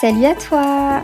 Salut 0.00 0.24
à 0.24 0.34
toi 0.34 1.02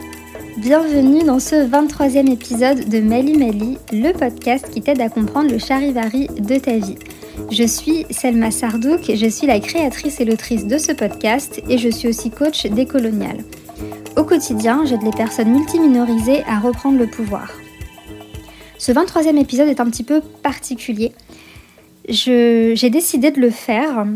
Bienvenue 0.57 1.23
dans 1.23 1.39
ce 1.39 1.55
23e 1.55 2.33
épisode 2.33 2.89
de 2.89 3.01
Mali 3.01 3.37
Mali, 3.37 3.77
le 3.93 4.13
podcast 4.13 4.71
qui 4.73 4.81
t'aide 4.81 5.03
à 5.03 5.11
comprendre 5.11 5.51
le 5.51 5.59
charivari 5.59 6.29
de 6.29 6.59
ta 6.59 6.79
vie. 6.79 6.95
Je 7.51 7.65
suis 7.65 8.07
Selma 8.09 8.51
Sardouk, 8.51 9.03
je 9.15 9.29
suis 9.29 9.47
la 9.47 9.61
créatrice 9.61 10.19
et 10.21 10.25
l'autrice 10.25 10.67
de 10.67 10.79
ce 10.79 10.93
podcast 10.93 11.61
et 11.69 11.77
je 11.77 11.91
suis 11.91 12.09
aussi 12.09 12.31
coach 12.31 12.65
décolonial. 12.65 13.45
Au 14.17 14.25
quotidien, 14.25 14.87
j'aide 14.87 15.03
les 15.03 15.11
personnes 15.11 15.53
multiminorisées 15.53 16.43
à 16.49 16.59
reprendre 16.59 16.99
le 16.99 17.07
pouvoir. 17.07 17.53
Ce 18.79 18.93
23e 18.93 19.37
épisode 19.37 19.69
est 19.69 19.81
un 19.81 19.91
petit 19.91 20.05
peu 20.05 20.23
particulier. 20.43 21.13
J'ai 22.09 22.89
décidé 22.89 23.31
de 23.31 23.43
le 23.43 23.51
faire 23.51 24.07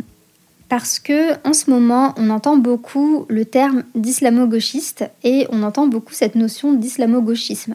parce 0.71 1.00
que 1.00 1.32
en 1.46 1.52
ce 1.52 1.69
moment, 1.69 2.15
on 2.16 2.30
entend 2.30 2.56
beaucoup 2.56 3.27
le 3.28 3.45
terme 3.45 3.83
d'islamo-gauchiste 3.97 5.11
et 5.24 5.48
on 5.51 5.65
entend 5.65 5.88
beaucoup 5.88 6.15
cette 6.15 6.37
notion 6.37 6.73
d'islamo-gauchisme. 6.73 7.74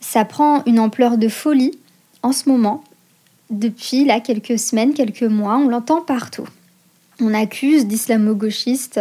Ça 0.00 0.24
prend 0.24 0.64
une 0.64 0.80
ampleur 0.80 1.18
de 1.18 1.28
folie 1.28 1.78
en 2.22 2.32
ce 2.32 2.48
moment. 2.48 2.82
Depuis 3.50 4.06
là 4.06 4.20
quelques 4.20 4.58
semaines, 4.58 4.94
quelques 4.94 5.22
mois, 5.22 5.58
on 5.58 5.68
l'entend 5.68 6.00
partout. 6.00 6.48
On 7.20 7.34
accuse 7.34 7.86
d'islamo-gauchistes 7.86 9.00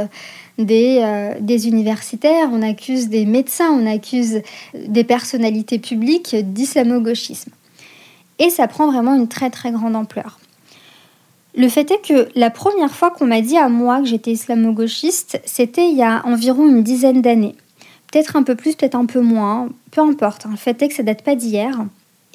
des, 0.57 0.99
euh, 1.01 1.35
des, 1.39 1.69
universitaires, 1.69 2.49
on 2.51 2.61
accuse 2.61 3.07
des 3.07 3.25
médecins, 3.25 3.71
on 3.71 3.85
accuse 3.85 4.41
des 4.73 5.05
personnalités 5.05 5.79
publiques 5.79 6.35
d'islamo-gauchisme. 6.35 7.51
Et 8.39 8.49
ça 8.49 8.67
prend 8.67 8.91
vraiment 8.91 9.15
une 9.15 9.29
très 9.29 9.49
très 9.49 9.71
grande 9.71 9.95
ampleur. 9.95 10.39
Le 11.57 11.69
fait 11.69 11.89
est 11.89 12.07
que 12.07 12.29
la 12.35 12.51
première 12.51 12.93
fois 12.93 13.09
qu'on 13.09 13.25
m'a 13.25 13.41
dit 13.41 13.57
à 13.57 13.67
moi 13.67 13.99
que 13.99 14.05
j'étais 14.05 14.31
islamo-gauchiste, 14.31 15.41
c'était 15.43 15.89
il 15.89 15.97
y 15.97 16.03
a 16.03 16.23
environ 16.23 16.67
une 16.67 16.83
dizaine 16.83 17.23
d'années. 17.23 17.55
Peut-être 18.11 18.35
un 18.35 18.43
peu 18.43 18.53
plus, 18.53 18.75
peut-être 18.75 18.93
un 18.93 19.07
peu 19.07 19.21
moins, 19.21 19.69
peu 19.89 20.01
importe. 20.01 20.45
Hein. 20.45 20.51
Le 20.51 20.57
fait 20.57 20.79
est 20.83 20.87
que 20.87 20.93
ça 20.93 21.01
date 21.01 21.23
pas 21.23 21.35
d'hier. 21.35 21.83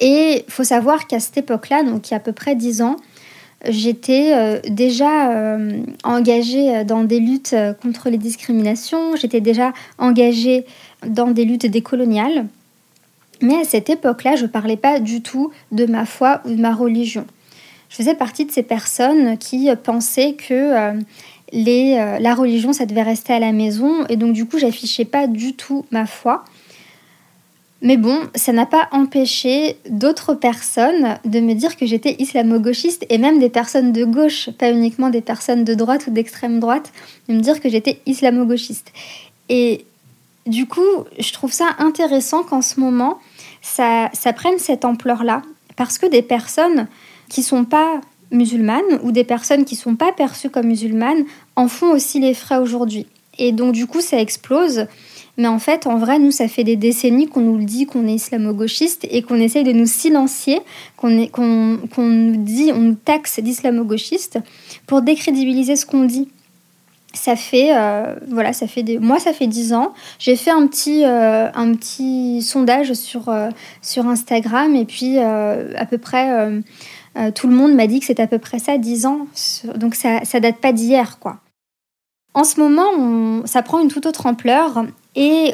Et 0.01 0.43
faut 0.49 0.65
savoir 0.65 1.07
qu'à 1.07 1.21
cette 1.21 1.37
époque-là, 1.37 1.83
donc 1.83 2.09
il 2.09 2.11
y 2.11 2.13
a 2.15 2.17
à 2.17 2.19
peu 2.19 2.33
près 2.33 2.55
dix 2.55 2.81
ans, 2.81 2.97
j'étais 3.65 4.33
euh, 4.33 4.59
déjà 4.67 5.31
euh, 5.31 5.83
engagée 6.03 6.83
dans 6.83 7.05
des 7.05 7.21
luttes 7.21 7.55
contre 7.81 8.09
les 8.09 8.17
discriminations, 8.17 9.15
j'étais 9.15 9.39
déjà 9.39 9.71
engagée 9.99 10.65
dans 11.07 11.31
des 11.31 11.45
luttes 11.45 11.65
décoloniales. 11.65 12.47
Mais 13.41 13.55
à 13.55 13.63
cette 13.63 13.89
époque-là, 13.89 14.35
je 14.35 14.43
ne 14.43 14.49
parlais 14.49 14.75
pas 14.75 14.99
du 14.99 15.21
tout 15.21 15.51
de 15.71 15.85
ma 15.85 16.05
foi 16.05 16.41
ou 16.43 16.49
de 16.49 16.61
ma 16.61 16.73
religion. 16.73 17.25
Je 17.93 17.97
faisais 17.97 18.15
partie 18.15 18.45
de 18.45 18.51
ces 18.51 18.63
personnes 18.63 19.37
qui 19.37 19.69
pensaient 19.83 20.33
que 20.33 20.51
euh, 20.53 20.93
euh, 21.53 22.19
la 22.19 22.33
religion, 22.33 22.73
ça 22.73 22.87
devait 22.87 23.03
rester 23.03 23.33
à 23.33 23.39
la 23.39 23.51
maison. 23.51 24.07
Et 24.09 24.15
donc, 24.15 24.33
du 24.33 24.47
coup, 24.47 24.57
j'affichais 24.57 25.05
pas 25.05 25.27
du 25.27 25.53
tout 25.53 25.85
ma 25.91 26.07
foi. 26.07 26.43
Mais 27.83 27.97
bon, 27.97 28.17
ça 28.33 28.51
n'a 28.51 28.65
pas 28.65 28.87
empêché 28.91 29.77
d'autres 29.91 30.33
personnes 30.33 31.19
de 31.23 31.39
me 31.39 31.53
dire 31.53 31.77
que 31.77 31.85
j'étais 31.85 32.15
islamo-gauchiste 32.17 33.05
et 33.11 33.19
même 33.19 33.37
des 33.37 33.49
personnes 33.49 33.91
de 33.91 34.05
gauche, 34.05 34.49
pas 34.57 34.71
uniquement 34.71 35.11
des 35.11 35.21
personnes 35.21 35.63
de 35.63 35.75
droite 35.75 36.07
ou 36.07 36.09
d'extrême 36.09 36.59
droite, 36.59 36.91
de 37.29 37.35
me 37.35 37.41
dire 37.41 37.61
que 37.61 37.69
j'étais 37.69 37.99
islamo-gauchiste. 38.07 38.91
Et 39.49 39.85
du 40.47 40.65
coup, 40.65 40.81
je 41.19 41.31
trouve 41.31 41.51
ça 41.51 41.67
intéressant 41.77 42.41
qu'en 42.41 42.63
ce 42.63 42.79
moment, 42.79 43.19
ça 43.61 44.09
prenne 44.35 44.57
cette 44.57 44.83
ampleur-là. 44.83 45.43
Parce 45.75 45.99
que 45.99 46.07
des 46.07 46.23
personnes 46.23 46.87
qui 47.33 47.41
sont 47.41 47.65
pas 47.65 47.99
musulmanes 48.29 48.99
ou 49.01 49.11
des 49.11 49.23
personnes 49.23 49.65
qui 49.65 49.75
sont 49.75 49.95
pas 49.95 50.11
perçues 50.11 50.51
comme 50.51 50.67
musulmanes 50.67 51.23
en 51.55 51.67
font 51.67 51.91
aussi 51.91 52.19
les 52.19 52.35
frais 52.35 52.57
aujourd'hui. 52.57 53.07
Et 53.39 53.51
donc 53.51 53.73
du 53.73 53.87
coup 53.87 54.01
ça 54.01 54.19
explose. 54.19 54.85
Mais 55.39 55.47
en 55.47 55.57
fait, 55.57 55.87
en 55.87 55.97
vrai, 55.97 56.19
nous, 56.19 56.29
ça 56.29 56.47
fait 56.47 56.63
des 56.63 56.75
décennies 56.75 57.27
qu'on 57.27 57.41
nous 57.41 57.57
le 57.57 57.63
dit 57.63 57.87
qu'on 57.87 58.07
est 58.07 58.13
islamo-gauchiste 58.13 59.07
et 59.09 59.23
qu'on 59.23 59.37
essaye 59.37 59.63
de 59.63 59.71
nous 59.71 59.87
silencier, 59.87 60.59
qu'on 60.95 61.09
nous 61.09 62.35
dit, 62.37 62.71
on 62.71 62.79
nous 62.79 62.93
taxe 62.93 63.39
d'islamo-gauchiste 63.39 64.37
pour 64.85 65.01
décrédibiliser 65.01 65.75
ce 65.75 65.87
qu'on 65.87 66.03
dit. 66.03 66.29
Ça 67.15 67.35
fait, 67.35 67.75
euh, 67.75 68.13
voilà, 68.29 68.53
ça 68.53 68.67
fait 68.67 68.83
des... 68.83 68.99
moi, 68.99 69.17
ça 69.17 69.33
fait 69.33 69.47
dix 69.47 69.73
ans. 69.73 69.93
J'ai 70.19 70.35
fait 70.35 70.51
un 70.51 70.67
petit, 70.67 71.03
euh, 71.03 71.49
un 71.51 71.73
petit 71.73 72.43
sondage 72.43 72.93
sur, 72.93 73.29
euh, 73.29 73.49
sur 73.81 74.05
Instagram 74.05 74.75
et 74.75 74.85
puis 74.85 75.17
à 75.17 75.85
peu 75.89 75.97
près 75.97 76.61
euh, 77.17 77.31
tout 77.31 77.47
le 77.47 77.55
monde 77.55 77.73
m'a 77.73 77.87
dit 77.87 77.99
que 77.99 78.05
c'est 78.05 78.19
à 78.19 78.27
peu 78.27 78.39
près 78.39 78.59
ça, 78.59 78.77
10 78.77 79.05
ans. 79.05 79.27
Donc 79.75 79.95
ça, 79.95 80.25
ça 80.25 80.39
date 80.39 80.57
pas 80.57 80.73
d'hier, 80.73 81.19
quoi. 81.19 81.39
En 82.33 82.43
ce 82.43 82.59
moment, 82.59 83.45
ça 83.45 83.61
prend 83.61 83.79
une 83.79 83.89
toute 83.89 84.07
autre 84.07 84.25
ampleur 84.25 84.85
et 85.15 85.53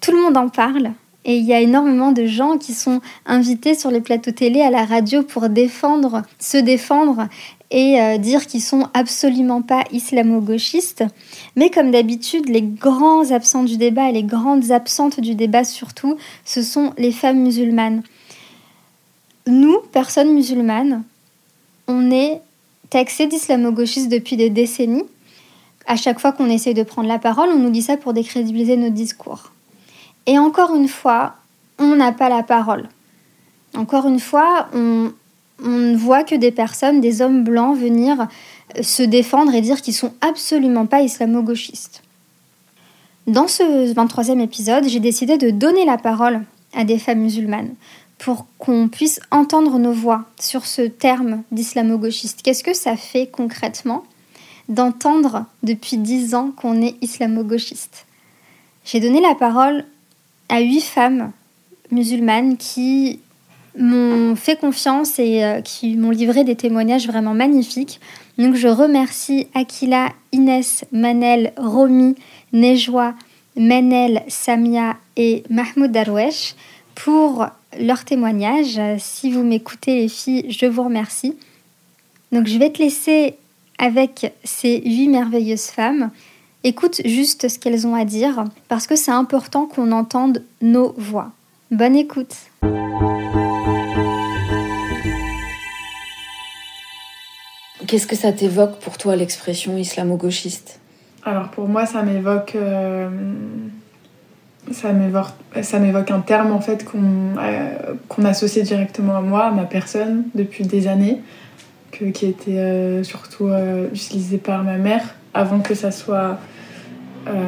tout 0.00 0.12
le 0.12 0.22
monde 0.22 0.36
en 0.36 0.48
parle. 0.48 0.92
Et 1.24 1.36
il 1.36 1.44
y 1.44 1.52
a 1.52 1.60
énormément 1.60 2.12
de 2.12 2.24
gens 2.24 2.56
qui 2.56 2.72
sont 2.72 3.02
invités 3.26 3.74
sur 3.74 3.90
les 3.90 4.00
plateaux 4.00 4.30
télé, 4.30 4.62
à 4.62 4.70
la 4.70 4.86
radio 4.86 5.22
pour 5.22 5.50
défendre, 5.50 6.22
se 6.38 6.56
défendre 6.56 7.28
et 7.70 8.00
euh, 8.00 8.16
dire 8.16 8.46
qu'ils 8.46 8.62
sont 8.62 8.88
absolument 8.94 9.60
pas 9.60 9.84
islamo-gauchistes. 9.92 11.04
Mais 11.56 11.68
comme 11.68 11.90
d'habitude, 11.90 12.48
les 12.48 12.62
grands 12.62 13.30
absents 13.30 13.64
du 13.64 13.76
débat 13.76 14.08
et 14.08 14.12
les 14.12 14.22
grandes 14.22 14.70
absentes 14.70 15.20
du 15.20 15.34
débat 15.34 15.64
surtout, 15.64 16.16
ce 16.46 16.62
sont 16.62 16.94
les 16.96 17.12
femmes 17.12 17.40
musulmanes 17.40 18.02
nous, 19.48 19.78
personnes 19.92 20.32
musulmanes, 20.32 21.02
on 21.86 22.10
est 22.10 22.40
taxés 22.90 23.26
d'islamo-gauchistes 23.26 24.08
depuis 24.08 24.36
des 24.36 24.50
décennies. 24.50 25.04
À 25.86 25.96
chaque 25.96 26.20
fois 26.20 26.32
qu'on 26.32 26.50
essaye 26.50 26.74
de 26.74 26.82
prendre 26.82 27.08
la 27.08 27.18
parole, 27.18 27.48
on 27.50 27.58
nous 27.58 27.70
dit 27.70 27.82
ça 27.82 27.96
pour 27.96 28.12
décrédibiliser 28.12 28.76
nos 28.76 28.90
discours. 28.90 29.52
Et 30.26 30.38
encore 30.38 30.74
une 30.74 30.88
fois, 30.88 31.34
on 31.78 31.96
n'a 31.96 32.12
pas 32.12 32.28
la 32.28 32.42
parole. 32.42 32.88
Encore 33.74 34.06
une 34.06 34.20
fois, 34.20 34.68
on, 34.74 35.12
ne 35.62 35.96
voit 35.96 36.24
que 36.24 36.34
des 36.34 36.52
personnes, 36.52 37.00
des 37.00 37.22
hommes 37.22 37.42
blancs 37.42 37.76
venir 37.76 38.28
se 38.80 39.02
défendre 39.02 39.54
et 39.54 39.60
dire 39.60 39.80
qu'ils 39.80 39.94
sont 39.94 40.12
absolument 40.20 40.86
pas 40.86 41.00
islamo-gauchistes. 41.00 42.02
Dans 43.26 43.48
ce 43.48 43.92
23e 43.92 44.40
épisode, 44.40 44.88
j'ai 44.88 45.00
décidé 45.00 45.36
de 45.36 45.50
donner 45.50 45.84
la 45.84 45.98
parole 45.98 46.42
à 46.74 46.84
des 46.84 46.98
femmes 46.98 47.20
musulmanes 47.20 47.74
pour 48.18 48.46
qu'on 48.58 48.88
puisse 48.88 49.20
entendre 49.30 49.78
nos 49.78 49.92
voix 49.92 50.24
sur 50.40 50.66
ce 50.66 50.82
terme 50.82 51.42
d'islamo-gauchiste. 51.52 52.42
Qu'est-ce 52.42 52.64
que 52.64 52.74
ça 52.74 52.96
fait 52.96 53.28
concrètement 53.28 54.04
d'entendre 54.68 55.46
depuis 55.62 55.96
dix 55.96 56.34
ans 56.34 56.50
qu'on 56.50 56.82
est 56.82 56.96
islamo-gauchiste? 57.00 58.06
J'ai 58.84 59.00
donné 59.00 59.20
la 59.20 59.34
parole 59.34 59.84
à 60.48 60.60
huit 60.60 60.82
femmes 60.82 61.32
musulmanes 61.90 62.56
qui 62.56 63.20
m'ont 63.78 64.34
fait 64.34 64.58
confiance 64.58 65.18
et 65.18 65.44
euh, 65.44 65.60
qui 65.60 65.96
m'ont 65.96 66.10
livré 66.10 66.42
des 66.42 66.56
témoignages 66.56 67.06
vraiment 67.06 67.34
magnifiques. 67.34 68.00
Donc 68.36 68.54
je 68.54 68.68
remercie 68.68 69.46
Akila, 69.54 70.08
Inès, 70.32 70.84
Manel, 70.90 71.52
Romy, 71.56 72.16
Nejwa, 72.52 73.14
Menel, 73.56 74.22
Samia 74.28 74.96
et 75.16 75.44
Mahmoud 75.50 75.92
Darwesh 75.92 76.54
pour 76.94 77.46
leur 77.78 78.04
témoignage. 78.04 78.80
Si 78.98 79.32
vous 79.32 79.42
m'écoutez 79.42 79.96
les 79.96 80.08
filles, 80.08 80.46
je 80.50 80.66
vous 80.66 80.84
remercie. 80.84 81.36
Donc 82.32 82.46
je 82.46 82.58
vais 82.58 82.70
te 82.70 82.78
laisser 82.78 83.36
avec 83.78 84.32
ces 84.44 84.80
huit 84.80 85.08
merveilleuses 85.08 85.66
femmes. 85.66 86.10
Écoute 86.64 87.00
juste 87.04 87.48
ce 87.48 87.58
qu'elles 87.58 87.86
ont 87.86 87.94
à 87.94 88.04
dire 88.04 88.44
parce 88.68 88.86
que 88.86 88.96
c'est 88.96 89.12
important 89.12 89.66
qu'on 89.66 89.92
entende 89.92 90.42
nos 90.60 90.92
voix. 90.98 91.30
Bonne 91.70 91.96
écoute. 91.96 92.34
Qu'est-ce 97.86 98.06
que 98.06 98.16
ça 98.16 98.32
t'évoque 98.32 98.78
pour 98.80 98.98
toi 98.98 99.16
l'expression 99.16 99.78
islamo-gauchiste? 99.78 100.80
Alors 101.24 101.48
pour 101.50 101.68
moi 101.68 101.86
ça 101.86 102.02
m'évoque 102.02 102.54
euh, 102.54 103.08
ça 104.72 104.92
m'évoque 104.92 106.10
un 106.10 106.20
terme 106.20 106.52
en 106.52 106.60
fait 106.60 106.84
euh, 106.94 107.94
qu'on 108.08 108.24
associe 108.24 108.64
directement 108.64 109.16
à 109.16 109.20
moi, 109.20 109.44
à 109.46 109.50
ma 109.50 109.64
personne, 109.64 110.24
depuis 110.34 110.64
des 110.64 110.88
années, 110.88 111.20
que, 111.92 112.06
qui 112.06 112.26
était 112.26 112.58
euh, 112.58 113.02
surtout 113.02 113.48
euh, 113.48 113.88
utilisé 113.92 114.38
par 114.38 114.62
ma 114.64 114.76
mère 114.76 115.14
avant 115.34 115.60
que 115.60 115.74
ça 115.74 115.90
soit 115.90 116.38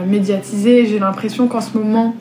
médiatisé. 0.06 0.84
J'ai 0.84 0.99
l'impression 0.99 1.49
qu'en 1.49 1.62
ce 1.62 1.78
moment, 1.78 2.14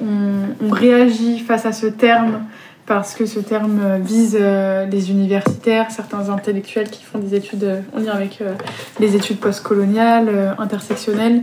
on, 0.00 0.70
réagit 0.70 1.40
face 1.40 1.66
à 1.66 1.72
ce 1.72 1.86
terme 1.86 2.44
parce 2.86 3.16
que 3.16 3.26
ce 3.26 3.40
terme 3.40 3.98
vise 4.00 4.38
les 4.38 5.10
universitaires, 5.10 5.90
certains 5.90 6.30
intellectuels 6.30 6.88
qui 6.88 7.02
font 7.02 7.18
des 7.18 7.34
études 7.34 7.82
en 7.96 7.98
lien 7.98 8.12
avec 8.12 8.40
les 9.00 9.16
études 9.16 9.38
postcoloniales, 9.38 10.54
intersectionnelles. 10.58 11.42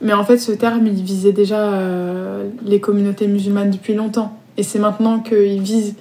Mais 0.00 0.14
en 0.14 0.24
fait, 0.24 0.38
ce 0.38 0.52
terme, 0.52 0.86
il 0.86 1.02
visait 1.02 1.32
déjà 1.32 1.72
euh, 1.72 2.48
les 2.64 2.80
communautés 2.80 3.26
musulmanes 3.26 3.70
depuis 3.70 3.94
longtemps. 3.94 4.38
Et 4.56 4.62
c'est 4.62 4.78
maintenant 4.78 5.20
qu'il 5.20 5.60
vise 5.60 5.94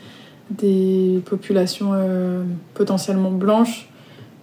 des 0.52 1.22
populations 1.26 1.92
euh, 1.94 2.44
potentiellement 2.74 3.32
blanches 3.32 3.90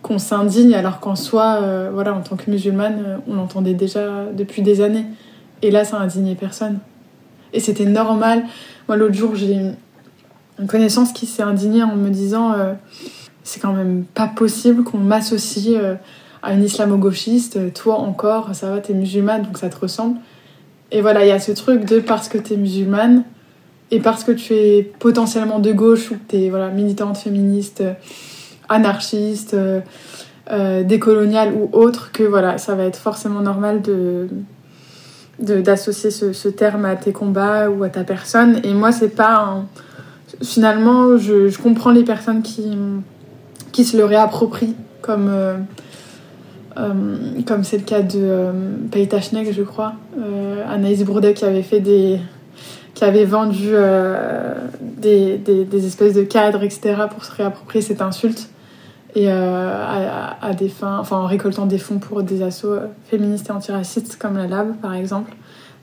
qu'on 0.02 0.18
s'indigne, 0.18 0.74
alors 0.74 1.00
qu'en 1.00 1.16
soi, 1.16 1.60
euh, 1.62 1.90
voilà, 1.92 2.14
en 2.14 2.20
tant 2.20 2.36
que 2.36 2.50
musulmane, 2.50 3.20
on 3.26 3.34
l'entendait 3.34 3.74
déjà 3.74 4.26
depuis 4.32 4.62
des 4.62 4.82
années. 4.82 5.06
Et 5.62 5.70
là, 5.70 5.84
ça 5.84 5.98
indignait 5.98 6.34
personne. 6.34 6.78
Et 7.52 7.60
c'était 7.60 7.86
normal. 7.86 8.44
Moi, 8.88 8.96
l'autre 8.96 9.14
jour, 9.14 9.34
j'ai 9.34 9.54
une 10.58 10.66
connaissance 10.66 11.12
qui 11.12 11.26
s'est 11.26 11.42
indignée 11.42 11.82
en 11.82 11.96
me 11.96 12.10
disant 12.10 12.54
c'est 13.42 13.60
quand 13.60 13.72
même 13.72 14.04
pas 14.04 14.26
possible 14.26 14.84
qu'on 14.84 14.98
m'associe 14.98 15.78
à 16.42 16.52
une 16.52 16.64
islamo-gauchiste. 16.64 17.72
Toi 17.74 17.94
encore, 17.94 18.54
ça 18.54 18.70
va, 18.70 18.80
t'es 18.80 18.94
musulmane, 18.94 19.42
donc 19.42 19.58
ça 19.58 19.68
te 19.68 19.78
ressemble. 19.78 20.18
Et 20.92 21.00
voilà, 21.00 21.24
il 21.24 21.28
y 21.28 21.32
a 21.32 21.40
ce 21.40 21.52
truc 21.52 21.84
de 21.84 22.00
parce 22.00 22.28
que 22.28 22.38
t'es 22.38 22.56
musulmane 22.56 23.24
et 23.90 24.00
parce 24.00 24.24
que 24.24 24.32
tu 24.32 24.54
es 24.54 24.82
potentiellement 24.98 25.58
de 25.58 25.72
gauche 25.72 26.10
ou 26.10 26.14
que 26.14 26.24
t'es 26.28 26.50
voilà, 26.50 26.68
militante 26.68 27.16
féministe, 27.16 27.82
anarchiste, 28.68 29.54
euh, 29.54 30.82
décoloniale 30.84 31.52
ou 31.54 31.68
autre, 31.72 32.12
que 32.12 32.22
voilà, 32.22 32.58
ça 32.58 32.74
va 32.74 32.84
être 32.84 32.98
forcément 32.98 33.40
normal 33.40 33.82
de 33.82 34.28
d'associer 35.38 36.10
ce, 36.10 36.48
terme 36.48 36.86
à 36.86 36.96
tes 36.96 37.12
combats 37.12 37.68
ou 37.68 37.84
à 37.84 37.90
ta 37.90 38.04
personne. 38.04 38.58
Et 38.64 38.72
moi, 38.72 38.90
c'est 38.90 39.10
pas 39.10 39.36
un 39.36 39.66
finalement, 40.42 41.16
je, 41.16 41.56
comprends 41.60 41.90
les 41.90 42.04
personnes 42.04 42.42
qui, 42.42 42.76
qui 43.72 43.84
se 43.84 43.96
le 43.96 44.04
réapproprient, 44.04 44.74
comme 45.02 45.28
euh, 45.28 45.54
euh, 45.54 45.58
comme 47.46 47.64
c'est 47.64 47.78
le 47.78 47.84
cas 47.84 48.02
de 48.02 48.18
euh, 48.18 48.52
Peita 48.90 49.20
Schneck, 49.20 49.52
je 49.52 49.62
crois, 49.62 49.94
euh, 50.18 50.64
Anaïs 50.68 51.02
Bourdet 51.04 51.34
qui 51.34 51.44
avait 51.44 51.62
fait 51.62 51.80
des 51.80 52.20
qui 52.94 53.04
avait 53.04 53.24
vendu 53.26 53.70
euh, 53.72 54.54
des, 54.80 55.36
des, 55.36 55.86
espèces 55.86 56.14
de 56.14 56.22
cadres, 56.22 56.62
etc., 56.62 56.94
pour 57.10 57.26
se 57.26 57.34
réapproprier 57.34 57.82
cette 57.82 58.00
insulte 58.00 58.48
et 59.14 59.30
à, 59.30 60.54
des 60.56 60.70
fins, 60.70 61.02
en 61.10 61.26
récoltant 61.26 61.66
des 61.66 61.76
fonds 61.76 61.98
pour 61.98 62.22
des 62.22 62.42
assauts 62.42 62.78
féministes 63.04 63.48
et 63.48 63.52
antiracistes 63.52 64.16
comme 64.18 64.38
la 64.38 64.46
Lab, 64.46 64.76
par 64.80 64.94
exemple. 64.94 65.34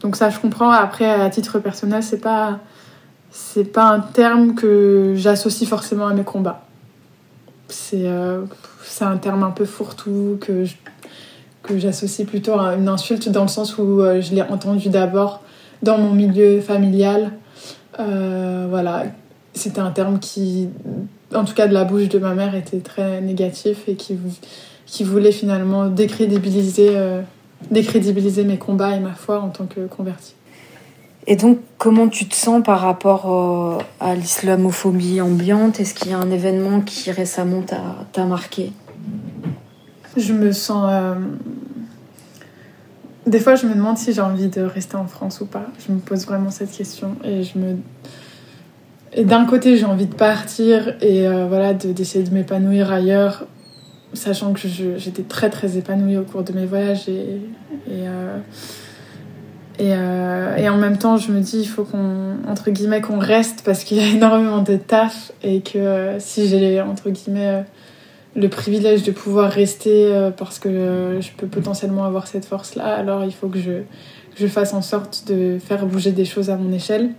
Donc 0.02 0.16
ça, 0.16 0.32
je 0.32 0.40
comprends. 0.40 0.72
Après, 0.72 1.08
à 1.08 1.30
titre 1.30 1.60
personnel, 1.60 2.02
c'est 2.02 2.22
pas 2.22 2.60
c'est 3.30 3.66
pas 3.66 3.86
un 3.86 4.00
terme 4.00 4.56
que 4.56 5.14
j'associe 5.16 5.70
forcément 5.70 6.08
à 6.08 6.14
mes 6.14 6.24
combats. 6.24 6.66
C'est 7.68 8.06
euh, 8.06 8.42
un 9.02 9.18
terme 9.18 9.44
un 9.44 9.52
peu 9.52 9.66
fourre-tout 9.66 10.40
que 10.40 11.78
j'associe 11.78 12.28
plutôt 12.28 12.60
à 12.60 12.76
une 12.76 12.88
insulte 12.88 13.30
dans 13.30 13.44
le 13.44 13.48
sens 13.48 13.78
où 13.78 14.02
euh, 14.02 14.22
je 14.22 14.34
l'ai 14.36 14.42
entendu 14.42 14.90
d'abord 14.90 15.42
dans 15.82 15.98
mon 15.98 16.14
milieu 16.14 16.62
familial. 16.62 17.32
Euh, 18.00 18.68
voilà, 18.70 19.06
c'était 19.54 19.80
un 19.80 19.92
terme 19.92 20.20
qui, 20.20 20.70
en 21.34 21.46
tout 21.46 21.54
cas 21.54 21.68
de 21.68 21.74
la 21.74 21.84
bouche 21.84 22.10
de 22.10 22.20
ma 22.20 22.34
mère, 22.36 22.56
était 22.56 22.80
très 22.80 23.22
négatif 23.22 23.88
et 23.88 23.96
qui, 23.96 25.04
voulait 25.04 25.32
finalement 25.32 25.88
décrédibiliser, 25.88 26.96
décrédibiliser 27.72 28.44
mes 28.44 28.58
combats 28.58 28.96
et 28.96 29.00
ma 29.00 29.14
foi 29.14 29.40
en 29.40 29.50
tant 29.50 29.66
que 29.66 29.88
convertie. 29.88 30.36
Et 31.26 31.36
donc, 31.36 31.60
comment 31.78 32.10
tu 32.10 32.28
te 32.28 32.36
sens 32.36 32.64
par 32.64 32.82
rapport 32.82 33.32
euh, 33.32 33.82
à 34.00 34.16
l'islamophobie 34.16 35.22
ambiante? 35.22 35.80
Est-ce 35.80 35.94
qu'il 35.94 36.12
y 36.12 36.14
a 36.14 36.18
un 36.18 36.30
événement 36.30 36.82
qui 36.82 37.12
récemment 37.12 37.64
t'a 38.12 38.26
marqué? 38.26 38.72
Je 40.18 40.34
me 40.34 40.52
sens. 40.52 40.90
Euh... 40.92 41.16
Des 43.26 43.40
fois, 43.40 43.56
je 43.56 43.66
me 43.68 43.74
demande 43.74 43.98
si 43.98 44.12
j'ai 44.12 44.22
envie 44.22 44.50
de 44.50 44.62
rester 44.62 44.98
en 44.98 45.08
France 45.08 45.40
ou 45.40 45.46
pas. 45.46 45.68
Je 45.80 45.94
me 45.94 46.00
pose 46.00 46.26
vraiment 46.26 46.52
cette 46.52 46.72
question. 46.72 47.16
Et 47.24 47.44
je 47.44 47.58
me. 47.58 47.78
Et 49.14 49.24
d'un 49.24 49.46
côté, 49.46 49.78
j'ai 49.78 49.86
envie 49.86 50.08
de 50.08 50.16
partir 50.16 50.96
et 51.00 51.26
euh, 51.26 51.46
voilà, 51.48 51.74
d'essayer 51.74 52.24
de, 52.24 52.34
m'épanouir 52.34 52.92
ailleurs, 52.92 53.46
sachant 54.14 54.52
que 54.52 54.60
j'étais 54.98 55.22
très 55.22 55.52
très 55.52 55.78
épanouie 55.78 56.18
au 56.18 56.24
cours 56.24 56.44
de 56.44 56.52
mes 56.52 56.66
voyages 56.66 57.08
et. 57.08 57.40
Et, 59.80 59.94
euh, 59.94 60.56
et, 60.56 60.70
en 60.70 60.78
même 60.78 60.98
temps, 60.98 61.18
je 61.18 61.32
me 61.32 61.40
dis, 61.40 61.62
il 61.62 61.68
faut 61.68 61.84
qu'on, 61.84 62.38
entre 62.48 62.70
guillemets, 62.70 63.02
qu'on 63.02 63.18
reste 63.18 63.64
parce 63.66 63.84
qu'il 63.84 63.98
y 63.98 64.02
a 64.02 64.08
énormément 64.16 64.62
de 64.62 64.76
taf 64.76 65.32
et 65.42 65.62
que 65.62 65.80
euh, 65.80 66.20
si 66.20 66.48
j'ai, 66.48 66.80
entre 66.82 67.10
guillemets, 67.10 67.48
euh, 67.48 67.62
le 68.36 68.50
privilège 68.50 69.04
de 69.04 69.12
pouvoir 69.12 69.52
rester 69.52 70.14
euh, 70.14 70.30
parce 70.32 70.60
que 70.60 71.18
je 71.20 71.30
peux 71.38 71.48
potentiellement 71.48 72.04
avoir 72.04 72.28
cette 72.28 72.46
force-là, 72.46 72.86
alors 72.86 73.24
il 73.24 73.34
faut 73.34 73.48
que 73.48 73.60
je, 73.60 73.82
je 74.36 74.48
fasse 74.48 74.74
en 74.74 74.82
sorte 74.82 75.26
de 75.28 75.58
faire 75.60 75.86
bouger 75.86 76.12
des 76.12 76.26
choses 76.26 76.50
à 76.50 76.58
mon 76.58 76.72
échelle. 76.72 77.10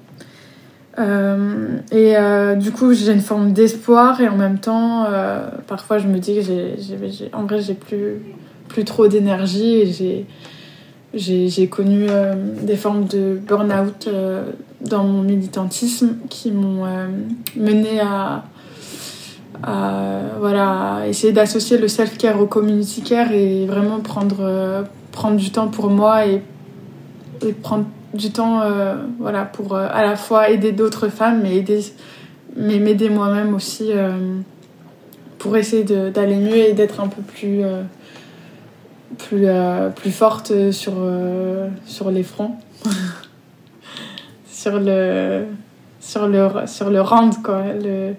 et 0.99 2.15
du 2.57 2.71
coup, 2.71 2.93
j'ai 2.95 3.13
une 3.13 3.21
forme 3.21 3.53
d'espoir 3.53 4.21
et 4.21 4.29
en 4.29 4.37
même 4.37 4.59
temps, 4.59 5.07
parfois, 5.67 5.99
je 5.99 6.07
me 6.07 6.19
dis 6.19 6.37
que 6.37 6.43
j'ai, 6.43 7.31
en 7.33 7.45
vrai, 7.45 7.61
j'ai 7.61 7.75
plus, 7.75 8.21
plus 8.69 8.85
trop 8.85 9.09
d'énergie 9.09 9.75
et 9.81 9.87
j'ai 9.87 10.27
j'ai 11.15 11.69
connu 11.69 12.07
euh, 12.09 12.35
des 12.63 12.77
formes 12.77 13.05
de 13.07 13.41
burn-out 13.47 14.09
euh, 14.09 14.51
dans 14.81 15.05
mon 15.05 15.23
militantisme 15.23 16.17
qui 16.29 16.51
m'ont 16.51 16.85
euh, 16.85 17.07
mené 17.57 18.01
à, 18.01 18.45
voilà, 20.39 21.05
essayer 21.09 21.33
d'associer 21.33 21.79
le 21.79 21.89
self-care 21.89 22.39
au 22.41 22.47
community 22.47 23.03
care 23.03 23.33
et 23.33 23.65
vraiment 23.67 24.01
prendre, 24.01 24.39
euh, 24.41 24.83
prendre 25.13 25.37
du 25.37 25.51
temps 25.51 25.69
pour 25.69 25.89
moi 25.89 26.27
et, 26.27 26.43
et 27.47 27.53
prendre 27.53 27.87
du 28.13 28.31
temps 28.31 28.61
voilà, 29.19 29.45
pour 29.45 29.75
à 29.75 30.03
la 30.03 30.15
fois 30.15 30.49
aider 30.49 30.71
d'autres 30.71 31.09
femmes 31.09 31.41
mais 31.43 31.57
aider 31.57 31.81
mais 32.57 32.79
m'aider 32.79 33.09
moi-même 33.09 33.55
aussi 33.55 33.91
pour 35.39 35.57
essayer 35.57 35.83
d'aller 35.83 36.37
mieux 36.37 36.57
et 36.57 36.75
d'être 36.75 37.01
un 37.01 37.09
peu 37.09 37.23
plus 37.23 37.63
plus, 39.19 39.47
euh, 39.47 39.91
plus 39.91 40.11
forte 40.11 40.71
sur, 40.71 40.95
euh, 40.97 41.69
sur 41.87 42.11
les 42.11 42.23
fronts. 42.23 42.57
sur 44.65 44.79
le 44.79 45.45
sur 46.01 46.27
le 46.27 46.49
sur 46.67 46.91
le 46.91 47.01
round 47.01 47.43
quoi 47.43 47.65
le 47.75 48.15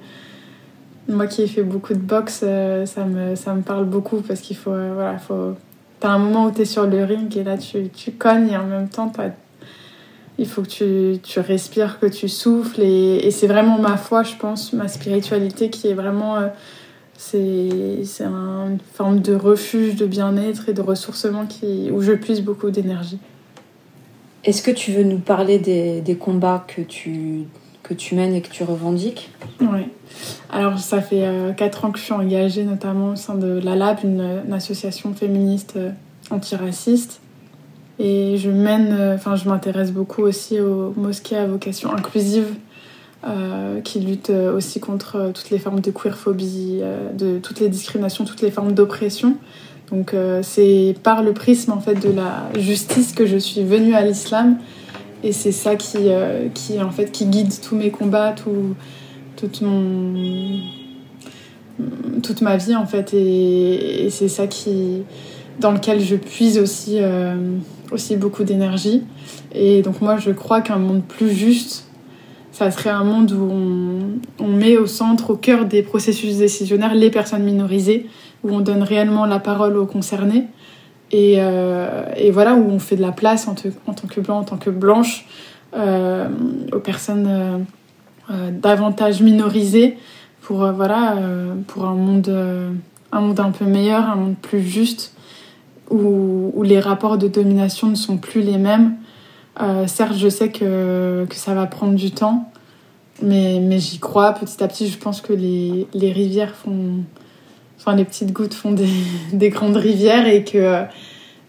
moi 1.07 1.27
qui 1.27 1.41
ai 1.43 1.47
fait 1.47 1.63
beaucoup 1.63 1.93
de 1.93 1.99
boxe 1.99 2.41
euh, 2.43 2.85
ça 2.85 3.05
me 3.05 3.35
ça 3.35 3.53
me 3.53 3.61
parle 3.61 3.85
beaucoup 3.85 4.21
parce 4.21 4.41
qu'il 4.41 4.55
faut 4.55 4.71
voilà 4.93 5.17
faut 5.17 5.55
t'as 5.99 6.09
un 6.09 6.19
moment 6.19 6.45
où 6.45 6.51
t'es 6.51 6.65
sur 6.65 6.85
le 6.85 7.03
ring 7.03 7.35
et 7.35 7.43
là 7.43 7.57
tu, 7.57 7.89
tu 7.89 8.11
cognes 8.11 8.49
et 8.49 8.57
en 8.57 8.65
même 8.65 8.89
temps 8.89 9.11
il 10.37 10.47
faut 10.47 10.61
que 10.61 10.67
tu, 10.67 11.19
tu 11.23 11.39
respires 11.39 11.99
que 11.99 12.05
tu 12.05 12.27
souffles 12.27 12.81
et, 12.81 13.31
c'est 13.31 13.47
vraiment 13.47 13.79
ma 13.79 13.97
foi 13.97 14.23
je 14.23 14.35
pense 14.35 14.73
ma 14.73 14.87
spiritualité 14.87 15.69
qui 15.69 15.87
est 15.87 15.93
vraiment 15.93 16.37
c'est 17.17 18.03
une 18.19 18.79
forme 18.93 19.19
de 19.19 19.35
refuge, 19.35 19.95
de 19.95 20.05
bien-être 20.05 20.69
et 20.69 20.73
de 20.73 20.81
ressourcement 20.81 21.45
qui, 21.45 21.89
où 21.91 22.01
je 22.01 22.11
puise 22.11 22.41
beaucoup 22.41 22.71
d'énergie. 22.71 23.19
Est-ce 24.43 24.61
que 24.61 24.71
tu 24.71 24.91
veux 24.91 25.03
nous 25.03 25.17
parler 25.17 25.57
des, 25.57 26.01
des, 26.01 26.15
combats 26.15 26.65
que 26.67 26.81
tu, 26.81 27.45
que 27.81 27.93
tu 27.93 28.15
mènes 28.15 28.35
et 28.35 28.41
que 28.41 28.49
tu 28.49 28.63
revendiques? 28.63 29.31
Oui. 29.59 29.87
Alors, 30.51 30.77
ça 30.77 31.01
fait 31.01 31.25
euh, 31.25 31.51
4 31.53 31.85
ans 31.85 31.91
que 31.91 31.97
je 31.97 32.03
suis 32.03 32.13
engagée, 32.13 32.63
notamment 32.63 33.13
au 33.13 33.15
sein 33.15 33.35
de 33.35 33.59
la 33.63 33.75
LAB, 33.75 33.99
une, 34.03 34.43
une 34.45 34.53
association 34.53 35.13
féministe 35.13 35.73
euh, 35.77 35.89
antiraciste. 36.29 37.21
Et 37.97 38.37
je 38.37 38.51
mène, 38.51 38.89
euh, 38.91 39.15
enfin, 39.15 39.35
je 39.35 39.49
m'intéresse 39.49 39.91
beaucoup 39.91 40.21
aussi 40.21 40.59
aux 40.59 40.93
mosquées 40.95 41.37
à 41.37 41.47
vocation 41.47 41.91
inclusive 41.91 42.53
euh, 43.25 43.81
qui 43.81 43.99
lutte 43.99 44.29
aussi 44.29 44.79
contre 44.79 45.15
euh, 45.15 45.31
toutes 45.31 45.49
les 45.49 45.59
formes 45.59 45.79
de 45.79 45.91
queerphobie, 45.91 46.79
euh, 46.81 47.11
de 47.11 47.39
toutes 47.39 47.59
les 47.59 47.69
discriminations, 47.69 48.23
toutes 48.25 48.41
les 48.41 48.51
formes 48.51 48.73
d'oppression. 48.73 49.37
Donc 49.91 50.13
euh, 50.13 50.41
c'est 50.41 50.95
par 51.03 51.21
le 51.21 51.33
prisme 51.33 51.71
en 51.71 51.79
fait 51.79 51.95
de 51.95 52.11
la 52.11 52.49
justice 52.59 53.13
que 53.13 53.25
je 53.25 53.37
suis 53.37 53.63
venue 53.63 53.93
à 53.93 54.01
l'islam. 54.01 54.57
Et 55.23 55.31
c'est 55.31 55.51
ça 55.51 55.75
qui, 55.75 55.97
euh, 56.01 56.49
qui 56.53 56.81
en 56.81 56.91
fait 56.91 57.11
qui 57.11 57.25
guide 57.25 57.53
tous 57.61 57.75
mes 57.75 57.91
combats, 57.91 58.31
tout, 58.31 58.75
toute 59.35 59.61
mon 59.61 60.59
toute 62.23 62.41
ma 62.41 62.57
vie 62.57 62.75
en 62.75 62.85
fait. 62.85 63.13
Et, 63.13 64.07
c'est 64.09 64.29
ça 64.29 64.47
qui 64.47 65.03
dans 65.59 65.71
lequel 65.71 66.01
je 66.01 66.15
puise 66.15 66.57
aussi 66.57 66.97
euh, 66.99 67.35
aussi 67.91 68.17
beaucoup 68.17 68.43
d'énergie. 68.43 69.03
Et 69.53 69.81
donc 69.81 70.01
moi 70.01 70.17
je 70.17 70.31
crois 70.31 70.61
qu'un 70.61 70.77
monde 70.77 71.03
plus 71.03 71.31
juste 71.31 71.84
ça 72.55 72.71
serait 72.71 72.89
un 72.89 73.03
monde 73.03 73.33
où 73.33 73.51
on, 74.39 74.47
met 74.47 74.77
au 74.77 74.87
centre, 74.87 75.31
au 75.31 75.35
cœur 75.35 75.65
des 75.65 75.83
processus 75.83 76.37
décisionnaires, 76.37 76.95
les 76.95 77.09
personnes 77.09 77.43
minorisées, 77.43 78.07
où 78.45 78.55
on 78.55 78.61
donne 78.61 78.81
réellement 78.81 79.25
la 79.25 79.39
parole 79.39 79.75
aux 79.75 79.85
concernés. 79.85 80.45
Et, 81.11 81.35
euh, 81.39 82.03
voilà, 82.31 82.55
où 82.55 82.71
on 82.71 82.79
fait 82.79 82.95
de 82.95 83.01
la 83.01 83.11
place 83.11 83.49
en, 83.49 83.55
tant 83.55 84.07
que 84.07 84.21
blanc, 84.21 84.39
en 84.39 84.43
tant 84.45 84.55
que 84.55 84.69
blanche, 84.69 85.25
euh, 85.75 86.29
aux 86.71 86.79
personnes 86.79 87.65
euh, 88.31 88.51
davantage 88.51 89.21
minorisées, 89.21 89.97
pour, 90.41 90.65
voilà, 90.71 91.17
pour 91.67 91.83
un, 91.83 91.95
monde, 91.95 92.33
un 93.11 93.19
monde 93.19 93.39
un 93.41 93.51
peu 93.51 93.65
meilleur, 93.65 94.09
un 94.09 94.15
monde 94.15 94.35
plus 94.41 94.61
juste, 94.61 95.13
où 95.89 96.63
les 96.63 96.79
rapports 96.79 97.17
de 97.17 97.27
domination 97.27 97.87
ne 97.87 97.95
sont 97.95 98.15
plus 98.15 98.39
les 98.39 98.57
mêmes 98.57 98.95
euh, 99.61 99.87
certes, 99.87 100.17
je 100.17 100.27
sais 100.27 100.49
que, 100.49 101.25
que 101.29 101.35
ça 101.35 101.53
va 101.53 101.65
prendre 101.65 101.95
du 101.95 102.11
temps, 102.11 102.51
mais, 103.21 103.59
mais 103.61 103.79
j'y 103.79 103.99
crois 103.99 104.33
petit 104.33 104.61
à 104.63 104.67
petit. 104.67 104.87
Je 104.87 104.97
pense 104.97 105.21
que 105.21 105.33
les, 105.33 105.87
les 105.93 106.11
rivières 106.11 106.55
font. 106.55 107.03
Enfin, 107.77 107.95
les 107.95 108.05
petites 108.05 108.33
gouttes 108.33 108.53
font 108.53 108.71
des, 108.71 108.89
des 109.33 109.49
grandes 109.49 109.77
rivières 109.77 110.27
et 110.27 110.43
que, 110.43 110.83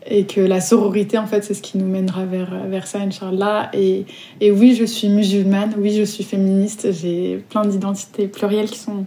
et 0.08 0.26
que 0.26 0.40
la 0.40 0.60
sororité, 0.60 1.18
en 1.18 1.26
fait, 1.26 1.42
c'est 1.42 1.54
ce 1.54 1.62
qui 1.62 1.78
nous 1.78 1.86
mènera 1.86 2.24
vers, 2.26 2.66
vers 2.68 2.86
ça, 2.86 3.00
Inch'Allah. 3.00 3.70
Et, 3.72 4.06
et 4.40 4.52
oui, 4.52 4.76
je 4.76 4.84
suis 4.84 5.08
musulmane, 5.08 5.74
oui, 5.78 5.96
je 5.96 6.04
suis 6.04 6.22
féministe, 6.22 6.92
j'ai 6.92 7.44
plein 7.48 7.64
d'identités 7.64 8.28
plurielles 8.28 8.70
qui 8.70 8.78
sont 8.78 9.06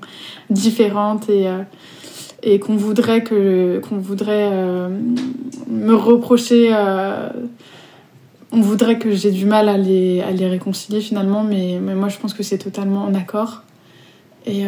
différentes 0.49 1.29
et, 1.29 1.47
euh, 1.47 1.61
et 2.43 2.59
qu'on 2.59 2.75
voudrait, 2.75 3.23
que, 3.23 3.79
qu'on 3.87 3.97
voudrait 3.97 4.49
euh, 4.51 4.89
me 5.69 5.93
reprocher. 5.93 6.73
Euh, 8.53 8.57
on 8.57 8.61
voudrait 8.61 8.97
que 8.97 9.11
j'ai 9.11 9.31
du 9.31 9.45
mal 9.45 9.69
à 9.69 9.77
les, 9.77 10.21
à 10.21 10.31
les 10.31 10.47
réconcilier 10.47 11.01
finalement, 11.01 11.43
mais, 11.43 11.79
mais 11.81 11.95
moi 11.95 12.09
je 12.09 12.17
pense 12.17 12.33
que 12.33 12.43
c'est 12.43 12.57
totalement 12.57 13.03
en 13.03 13.13
accord. 13.13 13.63
Et, 14.45 14.63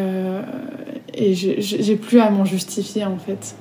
et 1.15 1.33
j'ai 1.33 1.95
plus 1.95 2.19
à 2.19 2.29
m'en 2.29 2.45
justifier 2.45 3.05
en 3.05 3.17
fait. 3.17 3.55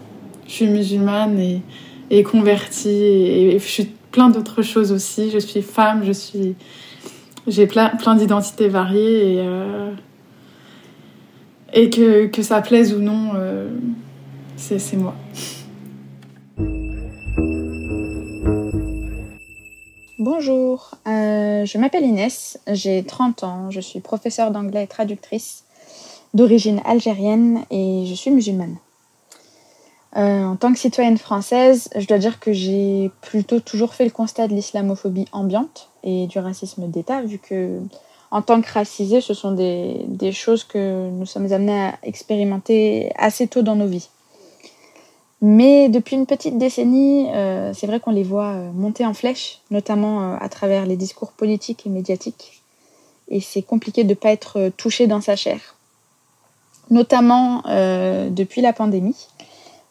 Je 0.46 0.52
suis 0.52 0.66
musulmane 0.66 1.38
et, 1.38 1.62
et 2.10 2.22
convertie 2.24 2.90
et, 2.90 3.58
je 3.58 3.64
suis 3.64 3.88
plein 4.10 4.28
d'autres 4.28 4.60
choses 4.60 4.92
aussi. 4.92 5.30
Je 5.30 5.38
suis 5.38 5.62
femme, 5.62 6.02
je 6.04 6.12
suis 6.12 6.56
j'ai 7.46 7.66
plein, 7.66 7.88
plein 7.90 8.14
d'identités 8.14 8.68
variées 8.68 9.34
et, 9.34 9.40
euh, 9.40 9.90
et 11.72 11.90
que, 11.90 12.26
que, 12.26 12.42
ça 12.42 12.60
plaise 12.60 12.94
ou 12.94 12.98
non, 13.00 13.32
euh, 13.34 13.68
c'est 14.56 14.96
moi. 14.96 15.14
Bonjour, 20.20 20.90
euh, 21.08 21.64
je 21.64 21.78
m'appelle 21.78 22.04
Inès, 22.04 22.60
j'ai 22.66 23.02
30 23.02 23.42
ans, 23.42 23.70
je 23.70 23.80
suis 23.80 24.00
professeure 24.00 24.50
d'anglais 24.50 24.84
et 24.84 24.86
traductrice 24.86 25.64
d'origine 26.34 26.82
algérienne 26.84 27.64
et 27.70 28.04
je 28.04 28.12
suis 28.12 28.30
musulmane. 28.30 28.76
Euh, 30.18 30.44
en 30.44 30.56
tant 30.56 30.74
que 30.74 30.78
citoyenne 30.78 31.16
française, 31.16 31.88
je 31.96 32.06
dois 32.06 32.18
dire 32.18 32.38
que 32.38 32.52
j'ai 32.52 33.10
plutôt 33.22 33.60
toujours 33.60 33.94
fait 33.94 34.04
le 34.04 34.10
constat 34.10 34.46
de 34.46 34.52
l'islamophobie 34.52 35.24
ambiante 35.32 35.88
et 36.02 36.26
du 36.26 36.38
racisme 36.38 36.86
d'État, 36.88 37.22
vu 37.22 37.38
que 37.38 37.80
en 38.30 38.42
tant 38.42 38.60
que 38.60 38.70
racisés, 38.70 39.22
ce 39.22 39.32
sont 39.32 39.52
des, 39.52 40.32
choses 40.32 40.64
que 40.64 41.08
nous 41.08 41.24
sommes 41.24 41.50
amenés 41.50 41.80
à 41.80 41.98
expérimenter 42.02 43.10
assez 43.16 43.46
tôt 43.46 43.62
dans 43.62 43.74
nos 43.74 43.86
vies. 43.86 44.10
Mais 45.42 45.88
depuis 45.88 46.16
une 46.16 46.26
petite 46.26 46.58
décennie, 46.58 47.28
euh, 47.30 47.72
c'est 47.72 47.86
vrai 47.86 47.98
qu'on 47.98 48.10
les 48.10 48.22
voit 48.22 48.52
euh, 48.52 48.72
monter 48.72 49.06
en 49.06 49.14
flèche, 49.14 49.60
notamment 49.70 50.34
à 50.34 50.48
travers 50.48 50.84
les 50.84 50.96
discours 50.96 51.32
politiques 51.32 51.86
et 51.86 51.90
médiatiques. 51.90 52.60
Et 53.28 53.40
c'est 53.40 53.62
compliqué 53.62 54.04
de 54.04 54.10
ne 54.10 54.14
pas 54.14 54.30
être 54.30 54.70
touché 54.76 55.06
dans 55.06 55.20
sa 55.20 55.36
chair. 55.36 55.76
Notamment 56.90 57.62
depuis 58.30 58.60
la 58.60 58.72
pandémie 58.72 59.28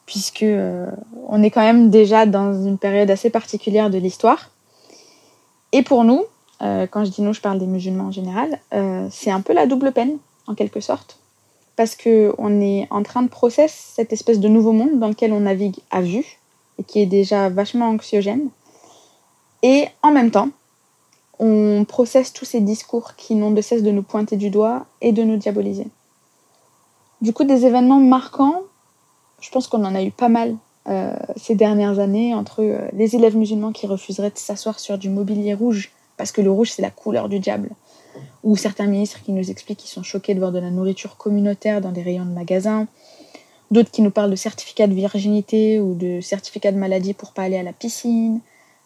puisque 0.09 0.41
euh, 0.41 0.89
on 1.27 1.43
est 1.43 1.51
quand 1.51 1.61
même 1.61 1.91
déjà 1.91 2.25
dans 2.25 2.51
une 2.51 2.79
période 2.79 3.11
assez 3.11 3.29
particulière 3.29 3.91
de 3.91 3.99
l'histoire. 3.99 4.49
Et 5.71 5.83
pour 5.83 6.03
nous, 6.03 6.25
euh, 6.63 6.87
quand 6.87 7.05
je 7.05 7.11
dis 7.11 7.21
nous, 7.21 7.31
je 7.31 7.41
parle 7.41 7.59
des 7.59 7.67
musulmans 7.67 8.05
en 8.05 8.11
général, 8.11 8.59
euh, 8.73 9.07
c'est 9.11 9.29
un 9.29 9.41
peu 9.41 9.53
la 9.53 9.67
double 9.67 9.91
peine, 9.91 10.17
en 10.47 10.55
quelque 10.55 10.79
sorte, 10.79 11.18
parce 11.79 11.95
qu'on 11.95 12.59
est 12.59 12.87
en 12.89 13.03
train 13.03 13.21
de 13.21 13.29
processer 13.29 13.93
cette 13.95 14.11
espèce 14.11 14.41
de 14.41 14.49
nouveau 14.49 14.73
monde 14.73 14.99
dans 14.99 15.07
lequel 15.07 15.31
on 15.31 15.39
navigue 15.39 15.77
à 15.91 16.01
vue, 16.01 16.25
et 16.77 16.83
qui 16.83 16.99
est 16.99 17.05
déjà 17.05 17.47
vachement 17.47 17.87
anxiogène. 17.87 18.49
Et 19.63 19.85
en 20.03 20.11
même 20.11 20.29
temps, 20.29 20.49
on 21.39 21.85
processe 21.87 22.33
tous 22.33 22.43
ces 22.43 22.59
discours 22.59 23.15
qui 23.15 23.33
n'ont 23.33 23.51
de 23.51 23.61
cesse 23.61 23.81
de 23.81 23.91
nous 23.91 24.03
pointer 24.03 24.35
du 24.35 24.49
doigt 24.49 24.87
et 24.99 25.13
de 25.13 25.23
nous 25.23 25.37
diaboliser. 25.37 25.87
Du 27.21 27.31
coup, 27.31 27.45
des 27.45 27.65
événements 27.65 28.01
marquants 28.01 28.63
je 29.39 29.49
pense 29.49 29.69
qu'on 29.69 29.85
en 29.85 29.95
a 29.95 30.03
eu 30.03 30.11
pas 30.11 30.27
mal 30.27 30.57
euh, 30.89 31.15
ces 31.37 31.55
dernières 31.55 31.99
années 31.99 32.35
entre 32.35 32.61
euh, 32.61 32.89
les 32.91 33.15
élèves 33.15 33.37
musulmans 33.37 33.71
qui 33.71 33.87
refuseraient 33.87 34.31
de 34.31 34.37
s'asseoir 34.37 34.81
sur 34.81 34.97
du 34.97 35.07
mobilier 35.07 35.53
rouge 35.53 35.93
parce 36.17 36.33
que 36.33 36.41
le 36.41 36.51
rouge 36.51 36.71
c'est 36.71 36.81
la 36.81 36.91
couleur 36.91 37.29
du 37.29 37.39
diable, 37.39 37.69
ou 38.43 38.55
certains 38.55 38.85
ministres 38.85 39.21
qui 39.23 39.31
nous 39.31 39.49
expliquent 39.51 39.79
qu'ils 39.79 39.89
sont 39.89 40.03
choqués 40.03 40.33
de 40.33 40.39
voir 40.39 40.51
de 40.51 40.59
la 40.59 40.69
nourriture 40.69 41.17
communautaire 41.17 41.81
dans 41.81 41.91
des 41.91 42.01
rayons 42.01 42.25
de 42.25 42.31
magasins, 42.31 42.87
d'autres 43.71 43.91
qui 43.91 44.01
nous 44.01 44.11
parlent 44.11 44.31
de 44.31 44.35
certificat 44.35 44.87
de 44.87 44.93
virginité 44.93 45.79
ou 45.79 45.93
de 45.93 46.21
certificat 46.21 46.71
de 46.71 46.77
maladie 46.77 47.13
pour 47.13 47.31
pas 47.31 47.43
aller 47.43 47.57
à 47.57 47.63
la 47.63 47.73
piscine, 47.73 48.41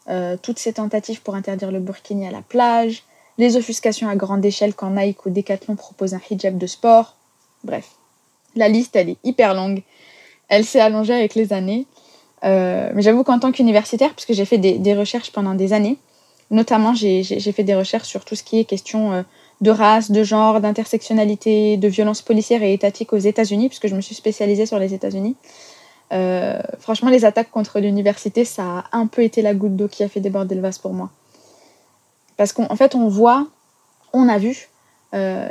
euh, 0.08 0.36
toutes 0.40 0.58
ces 0.58 0.74
tentatives 0.74 1.22
pour 1.22 1.34
interdire 1.34 1.70
le 1.70 1.80
burkini 1.80 2.26
à 2.26 2.30
la 2.30 2.42
plage, 2.42 3.04
les 3.38 3.56
offuscations 3.56 4.08
à 4.08 4.16
grande 4.16 4.44
échelle 4.44 4.74
quand 4.74 4.90
Nike 4.90 5.26
ou 5.26 5.30
Decathlon 5.30 5.76
proposent 5.76 6.14
un 6.14 6.20
hijab 6.30 6.58
de 6.58 6.66
sport, 6.66 7.16
bref. 7.64 7.90
La 8.56 8.68
liste, 8.68 8.94
elle 8.94 9.10
est 9.10 9.18
hyper 9.24 9.54
longue. 9.54 9.82
Elle 10.48 10.64
s'est 10.64 10.80
allongée 10.80 11.14
avec 11.14 11.34
les 11.34 11.52
années. 11.52 11.86
Euh, 12.44 12.90
mais 12.94 13.02
j'avoue 13.02 13.24
qu'en 13.24 13.38
tant 13.38 13.52
qu'universitaire, 13.52 14.12
puisque 14.12 14.32
j'ai 14.32 14.44
fait 14.44 14.58
des, 14.58 14.94
recherches 14.94 15.32
pendant 15.32 15.54
des 15.54 15.72
années, 15.72 15.96
notamment 16.50 16.94
j'ai 16.94 17.22
fait 17.52 17.64
des 17.64 17.74
recherches 17.74 18.08
sur 18.08 18.24
tout 18.24 18.34
ce 18.34 18.42
qui 18.42 18.58
est 18.58 18.64
question 18.64 19.12
euh, 19.12 19.22
de 19.60 19.70
race, 19.70 20.10
de 20.10 20.22
genre, 20.22 20.60
d'intersectionnalité, 20.60 21.76
de 21.76 21.88
violence 21.88 22.22
policière 22.22 22.62
et 22.62 22.72
étatique 22.72 23.12
aux 23.12 23.18
États-Unis, 23.18 23.68
puisque 23.68 23.86
je 23.86 23.94
me 23.94 24.00
suis 24.00 24.14
spécialisée 24.14 24.66
sur 24.66 24.78
les 24.78 24.94
États-Unis. 24.94 25.36
Euh, 26.12 26.60
franchement, 26.80 27.10
les 27.10 27.24
attaques 27.24 27.50
contre 27.50 27.80
l'université, 27.80 28.44
ça 28.44 28.84
a 28.90 28.98
un 28.98 29.06
peu 29.06 29.22
été 29.22 29.42
la 29.42 29.54
goutte 29.54 29.76
d'eau 29.76 29.88
qui 29.88 30.02
a 30.02 30.08
fait 30.08 30.20
déborder 30.20 30.54
le 30.54 30.60
vase 30.60 30.78
pour 30.78 30.92
moi. 30.92 31.10
Parce 32.36 32.52
qu'en 32.52 32.76
fait, 32.76 32.94
on 32.94 33.08
voit, 33.08 33.46
on 34.12 34.28
a 34.28 34.38
vu 34.38 34.68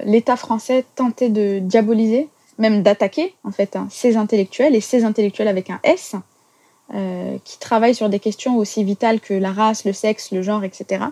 l'État 0.04 0.36
français 0.36 0.84
tenter 0.98 1.30
de 1.30 1.60
diaboliser 1.60 2.28
même 2.58 2.84
d'attaquer 2.84 3.36
en 3.44 3.52
fait 3.52 3.76
hein, 3.76 3.88
ces 3.90 4.18
intellectuels 4.18 4.76
et 4.76 4.82
ces 4.82 5.04
intellectuels 5.04 5.48
avec 5.48 5.70
un 5.70 5.80
S 5.84 6.16
euh, 6.96 7.38
qui 7.44 7.58
travaillent 7.58 7.96
sur 7.96 8.08
des 8.08 8.20
questions 8.20 8.56
aussi 8.58 8.84
vitales 8.84 9.20
que 9.20 9.34
la 9.34 9.52
race, 9.52 9.84
le 9.84 9.94
sexe, 9.94 10.32
le 10.32 10.44
genre, 10.44 10.64
etc. 10.64 11.06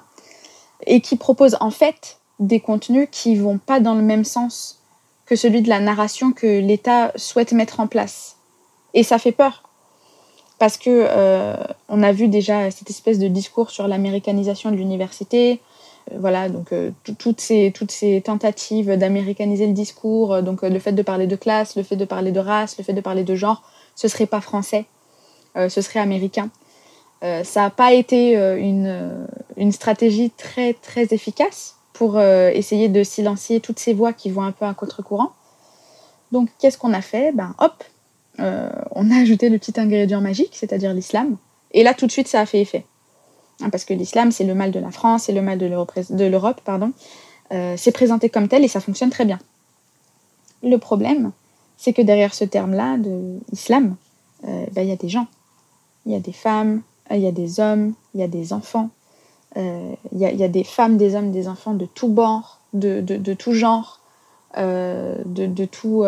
Et 0.85 1.01
qui 1.01 1.15
proposent 1.15 1.57
en 1.59 1.71
fait 1.71 2.19
des 2.39 2.59
contenus 2.59 3.07
qui 3.11 3.35
vont 3.35 3.57
pas 3.57 3.79
dans 3.79 3.95
le 3.95 4.03
même 4.03 4.23
sens 4.23 4.79
que 5.25 5.35
celui 5.35 5.63
de 5.63 5.69
la 5.69 5.79
narration 5.79 6.33
que 6.33 6.59
l'État 6.59 7.11
souhaite 7.15 7.51
mettre 7.53 7.79
en 7.79 7.87
place. 7.87 8.35
Et 8.93 9.01
ça 9.01 9.17
fait 9.17 9.31
peur 9.31 9.63
parce 10.59 10.77
que 10.77 11.07
euh, 11.09 11.55
on 11.89 12.03
a 12.03 12.11
vu 12.11 12.27
déjà 12.27 12.69
cette 12.69 12.91
espèce 12.91 13.17
de 13.17 13.27
discours 13.27 13.71
sur 13.71 13.87
l'américanisation 13.87 14.69
de 14.69 14.75
l'université, 14.75 15.61
euh, 16.11 16.17
voilà, 16.19 16.47
donc 16.47 16.71
toutes, 17.17 17.41
ces, 17.41 18.21
tentatives 18.23 18.95
d'américaniser 18.97 19.65
le 19.65 19.73
discours, 19.73 20.43
donc 20.43 20.61
le 20.61 20.77
fait 20.77 20.91
de 20.91 21.01
parler 21.01 21.25
de 21.25 21.35
classe, 21.35 21.75
le 21.75 21.81
fait 21.81 21.95
de 21.95 22.05
parler 22.05 22.31
de 22.31 22.39
race, 22.39 22.77
le 22.77 22.83
fait 22.83 22.93
de 22.93 23.01
parler 23.01 23.23
de 23.23 23.33
genre, 23.33 23.63
ce 23.95 24.07
serait 24.07 24.27
pas 24.27 24.41
français, 24.41 24.85
ce 25.55 25.81
serait 25.81 25.99
américain. 25.99 26.49
ça 27.21 27.61
n'a 27.61 27.69
pas 27.69 27.93
été 27.93 28.35
une, 28.35 29.27
une, 29.57 29.71
stratégie 29.71 30.31
très 30.31 30.73
très 30.73 31.07
efficace 31.11 31.75
pour 31.93 32.19
essayer 32.19 32.87
de 32.87 33.03
silencier 33.03 33.59
toutes 33.59 33.79
ces 33.79 33.93
voix 33.93 34.13
qui 34.13 34.29
vont 34.31 34.43
un 34.43 34.51
peu 34.51 34.65
à 34.65 34.73
contre-courant. 34.73 35.31
Donc 36.31 36.49
qu'est-ce 36.59 36.77
qu'on 36.77 36.93
a 36.93 37.01
fait? 37.01 37.33
Ben 37.33 37.53
hop, 37.59 37.83
on 38.39 39.11
a 39.11 39.21
ajouté 39.21 39.49
le 39.49 39.57
petit 39.57 39.79
ingrédient 39.79 40.21
magique, 40.21 40.51
c'est-à-dire 40.53 40.93
l'islam. 40.93 41.37
Et 41.71 41.83
là 41.83 41.93
tout 41.93 42.07
de 42.07 42.11
suite 42.11 42.27
ça 42.27 42.39
a 42.39 42.45
fait 42.45 42.61
effet. 42.61 42.85
Hein, 43.61 43.69
parce 43.69 43.85
que 43.85 43.93
l'islam, 43.93 44.31
c'est 44.31 44.43
le 44.43 44.55
mal 44.55 44.71
de 44.71 44.79
la 44.79 44.91
France, 44.91 45.23
c'est 45.23 45.33
le 45.33 45.41
mal 45.41 45.57
de 45.57 45.65
l'Europe, 46.25 46.61
pardon. 46.63 46.91
Euh, 47.51 47.75
c'est 47.77 47.91
présenté 47.91 48.29
comme 48.29 48.47
tel 48.47 48.63
et 48.63 48.67
ça 48.67 48.79
fonctionne 48.79 49.09
très 49.09 49.25
bien. 49.25 49.39
Le 50.63 50.77
problème, 50.77 51.31
c'est 51.77 51.93
que 51.93 52.01
derrière 52.01 52.33
ce 52.33 52.45
terme-là, 52.45 52.97
de 52.97 53.39
islam, 53.51 53.95
euh, 54.47 54.65
ben, 54.71 54.83
il 54.83 54.89
y 54.89 54.91
a 54.91 54.95
des 54.95 55.09
gens. 55.09 55.27
Il 56.05 56.11
y 56.11 56.15
a 56.15 56.19
des 56.19 56.31
femmes, 56.31 56.81
euh, 57.11 57.15
il 57.15 57.21
y 57.21 57.27
a 57.27 57.31
des 57.31 57.59
hommes, 57.59 57.93
il 58.13 58.21
y 58.21 58.23
a 58.23 58.27
des 58.27 58.53
enfants. 58.53 58.89
Il 59.57 59.97
y, 60.13 60.25
a 60.25 60.47
des 60.47 60.63
femmes, 60.63 60.95
des 60.95 61.13
hommes, 61.13 61.33
des 61.33 61.49
enfants 61.49 61.73
de 61.73 61.85
tout 61.85 62.07
bord, 62.07 62.61
de, 62.71 63.01
tout 63.33 63.51
genre, 63.51 63.99
de, 64.55 65.65
tout, 65.65 66.05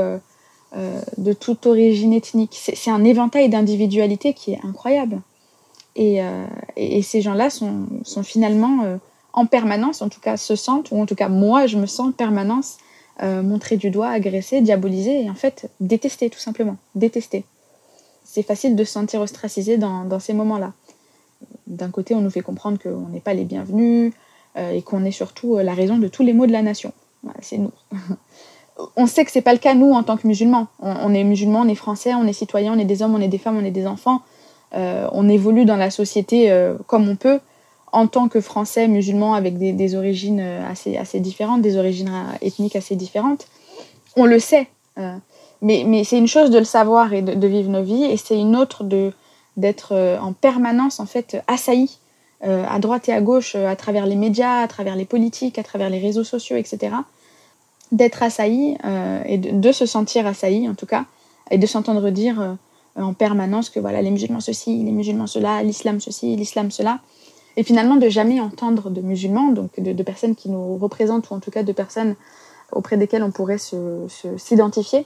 de 1.18 1.34
toute 1.34 1.66
origine 1.66 2.14
ethnique. 2.14 2.58
C'est 2.58 2.90
un 2.90 3.04
éventail 3.04 3.50
d'individualité 3.50 4.34
qui 4.34 4.54
est 4.54 4.62
incroyable. 4.64 5.22
Euh, 6.00 6.46
et, 6.76 7.02
ces 7.02 7.22
gens-là 7.22 7.50
sont, 7.50 7.88
finalement 8.24 8.84
euh, 8.84 8.98
en 9.34 9.46
permanence, 9.46 10.02
en 10.02 10.10
tout 10.10 10.20
cas 10.20 10.38
se 10.38 10.56
sentent, 10.56 10.92
ou 10.92 11.00
en 11.00 11.06
tout 11.06 11.16
cas 11.16 11.30
moi 11.30 11.68
je 11.68 11.78
me 11.78 11.86
sens 11.86 12.08
en 12.08 12.12
permanence 12.12 12.78
euh, 13.22 13.44
montré 13.44 13.78
du 13.78 13.92
doigt, 13.92 14.10
agressé, 14.10 14.62
diabolisé, 14.62 15.24
et 15.24 15.30
en 15.30 15.36
fait 15.36 15.70
détesté 15.80 16.30
tout 16.30 16.40
simplement, 16.40 16.78
détesté. 16.96 17.46
C'est 18.34 18.42
facile 18.42 18.76
de 18.76 18.84
se 18.84 18.94
sentir 18.94 19.22
ostracisé 19.22 19.78
dans, 19.78 20.20
ces 20.20 20.34
moments-là. 20.34 20.74
D'un 21.68 21.92
côté, 21.92 22.16
on 22.16 22.22
nous 22.22 22.32
fait 22.32 22.42
comprendre 22.42 22.80
qu'on 22.82 23.10
n'est 23.10 23.20
pas 23.20 23.36
les 23.36 23.44
bienvenus 23.44 24.12
et 24.58 24.82
qu'on 24.82 25.06
est 25.06 25.12
surtout 25.12 25.58
la 25.58 25.76
raison 25.76 26.00
de 26.00 26.08
tous 26.08 26.24
les 26.24 26.34
maux 26.34 26.48
de 26.48 26.52
la 26.52 26.64
nation. 26.64 26.94
c'est 27.42 27.60
nous. 27.60 27.72
on 28.96 29.08
sait 29.08 29.26
que 29.26 29.32
c'est 29.32 29.42
pas 29.42 29.54
le 29.54 29.60
cas 29.60 29.76
nous 29.76 29.92
en 29.92 30.04
tant 30.04 30.18
que 30.18 30.28
musulmans. 30.28 30.68
On, 30.80 31.14
est 31.14 31.24
musulmans, 31.24 31.62
on 31.62 31.68
est 31.68 31.76
français, 31.76 32.14
on 32.16 32.26
est 32.26 32.34
citoyens, 32.34 32.74
on 32.76 32.80
est 32.80 32.86
des 32.86 33.02
hommes, 33.02 33.16
on 33.16 33.22
est 33.22 33.28
des 33.28 33.38
femmes, 33.38 33.58
on 33.58 33.66
est 33.66 33.72
des 33.72 33.88
enfants. 33.88 34.22
Euh, 34.76 35.08
on 35.12 35.30
évolue 35.30 35.66
dans 35.66 35.76
la 35.76 35.92
société 35.92 36.52
euh, 36.52 36.76
comme 36.88 37.08
on 37.08 37.16
peut 37.16 37.40
en 37.92 38.08
tant 38.08 38.28
que 38.28 38.42
Français 38.42 38.88
musulmans 38.88 39.36
avec 39.36 39.58
des, 39.60 39.96
origines 39.96 40.40
euh, 40.42 40.68
assez, 40.68 40.98
assez 40.98 41.20
différentes, 41.20 41.62
des 41.62 41.78
origines 41.78 42.12
ethniques 42.42 42.76
assez 42.76 42.96
différentes. 42.96 43.48
On 44.16 44.26
le 44.26 44.40
sait. 44.40 44.68
Mais, 45.64 46.04
c'est 46.04 46.18
une 46.18 46.28
chose 46.28 46.50
de 46.50 46.60
le 46.60 46.66
savoir 46.66 47.14
et 47.14 47.22
de, 47.22 47.48
vivre 47.48 47.70
nos 47.70 47.84
vies, 47.84 48.04
et 48.04 48.18
c'est 48.18 48.40
une 48.40 48.56
autre 48.56 48.84
de 48.84 49.12
d'être 49.56 49.94
en 50.20 50.34
permanence 50.34 51.00
en 51.00 51.06
fait 51.06 51.38
assailli 51.46 52.00
à 52.42 52.80
droite 52.80 53.08
et 53.08 53.14
à 53.14 53.22
gauche 53.22 53.54
à 53.54 53.76
travers 53.76 54.08
les 54.08 54.16
médias, 54.16 54.62
à 54.64 54.68
travers 54.68 54.96
les 54.96 55.06
politiques, 55.06 55.60
à 55.60 55.64
travers 55.64 55.92
les 55.92 56.00
réseaux 56.00 56.24
sociaux, 56.24 56.58
etc. 56.58 56.96
D'être 57.92 58.24
assailli 58.24 58.76
et 59.28 59.38
de, 59.38 59.72
se 59.72 59.86
sentir 59.86 60.26
assailli 60.26 60.68
en 60.68 60.74
tout 60.74 60.88
cas 60.88 61.06
et 61.52 61.60
de 61.60 61.68
s'entendre 61.68 62.10
dire 62.10 62.58
en 62.96 63.14
permanence 63.14 63.70
que 63.70 63.80
voilà 63.80 64.02
les 64.02 64.10
musulmans 64.10 64.40
ceci, 64.40 64.84
les 64.84 64.92
musulmans 64.92 65.28
cela, 65.28 65.62
l'islam 65.62 66.02
ceci, 66.02 66.36
l'islam 66.36 66.72
cela 66.72 67.00
et 67.56 67.64
finalement 67.64 67.96
de 67.96 68.10
jamais 68.10 68.40
entendre 68.40 68.90
de 68.90 69.02
musulmans, 69.02 69.52
donc 69.52 69.80
de, 69.80 70.04
personnes 70.04 70.36
qui 70.36 70.50
nous 70.50 70.78
représentent, 70.78 71.30
ou 71.30 71.34
en 71.34 71.40
tout 71.40 71.52
cas 71.52 71.64
de 71.64 71.72
personnes 71.72 72.16
auprès 72.72 72.98
desquelles 72.98 73.24
on 73.24 73.32
pourrait 73.32 73.60
s'identifier, 74.38 75.02
se, 75.02 75.06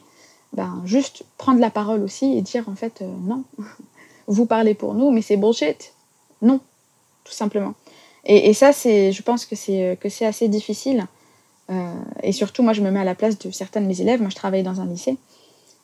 ben, 0.54 0.82
juste 0.86 1.24
prendre 1.38 1.60
la 1.60 1.70
parole 1.70 2.04
aussi 2.04 2.38
et 2.38 2.42
dire 2.42 2.68
en 2.70 2.76
fait 2.76 3.02
euh, 3.02 3.14
non, 3.24 3.44
vous 4.28 4.46
parlez 4.46 4.74
pour 4.74 4.94
nous, 4.94 5.12
mais 5.12 5.22
c'est 5.22 5.38
bullshit. 5.38 5.94
Non, 6.42 6.60
tout 7.24 7.34
simplement. 7.34 7.74
Et, 8.30 8.54
ça, 8.54 8.74
c'est, 8.74 9.14
je 9.14 9.24
pense 9.24 9.46
que 9.46 9.56
c'est, 9.56 9.98
que 10.02 10.10
c'est 10.10 10.26
assez 10.26 10.50
difficile. 10.50 11.08
Euh, 11.70 11.94
et 12.24 12.34
surtout, 12.34 12.62
moi, 12.62 12.74
je 12.74 12.82
me 12.82 12.92
mets 12.92 13.00
à 13.00 13.06
la 13.06 13.16
place 13.16 13.40
de 13.40 13.52
certains 13.52 13.80
de 13.80 13.86
mes 13.86 14.02
élèves. 14.02 14.20
Moi, 14.20 14.30
je 14.30 14.36
travaille 14.36 14.64
dans 14.64 14.82
un 14.82 14.86
lycée. 14.86 15.18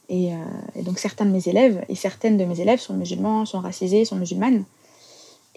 Et, 0.10 0.34
euh, 0.34 0.38
et 0.75 0.82
donc, 0.82 1.00
certains 1.00 1.24
de 1.24 1.32
mes 1.32 1.48
élèves 1.48 1.86
et 1.88 1.96
certaines 1.96 2.38
de 2.38 2.43
mes 2.43 2.60
élèves 2.60 2.79
sont 2.79 2.96
musulmans, 2.96 3.46
sont 3.46 3.62
racisés, 3.62 4.03
sont 4.03 4.17
musulmanes. 4.17 4.65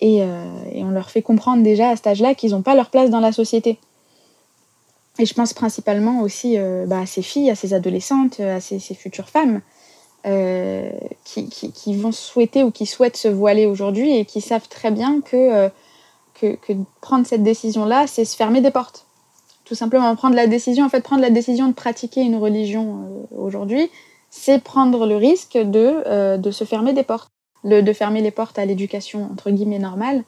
Euh, 0.03 0.65
et, 0.73 0.85
on 0.85 0.91
leur 0.91 1.11
fait 1.11 1.23
comprendre 1.23 1.63
déjà 1.63 1.91
à 1.91 1.97
cet 1.97 2.07
âge-là 2.07 2.35
qu'ils 2.35 2.51
n'ont 2.51 2.63
pas 2.63 2.75
leur 2.75 2.91
place 2.91 3.11
dans 3.11 3.21
la 3.21 3.33
société. 3.33 3.79
Et 5.19 5.27
je 5.27 5.35
pense 5.35 5.55
principalement 5.55 6.21
aussi 6.21 6.59
euh, 6.59 6.87
bah, 6.87 7.01
à 7.01 7.07
ces 7.07 7.23
filles, 7.23 7.51
à 7.51 7.55
ces 7.55 7.75
adolescentes, 7.75 8.41
à 8.41 8.61
ces, 8.61 8.79
futures 8.79 9.29
femmes 9.29 9.61
euh, 10.27 10.91
qui, 11.25 11.97
vont 11.97 12.13
souhaiter 12.13 12.63
ou 12.63 12.71
qui 12.71 12.87
souhaitent 12.87 13.17
se 13.17 13.29
voiler 13.29 13.67
aujourd'hui 13.67 14.17
et 14.17 14.25
qui 14.25 14.41
savent 14.41 14.69
très 14.69 14.91
bien 14.91 15.21
que, 15.23 15.71
que, 16.35 16.57
prendre 17.01 17.27
cette 17.27 17.43
décision-là, 17.43 18.07
c'est 18.07 18.25
se 18.25 18.37
fermer 18.37 18.61
des 18.61 18.71
portes. 18.71 19.07
Tout 19.65 19.75
simplement, 19.75 20.15
prendre 20.17 20.37
la 20.37 20.47
décision, 20.47 20.85
en 20.85 20.89
fait, 20.89 21.01
prendre 21.01 21.23
la 21.23 21.31
décision 21.31 21.69
de 21.69 21.73
pratiquer 21.73 22.21
une 22.21 22.37
religion 22.37 23.27
aujourd'hui, 23.37 23.91
c'est 24.31 24.63
prendre 24.63 25.07
le 25.07 25.17
risque 25.17 25.57
de, 25.57 26.37
de 26.37 26.51
se 26.51 26.65
fermer 26.65 26.93
des 26.93 27.03
portes 27.03 27.31
de 27.67 27.93
fermer 27.93 28.23
les 28.23 28.31
portes 28.31 28.59
à 28.59 28.65
l'éducation 28.65 29.29
entre 29.31 29.51
guillemets 29.51 29.79
normale, 29.79 30.25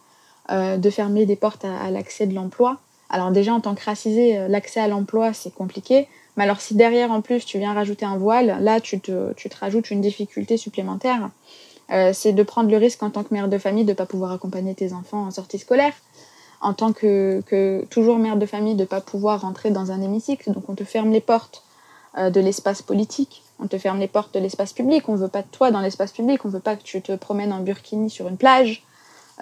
euh, 0.50 0.76
de 0.76 0.90
fermer 0.90 1.26
des 1.26 1.36
portes 1.36 1.64
à, 1.64 1.90
l'accès 1.90 2.26
de 2.26 2.34
l'emploi. 2.34 2.78
Alors 3.10 3.30
déjà 3.30 3.54
en 3.54 3.60
tant 3.60 3.74
que 3.74 3.84
racisé, 3.84 4.36
euh, 4.36 4.48
l'accès 4.48 4.80
à 4.80 4.88
l'emploi 4.88 5.32
c'est 5.32 5.52
compliqué, 5.52 6.08
mais 6.36 6.44
alors 6.44 6.60
si 6.60 6.74
derrière 6.74 7.10
en 7.10 7.20
plus 7.20 7.44
tu 7.44 7.58
viens 7.58 7.72
rajouter 7.72 8.04
un 8.04 8.16
voile, 8.16 8.58
là 8.60 8.80
tu 8.80 9.00
te, 9.00 9.32
rajoutes 9.60 9.90
une 9.90 10.00
difficulté 10.00 10.56
supplémentaire. 10.56 11.30
Euh, 11.90 12.12
c'est 12.12 12.34
de 12.34 12.42
prendre 12.42 12.70
le 12.70 12.76
risque 12.76 13.02
en 13.02 13.10
tant 13.10 13.24
que 13.24 13.32
mère 13.32 13.48
de 13.48 13.56
famille 13.56 13.84
de 13.84 13.90
ne 13.90 13.96
pas 13.96 14.04
pouvoir 14.04 14.32
accompagner 14.32 14.74
tes 14.74 14.92
enfants 14.92 15.26
en 15.26 15.30
sortie 15.30 15.58
scolaire, 15.58 15.94
en 16.60 16.74
tant 16.74 16.92
que, 16.92 17.42
toujours 17.88 18.18
mère 18.18 18.36
de 18.36 18.44
famille 18.44 18.74
de 18.74 18.82
ne 18.82 18.86
pas 18.86 19.00
pouvoir 19.00 19.40
rentrer 19.40 19.70
dans 19.70 19.90
un 19.90 20.02
hémicycle, 20.02 20.52
donc 20.52 20.68
on 20.68 20.74
te 20.74 20.84
ferme 20.84 21.10
les 21.10 21.22
portes 21.22 21.62
de 22.18 22.40
l'espace 22.40 22.82
politique, 22.82 23.42
on 23.58 23.68
te 23.68 23.78
ferme 23.78 23.98
les 23.98 24.08
portes 24.08 24.34
de 24.34 24.40
l'espace 24.40 24.72
public, 24.72 25.08
on 25.08 25.14
veut 25.14 25.28
pas 25.28 25.42
de 25.42 25.48
toi 25.50 25.70
dans 25.70 25.80
l'espace 25.80 26.12
public, 26.12 26.44
on 26.44 26.48
veut 26.48 26.60
pas 26.60 26.76
que 26.76 26.82
tu 26.82 27.00
te 27.00 27.14
promènes 27.16 27.52
en 27.52 27.60
burkini 27.60 28.10
sur 28.10 28.28
une 28.28 28.36
plage, 28.36 28.82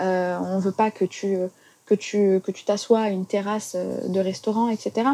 euh, 0.00 0.38
on 0.40 0.58
veut 0.58 0.72
pas 0.72 0.90
que 0.90 1.04
tu 1.04 1.36
que 1.86 1.94
tu 1.94 2.40
que 2.44 2.52
tu 2.52 2.64
t'assoies 2.64 3.00
à 3.00 3.08
une 3.10 3.26
terrasse 3.26 3.74
euh, 3.76 4.08
de 4.08 4.20
restaurant, 4.20 4.68
etc. 4.68 5.08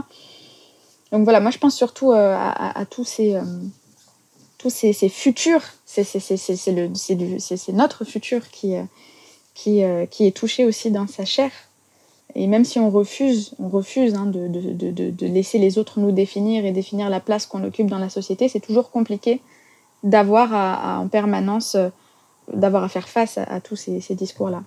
Donc 1.12 1.24
voilà, 1.24 1.40
moi 1.40 1.50
je 1.50 1.58
pense 1.58 1.76
surtout 1.76 2.12
euh, 2.12 2.34
à, 2.36 2.84
tous 2.88 3.04
ces 3.04 3.38
tous 4.58 4.70
ces, 4.70 4.92
futurs, 5.08 5.62
c'est 5.84 7.72
notre 7.72 8.04
futur 8.04 8.48
qui 8.50 8.74
qui, 9.54 9.82
qui 10.10 10.26
est 10.26 10.36
touché 10.36 10.64
aussi 10.64 10.90
dans 10.90 11.06
sa 11.06 11.24
chair 11.24 11.50
et 12.35 12.46
même 12.46 12.64
si 12.64 12.78
on 12.78 12.90
refuse, 12.90 13.54
on 13.58 13.68
refuse 13.68 14.14
hein, 14.14 14.26
de, 14.26 14.48
de, 14.48 14.72
de, 14.72 15.11
de, 15.11 15.26
laisser 15.26 15.58
les 15.58 15.78
autres 15.78 16.00
nous 16.00 16.12
définir 16.12 16.64
et 16.64 16.72
définir 16.72 17.11
la 17.11 17.20
place 17.20 17.46
qu'on 17.46 17.62
occupe 17.62 17.88
dans 17.88 17.98
la 17.98 18.08
société, 18.08 18.48
c'est 18.48 18.61
toujours 18.61 18.90
compliqué 18.90 19.40
d'avoir 20.02 20.54
à, 20.54 20.98
en 20.98 21.08
permanence, 21.08 21.74
euh, 21.74 21.88
d'avoir 22.52 22.85
à 22.85 22.88
faire 22.88 23.08
face 23.08 23.38
à, 23.38 23.61
tous 23.61 23.76
ces, 23.76 24.00
ces 24.00 24.14
discours-là. 24.14 24.62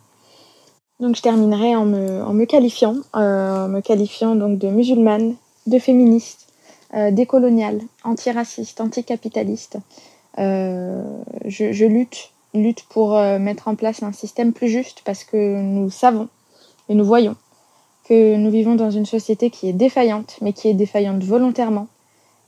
Donc 1.02 1.18
je 1.18 1.22
terminerai 1.22 1.76
en 1.76 1.86
me, 1.86 2.46
qualifiant, 2.46 2.96
euh, 3.16 3.66
en 3.66 3.68
me 3.68 3.82
qualifiant 3.82 4.36
donc 4.36 4.58
de 4.58 4.70
musulmane, 4.70 5.36
de 5.68 5.78
féministe, 5.78 6.48
euh, 6.94 7.12
décoloniale, 7.12 7.82
antiraciste, 8.04 8.80
anticapitaliste. 8.80 9.78
Euh, 10.38 11.04
je, 11.44 11.74
je 11.74 11.86
lutte, 11.86 12.32
lutte 12.54 12.84
pour 12.84 13.20
mettre 13.20 13.68
en 13.68 13.76
place 13.76 14.04
un 14.04 14.14
système 14.14 14.54
plus 14.54 14.70
juste 14.70 15.02
parce 15.04 15.26
que 15.26 15.60
nous 15.62 15.90
savons 15.90 16.30
et 16.88 16.96
nous 16.96 17.06
voyons 17.06 17.36
que 18.06 18.36
nous 18.38 18.52
vivons 18.52 18.76
dans 18.76 18.92
une 18.92 19.06
société 19.06 19.50
qui 19.50 19.68
est 19.68 19.74
défaillante, 19.74 20.38
mais 20.42 20.54
qui 20.54 20.70
est 20.70 20.74
défaillante 20.74 21.24
volontairement, 21.24 21.88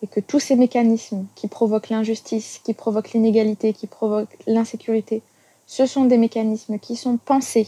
et 0.03 0.07
que 0.07 0.19
tous 0.19 0.39
ces 0.39 0.55
mécanismes 0.55 1.25
qui 1.35 1.47
provoquent 1.47 1.89
l'injustice, 1.89 2.61
qui 2.63 2.75
provoquent 2.75 3.13
l'inégalité, 3.13 3.73
qui 3.73 3.87
provoquent 3.87 4.37
l'insécurité, 4.45 5.23
ce 5.65 5.87
sont 5.87 6.05
des 6.05 6.19
mécanismes 6.19 6.77
qui 6.77 6.95
sont 6.95 7.17
pensés 7.17 7.67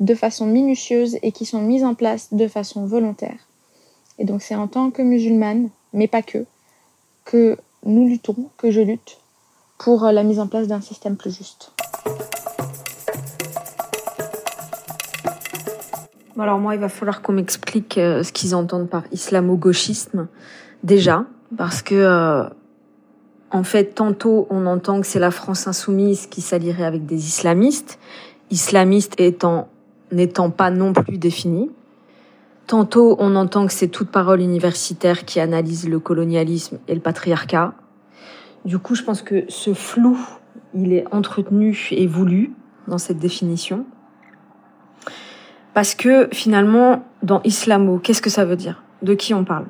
de, 0.00 0.14
façon 0.14 0.46
minutieuse 0.46 1.18
et 1.22 1.32
qui 1.32 1.46
sont 1.46 1.60
mis 1.60 1.84
en 1.84 1.94
place 1.94 2.32
de 2.32 2.46
façon 2.48 2.86
volontaire. 2.86 3.38
Et 4.18 4.24
donc 4.24 4.42
c'est 4.42 4.54
en 4.54 4.68
tant 4.68 4.90
que 4.90 5.02
musulmane, 5.02 5.70
mais 5.92 6.08
pas 6.08 6.22
que, 6.22 6.44
que 7.24 7.56
nous 7.84 8.06
luttons, 8.08 8.50
que 8.56 8.70
je 8.70 8.80
lutte 8.80 9.18
pour 9.78 10.04
la 10.04 10.22
mise 10.22 10.40
en 10.40 10.46
place 10.46 10.68
d'un 10.68 10.80
système 10.80 11.16
plus 11.16 11.36
juste. 11.36 11.72
Alors 16.38 16.58
moi, 16.58 16.74
il 16.74 16.80
va 16.80 16.88
falloir 16.88 17.22
qu'on 17.22 17.32
m'explique 17.32 17.96
euh, 17.96 18.22
ce 18.22 18.32
qu'ils 18.32 18.54
entendent 18.54 18.88
par 18.88 19.04
islamo-gauchisme 19.12 20.26
déjà, 20.82 21.26
parce 21.56 21.80
que 21.80 21.94
euh, 21.94 22.48
en 23.50 23.62
fait, 23.62 23.94
tantôt 23.94 24.46
on 24.50 24.66
entend 24.66 25.00
que 25.00 25.06
c'est 25.06 25.20
la 25.20 25.30
France 25.30 25.68
insoumise 25.68 26.26
qui 26.26 26.40
s'allierait 26.40 26.84
avec 26.84 27.06
des 27.06 27.28
islamistes, 27.28 27.98
islamistes 28.54 29.20
étant 29.20 29.68
n'étant 30.12 30.50
pas 30.50 30.70
non 30.70 30.92
plus 30.92 31.18
définis. 31.18 31.70
Tantôt 32.66 33.16
on 33.18 33.36
entend 33.36 33.66
que 33.66 33.72
c'est 33.72 33.88
toute 33.88 34.10
parole 34.10 34.40
universitaire 34.40 35.24
qui 35.24 35.40
analyse 35.40 35.88
le 35.88 35.98
colonialisme 35.98 36.78
et 36.88 36.94
le 36.94 37.00
patriarcat. 37.00 37.74
Du 38.64 38.78
coup, 38.78 38.94
je 38.94 39.02
pense 39.02 39.20
que 39.20 39.44
ce 39.48 39.74
flou, 39.74 40.18
il 40.72 40.94
est 40.94 41.04
entretenu 41.12 41.88
et 41.90 42.06
voulu 42.06 42.54
dans 42.88 42.96
cette 42.96 43.18
définition. 43.18 43.84
Parce 45.74 45.94
que 45.94 46.28
finalement, 46.32 47.04
dans 47.22 47.42
islamo, 47.42 47.98
qu'est-ce 47.98 48.22
que 48.22 48.30
ça 48.30 48.44
veut 48.44 48.56
dire? 48.56 48.82
De 49.02 49.14
qui 49.14 49.34
on 49.34 49.44
parle? 49.44 49.66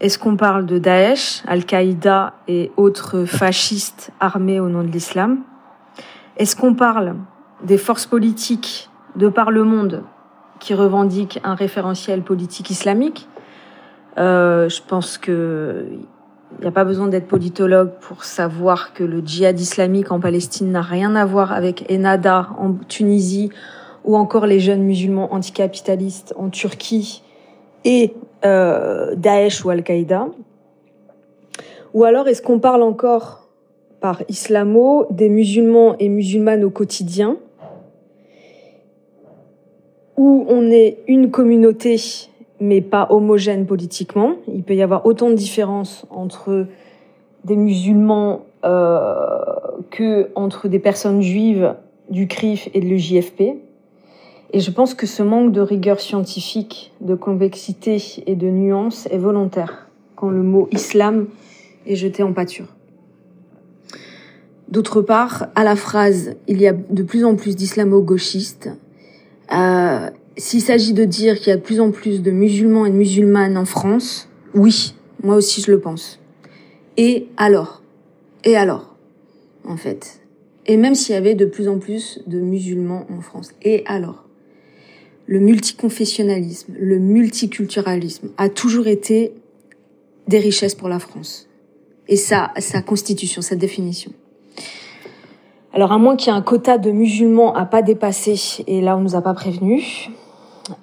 Est-ce 0.00 0.18
qu'on 0.18 0.36
parle 0.36 0.64
de 0.64 0.78
Daesh, 0.78 1.42
Al-Qaïda 1.46 2.34
et 2.48 2.72
autres 2.76 3.24
fascistes 3.24 4.12
armés 4.18 4.60
au 4.60 4.68
nom 4.68 4.82
de 4.82 4.88
l'islam? 4.88 5.40
Est-ce 6.38 6.56
qu'on 6.56 6.74
parle 6.74 7.16
des 7.64 7.78
forces 7.78 8.06
politiques 8.06 8.90
de 9.16 9.28
par 9.28 9.50
le 9.50 9.64
monde 9.64 10.02
qui 10.60 10.74
revendiquent 10.74 11.40
un 11.44 11.54
référentiel 11.54 12.22
politique 12.22 12.70
islamique 12.70 13.28
euh, 14.18 14.68
Je 14.68 14.80
pense 14.86 15.18
que 15.18 15.86
il 16.58 16.62
n'y 16.62 16.68
a 16.68 16.72
pas 16.72 16.84
besoin 16.84 17.08
d'être 17.08 17.26
politologue 17.26 17.92
pour 18.00 18.24
savoir 18.24 18.92
que 18.92 19.04
le 19.04 19.20
djihad 19.20 19.58
islamique 19.58 20.12
en 20.12 20.20
Palestine 20.20 20.70
n'a 20.70 20.82
rien 20.82 21.16
à 21.16 21.24
voir 21.24 21.50
avec 21.52 21.90
Ennahda 21.90 22.50
en 22.58 22.74
Tunisie 22.74 23.50
ou 24.04 24.16
encore 24.16 24.46
les 24.46 24.60
jeunes 24.60 24.82
musulmans 24.82 25.32
anticapitalistes 25.32 26.34
en 26.36 26.50
Turquie 26.50 27.22
et 27.84 28.14
euh, 28.44 29.14
Daesh 29.16 29.64
ou 29.64 29.70
Al-Qaïda. 29.70 30.28
Ou 31.94 32.04
alors 32.04 32.28
est-ce 32.28 32.42
qu'on 32.42 32.58
parle 32.58 32.82
encore 32.82 33.48
par 34.00 34.22
islamo 34.28 35.06
des 35.10 35.28
musulmans 35.28 35.96
et 35.98 36.08
musulmanes 36.08 36.64
au 36.64 36.70
quotidien? 36.70 37.36
Où 40.16 40.44
on 40.48 40.70
est 40.70 40.98
une 41.06 41.30
communauté 41.30 41.96
mais 42.62 42.80
pas 42.80 43.08
homogène 43.10 43.66
politiquement. 43.66 44.36
Il 44.46 44.62
peut 44.62 44.76
y 44.76 44.82
avoir 44.82 45.04
autant 45.04 45.30
de 45.30 45.34
différences 45.34 46.06
entre 46.10 46.66
des 47.44 47.56
musulmans 47.56 48.46
euh, 48.64 49.34
que 49.90 50.30
entre 50.36 50.68
des 50.68 50.78
personnes 50.78 51.22
juives 51.22 51.74
du 52.08 52.28
CRIF 52.28 52.68
et 52.72 52.80
de 52.80 52.86
l'UJFP. 52.86 53.42
Et 54.52 54.60
je 54.60 54.70
pense 54.70 54.94
que 54.94 55.06
ce 55.06 55.24
manque 55.24 55.50
de 55.50 55.60
rigueur 55.60 55.98
scientifique, 55.98 56.92
de 57.00 57.16
convexité 57.16 58.00
et 58.26 58.36
de 58.36 58.48
nuance 58.48 59.08
est 59.10 59.18
volontaire 59.18 59.88
quand 60.14 60.30
le 60.30 60.42
mot 60.42 60.68
islam 60.70 61.26
est 61.86 61.96
jeté 61.96 62.22
en 62.22 62.32
pâture. 62.32 62.68
D'autre 64.68 65.02
part, 65.02 65.48
à 65.56 65.64
la 65.64 65.74
phrase 65.74 66.36
il 66.46 66.60
y 66.60 66.68
a 66.68 66.72
de 66.72 67.02
plus 67.02 67.24
en 67.24 67.34
plus 67.34 67.56
d'islamo-gauchistes, 67.56 68.70
euh, 69.52 70.10
s'il 70.36 70.62
s'agit 70.62 70.92
de 70.92 71.04
dire 71.04 71.38
qu'il 71.38 71.48
y 71.48 71.52
a 71.52 71.56
de 71.56 71.62
plus 71.62 71.80
en 71.80 71.90
plus 71.90 72.22
de 72.22 72.30
musulmans 72.30 72.86
et 72.86 72.90
de 72.90 72.96
musulmanes 72.96 73.56
en 73.56 73.64
France, 73.64 74.28
oui, 74.54 74.94
moi 75.22 75.36
aussi 75.36 75.60
je 75.62 75.70
le 75.70 75.80
pense. 75.80 76.20
Et 76.96 77.28
alors? 77.36 77.82
Et 78.44 78.56
alors 78.56 78.96
En 79.64 79.76
fait? 79.76 80.20
Et 80.66 80.76
même 80.76 80.94
s'il 80.94 81.14
y 81.14 81.18
avait 81.18 81.34
de 81.34 81.44
plus 81.44 81.68
en 81.68 81.78
plus 81.78 82.20
de 82.26 82.38
musulmans 82.40 83.06
en 83.10 83.20
France. 83.20 83.50
Et 83.62 83.82
alors? 83.86 84.28
Le 85.26 85.38
multiconfessionnalisme, 85.38 86.74
le 86.78 86.98
multiculturalisme 86.98 88.30
a 88.38 88.48
toujours 88.48 88.86
été 88.86 89.32
des 90.28 90.38
richesses 90.38 90.74
pour 90.74 90.88
la 90.88 90.98
France. 90.98 91.48
Et 92.08 92.16
sa, 92.16 92.52
sa 92.58 92.82
constitution, 92.82 93.42
sa 93.42 93.56
définition. 93.56 94.12
Alors 95.74 95.92
à 95.92 95.98
moins 95.98 96.16
qu'il 96.16 96.30
y 96.30 96.34
ait 96.34 96.38
un 96.38 96.42
quota 96.42 96.76
de 96.76 96.90
musulmans 96.90 97.54
à 97.54 97.64
pas 97.64 97.80
dépasser, 97.80 98.62
et 98.66 98.82
là 98.82 98.96
on 98.96 99.00
nous 99.00 99.16
a 99.16 99.22
pas 99.22 99.32
prévenu, 99.32 100.10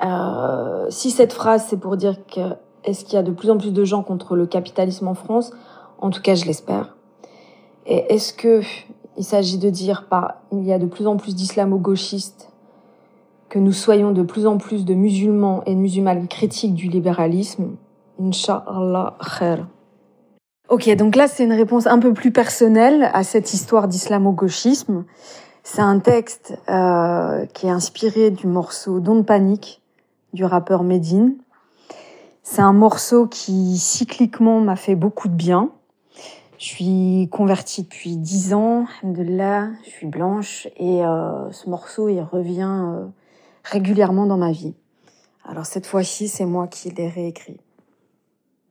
euh, 0.03 0.87
si 0.89 1.11
cette 1.11 1.31
phrase 1.31 1.65
c'est 1.67 1.77
pour 1.77 1.95
dire 1.95 2.15
que 2.25 2.55
est-ce 2.83 3.05
qu'il 3.05 3.13
y 3.13 3.17
a 3.17 3.23
de 3.23 3.31
plus 3.31 3.51
en 3.51 3.57
plus 3.57 3.71
de 3.71 3.83
gens 3.83 4.01
contre 4.01 4.35
le 4.35 4.47
capitalisme 4.47 5.07
en 5.07 5.13
France, 5.13 5.51
en 5.99 6.09
tout 6.09 6.21
cas 6.21 6.33
je 6.33 6.45
l'espère. 6.45 6.95
Et 7.85 8.13
est-ce 8.13 8.33
que 8.33 8.61
il 9.17 9.23
s'agit 9.23 9.57
de 9.59 9.69
dire 9.69 10.07
par 10.09 10.35
il 10.51 10.63
y 10.63 10.73
a 10.73 10.79
de 10.79 10.87
plus 10.87 11.05
en 11.05 11.17
plus 11.17 11.35
d'islamo-gauchistes, 11.35 12.49
que 13.49 13.59
nous 13.59 13.73
soyons 13.73 14.11
de 14.11 14.23
plus 14.23 14.47
en 14.47 14.57
plus 14.57 14.85
de 14.85 14.95
musulmans 14.95 15.61
et 15.65 15.75
de 15.75 15.79
musulmanes 15.79 16.27
critiques 16.27 16.73
du 16.73 16.87
libéralisme, 16.87 17.75
Inch'Allah 18.19 19.17
khair. 19.37 19.67
Ok, 20.69 20.87
donc 20.95 21.15
là 21.15 21.27
c'est 21.27 21.43
une 21.43 21.53
réponse 21.53 21.87
un 21.87 21.97
peu 21.97 22.13
plus 22.13 22.31
personnelle 22.31 23.09
à 23.11 23.23
cette 23.23 23.55
histoire 23.55 23.87
d'islamo-gauchisme. 23.87 25.03
C'est 25.63 25.81
un 25.81 25.97
texte 25.97 26.59
euh, 26.69 27.47
qui 27.47 27.65
est 27.65 27.71
inspiré 27.71 28.29
du 28.29 28.45
morceau 28.45 28.99
Don't 28.99 29.23
Panic 29.23 29.81
du 30.33 30.45
rappeur 30.45 30.83
Medine. 30.83 31.33
C'est 32.43 32.61
un 32.61 32.73
morceau 32.73 33.25
qui 33.25 33.79
cycliquement 33.79 34.61
m'a 34.61 34.75
fait 34.75 34.93
beaucoup 34.93 35.27
de 35.27 35.33
bien. 35.33 35.71
Je 36.59 36.65
suis 36.65 37.29
convertie 37.31 37.81
depuis 37.81 38.15
dix 38.17 38.53
ans, 38.53 38.85
de 39.01 39.23
là, 39.23 39.69
je 39.85 39.89
suis 39.89 40.07
blanche 40.07 40.67
et 40.77 41.03
euh, 41.03 41.51
ce 41.51 41.67
morceau 41.67 42.09
il 42.09 42.21
revient 42.21 42.83
euh, 42.85 43.07
régulièrement 43.63 44.27
dans 44.27 44.37
ma 44.37 44.51
vie. 44.51 44.75
Alors 45.45 45.65
cette 45.65 45.87
fois-ci, 45.87 46.27
c'est 46.27 46.45
moi 46.45 46.67
qui 46.67 46.91
l'ai 46.91 47.09
réécrit. 47.09 47.59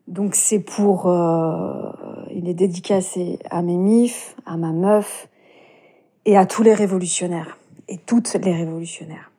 Donc 0.08 0.34
c'est 0.34 0.60
pour, 0.60 1.06
euh, 1.06 1.92
il 2.34 2.48
est 2.48 2.54
dédicacé 2.54 3.38
à 3.50 3.60
mes 3.60 3.76
mifs, 3.76 4.34
à 4.46 4.56
ma 4.56 4.72
meuf 4.72 5.28
et 6.24 6.38
à 6.38 6.46
tous 6.46 6.62
les 6.62 6.72
révolutionnaires 6.72 7.58
et 7.88 7.98
toutes 7.98 8.32
les 8.42 8.54
révolutionnaires. 8.54 9.30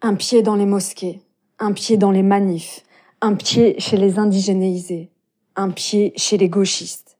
Un 0.00 0.14
pied 0.14 0.40
dans 0.40 0.54
les 0.54 0.64
mosquées, 0.64 1.20
un 1.58 1.72
pied 1.72 1.98
dans 1.98 2.10
les 2.10 2.22
manifs, 2.22 2.82
un 3.20 3.34
pied 3.34 3.78
chez 3.78 3.98
les 3.98 4.18
indigénéisés, 4.18 5.10
un 5.54 5.68
pied 5.68 6.14
chez 6.16 6.38
les 6.38 6.48
gauchistes, 6.48 7.18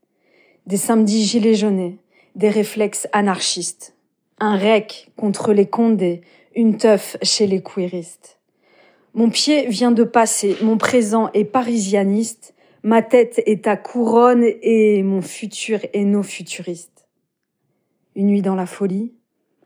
des 0.66 0.78
samedis 0.78 1.26
gilets 1.26 1.54
jaunes, 1.54 1.96
des 2.34 2.48
réflexes 2.48 3.08
anarchistes, 3.12 3.94
un 4.38 4.56
rec 4.56 5.10
contre 5.18 5.52
les 5.52 5.66
condés, 5.66 6.22
une 6.54 6.78
teuf 6.78 7.18
chez 7.22 7.46
les 7.46 7.62
queeristes. 7.62 8.37
Mon 9.18 9.30
pied 9.30 9.66
vient 9.66 9.90
de 9.90 10.04
passer, 10.04 10.56
mon 10.62 10.78
présent 10.78 11.28
est 11.34 11.44
parisianiste, 11.44 12.54
ma 12.84 13.02
tête 13.02 13.42
est 13.46 13.64
ta 13.64 13.76
couronne 13.76 14.44
et 14.62 15.02
mon 15.02 15.22
futur 15.22 15.80
est 15.92 16.04
nos 16.04 16.22
futuristes. 16.22 17.08
Une 18.14 18.28
nuit 18.28 18.42
dans 18.42 18.54
la 18.54 18.64
folie, 18.64 19.12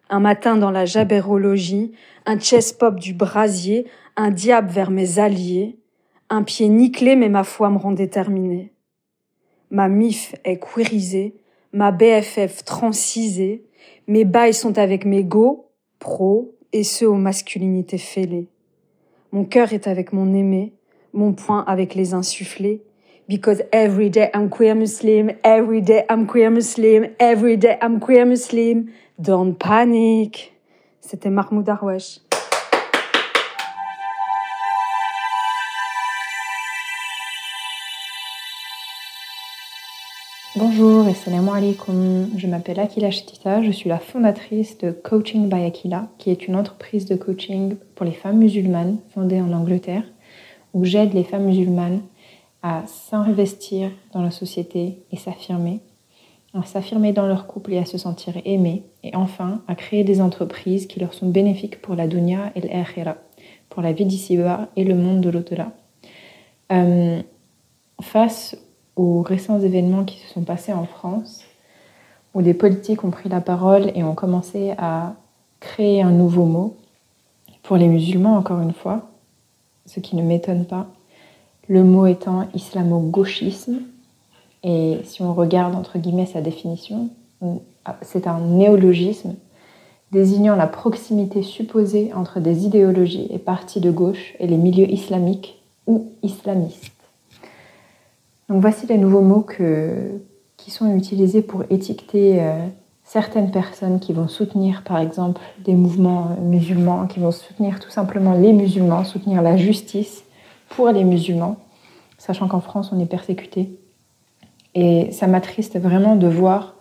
un 0.09 0.21
matin 0.21 0.57
dans 0.57 0.71
la 0.71 0.87
jabérologie, 0.87 1.93
un 2.25 2.39
chess 2.39 2.73
pop 2.73 2.99
du 2.99 3.13
brasier, 3.13 3.87
un 4.17 4.31
diable 4.31 4.71
vers 4.71 4.91
mes 4.91 5.19
alliés, 5.19 5.77
un 6.31 6.45
pied 6.45 6.71
nickelé 6.71 7.15
mais 7.15 7.29
ma 7.29 7.45
foi 7.45 7.69
me 7.69 7.77
rend 7.77 7.93
déterminée. 7.93 8.73
Ma 9.69 9.91
mif 9.91 10.35
est 10.45 10.61
queerisée, 10.61 11.35
ma 11.75 11.93
BFF 11.93 12.65
trancisée, 12.65 13.67
mes 14.07 14.25
bails 14.25 14.55
sont 14.55 14.79
avec 14.79 15.05
mes 15.05 15.25
go, 15.25 15.69
pro, 15.99 16.57
et 16.73 16.85
ceux 16.85 17.11
aux 17.11 17.17
masculinités 17.17 17.99
fêlées. 17.99 18.49
Mon 19.33 19.45
cœur 19.45 19.73
est 19.73 19.89
avec 19.89 20.13
mon 20.13 20.35
aimé, 20.35 20.75
mon 21.15 21.33
poing 21.33 21.65
avec 21.67 21.95
les 21.95 22.13
insufflés. 22.13 22.83
Because 23.29 23.63
every 23.73 24.11
day 24.11 24.31
I'm 24.35 24.51
queer 24.51 24.75
Muslim, 24.75 25.31
every 25.43 25.81
day 25.81 26.05
I'm 26.11 26.27
queer 26.27 26.51
Muslim, 26.51 27.07
every 27.19 27.57
day 27.57 27.79
I'm 27.81 27.99
queer 27.99 28.27
Muslim. 28.27 28.91
Don't 29.19 29.55
panic. 29.55 30.53
C'était 31.01 31.31
Mahmoud 31.31 31.65
Darwesh. 31.65 32.21
Bonjour 40.65 41.09
et 41.09 41.15
salam 41.15 41.49
alaikum. 41.49 42.29
Je 42.37 42.47
m'appelle 42.47 42.79
Akila 42.79 43.11
Shtita, 43.11 43.65
je 43.65 43.73
suis 43.73 43.89
la 43.89 43.99
fondatrice 43.99 44.79
de 44.79 44.93
Coaching 44.93 45.49
by 45.49 45.65
Akila, 45.65 46.07
qui 46.19 46.31
est 46.31 46.47
une 46.47 46.55
entreprise 46.55 47.05
de 47.05 47.17
coaching 47.17 47.75
pour 47.97 48.07
les 48.07 48.13
femmes 48.13 48.39
musulmanes 48.39 48.99
fondée 49.13 49.41
en 49.41 49.53
Angleterre, 49.53 50.05
où 50.73 50.85
j'aide 50.85 51.15
les 51.15 51.25
femmes 51.25 51.47
musulmanes 51.47 52.03
à 52.63 52.85
s'investir 52.87 53.91
dans 54.13 54.23
la 54.23 54.31
société 54.31 54.99
et 55.11 55.17
s'affirmer, 55.17 55.81
à 56.55 56.63
s'affirmer 56.63 57.13
dans 57.13 57.27
leur 57.27 57.49
couple 57.49 57.73
et 57.73 57.79
à 57.79 57.85
se 57.85 57.99
sentir 57.99 58.35
aimées, 58.45 58.85
et 59.03 59.17
enfin 59.17 59.63
à 59.67 59.75
créer 59.75 60.05
des 60.05 60.21
entreprises 60.21 60.87
qui 60.87 61.01
leur 61.01 61.13
sont 61.13 61.29
bénéfiques 61.29 61.83
pour 61.83 61.97
la 61.97 62.07
dunya 62.07 62.53
et 62.55 62.61
l'akhira, 62.61 63.17
pour 63.69 63.83
la 63.83 63.93
vie 63.93 64.07
d'ici-bas 64.07 64.69
et 64.77 64.85
le 64.85 64.95
monde 64.95 65.23
de 65.23 65.31
l'au-delà. 65.31 65.73
Euh, 66.71 67.21
face 68.01 68.57
aux 69.03 69.23
récents 69.23 69.61
événements 69.61 70.05
qui 70.05 70.19
se 70.19 70.33
sont 70.33 70.43
passés 70.43 70.73
en 70.73 70.85
France, 70.85 71.43
où 72.35 72.43
des 72.43 72.55
politiques 72.55 73.05
ont 73.05 73.11
pris 73.11 73.29
la 73.29 73.41
parole 73.41 73.91
et 73.95 74.05
ont 74.05 74.15
commencé 74.15 74.75
à 74.79 75.15
créer 75.61 76.03
un 76.03 76.13
nouveau 76.13 76.45
mot, 76.45 76.77
pour 77.63 77.77
les 77.77 77.89
musulmans 77.89 78.37
encore 78.37 78.61
une 78.61 78.73
fois, 78.73 79.11
ce 79.87 80.01
qui 80.01 80.17
ne 80.17 80.23
m'étonne 80.23 80.65
pas, 80.65 80.87
le 81.69 81.83
mot 81.83 82.07
étant 82.07 82.47
islamo-gauchisme, 82.55 83.81
et 84.63 84.99
si 85.05 85.23
on 85.23 85.35
regarde 85.35 85.75
entre 85.75 85.99
guillemets 85.99 86.27
sa 86.27 86.41
définition, 86.41 87.09
c'est 88.03 88.29
un 88.29 88.39
néologisme 88.41 89.35
désignant 90.13 90.55
la 90.55 90.67
proximité 90.69 91.43
supposée 91.43 92.13
entre 92.15 92.39
des 92.39 92.67
idéologies 92.67 93.27
et 93.31 93.39
partis 93.39 93.81
de 93.81 93.91
gauche 93.91 94.35
et 94.39 94.47
les 94.47 94.59
milieux 94.59 94.89
islamiques 94.91 95.61
ou 95.87 96.13
islamistes. 96.23 96.92
Donc 98.53 98.61
voici 98.61 98.87
les 98.87 98.99
nouveaux 98.99 99.23
mots 99.23 99.47
qui 100.59 100.71
sont 100.71 100.95
utilisés 100.95 101.41
pour 101.41 101.65
étiqueter 101.71 102.43
euh, 102.43 102.67
certaines 103.03 103.51
personnes 103.51 103.99
qui 103.99 104.13
vont 104.13 104.29
soutenir 104.29 104.83
par 104.85 104.99
exemple 104.99 105.41
des 105.65 105.75
mouvements 105.75 106.33
euh, 106.33 106.43
musulmans, 106.43 107.07
qui 107.07 107.19
vont 107.19 107.31
soutenir 107.31 107.81
tout 107.81 107.89
simplement 107.89 108.35
les 108.35 108.53
musulmans, 108.53 109.05
soutenir 109.05 109.41
la 109.41 109.57
justice 109.57 110.25
pour 110.69 110.91
les 110.91 111.03
musulmans, 111.03 111.57
sachant 112.19 112.47
qu'en 112.47 112.61
France 112.61 112.91
on 112.93 113.01
est 113.01 113.07
persécuté. 113.07 113.81
Et 114.75 115.11
ça 115.13 115.27
m'attriste 115.27 115.81
vraiment 115.81 116.15
de 116.15 116.27
voir 116.27 116.75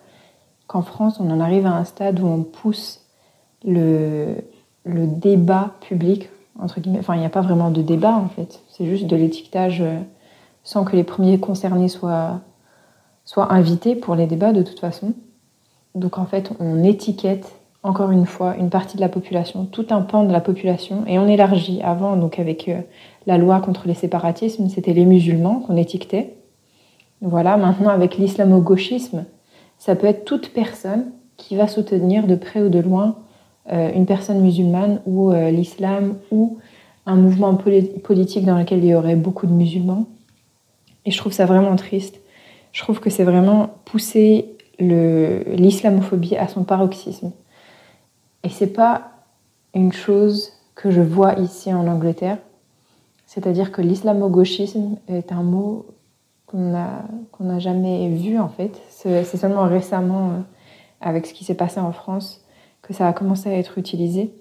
qu'en 0.68 0.82
France 0.82 1.22
on 1.22 1.32
en 1.32 1.40
arrive 1.40 1.66
à 1.66 1.72
un 1.72 1.86
stade 1.86 2.20
où 2.20 2.28
on 2.28 2.44
pousse 2.44 3.00
le, 3.64 4.36
débat 4.86 5.76
public, 5.80 6.32
entre 6.60 6.82
guillemets, 6.82 7.00
enfin 7.00 7.16
il 7.16 7.20
n'y 7.20 7.26
a 7.26 7.30
pas 7.30 7.40
vraiment 7.40 7.72
de 7.72 7.82
débat 7.82 8.18
en 8.18 8.28
fait, 8.28 8.62
c'est 8.68 8.86
juste 8.86 9.08
de 9.08 9.16
l'étiquetage 9.16 9.80
euh, 9.80 10.02
sans 10.64 10.84
que 10.84 10.96
les 10.96 11.04
premiers 11.04 11.40
concernés 11.40 11.88
soient, 11.88 12.40
soient 13.26 13.52
invités 13.54 13.96
pour 13.96 14.16
les 14.16 14.28
débats 14.28 14.54
de 14.54 14.62
toute 14.62 14.80
façon. 14.80 15.14
Donc 15.96 16.18
en 16.18 16.26
fait, 16.26 16.52
on 16.60 16.84
étiquette 16.84 17.52
encore 17.84 18.12
une 18.12 18.26
fois 18.26 18.56
une 18.58 18.70
partie 18.70 18.96
de 18.96 19.02
la 19.02 19.10
population, 19.10 19.66
tout 19.66 19.88
un 19.90 20.02
pan 20.02 20.24
de 20.24 20.32
la 20.32 20.42
population, 20.42 21.04
et 21.08 21.18
on 21.18 21.28
élargit. 21.28 21.82
Avant, 21.82 22.16
donc 22.16 22.38
avec 22.38 22.70
euh, 22.70 22.80
la 23.26 23.38
loi 23.38 23.60
contre 23.60 23.88
les 23.88 23.96
séparatismes, 23.96 24.70
c'était 24.70 24.94
les 24.94 25.06
musulmans 25.06 25.64
qu'on 25.66 25.78
étiquetait. 25.78 26.36
Voilà, 27.22 27.58
maintenant 27.58 27.90
avec 27.90 28.18
l'islamo-gauchisme, 28.18 29.26
ça 29.80 29.96
peut 29.96 30.08
être 30.08 30.26
toute 30.26 30.54
personne 30.54 31.06
qui 31.38 31.56
va 31.56 31.68
soutenir 31.68 32.28
de 32.28 32.36
près 32.36 32.62
ou 32.62 32.70
de 32.70 32.80
loin 32.80 33.16
euh, 33.72 33.92
une 33.94 34.06
personne 34.06 34.42
musulmane 34.42 35.02
ou 35.06 35.32
euh, 35.32 35.50
l'islam 35.50 36.16
ou 36.32 36.58
un 37.06 37.16
mouvement 37.16 37.56
politique 37.56 38.46
dans 38.46 38.58
lequel 38.58 38.80
il 38.80 38.86
y 38.86 38.96
aurait 38.96 39.16
beaucoup 39.16 39.48
de 39.48 39.52
musulmans. 39.52 40.06
Et 41.06 41.12
je 41.12 41.18
trouve 41.18 41.34
ça 41.34 41.46
vraiment 41.46 41.76
triste. 41.76 42.20
Je 42.72 42.82
trouve 42.82 43.00
que 43.00 43.10
c'est 43.10 43.24
vraiment 43.24 43.76
pousser 43.86 44.58
l'islamophobie 44.80 46.36
à 46.38 46.48
son 46.48 46.64
paroxysme. 46.64 47.32
Et 48.44 48.50
c'est 48.50 48.74
pas 48.74 49.12
une 49.74 49.94
chose 49.94 50.54
que 50.76 50.90
je 50.92 51.02
vois 51.02 51.34
ici 51.34 51.74
en 51.74 51.88
Angleterre. 51.88 52.38
C'est-à-dire 53.26 53.72
que 53.72 53.82
l'islamo-gauchisme 53.82 54.98
est 55.08 55.32
un 55.32 55.44
mot 55.44 55.86
qu'on 56.48 56.58
n'a 57.40 57.60
jamais 57.60 58.10
vu 58.10 58.38
en 58.40 58.50
fait. 58.50 58.82
C'est 58.90 59.24
seulement 59.38 59.66
récemment, 59.68 60.32
euh, 60.32 60.40
avec 61.00 61.26
ce 61.26 61.34
qui 61.34 61.46
s'est 61.46 61.56
passé 61.56 61.80
en 61.80 61.94
France, 61.94 62.44
que 62.82 62.94
ça 62.94 63.08
a 63.08 63.14
commencé 63.14 63.50
à 63.50 63.58
être 63.58 63.78
utilisé. 63.78 64.34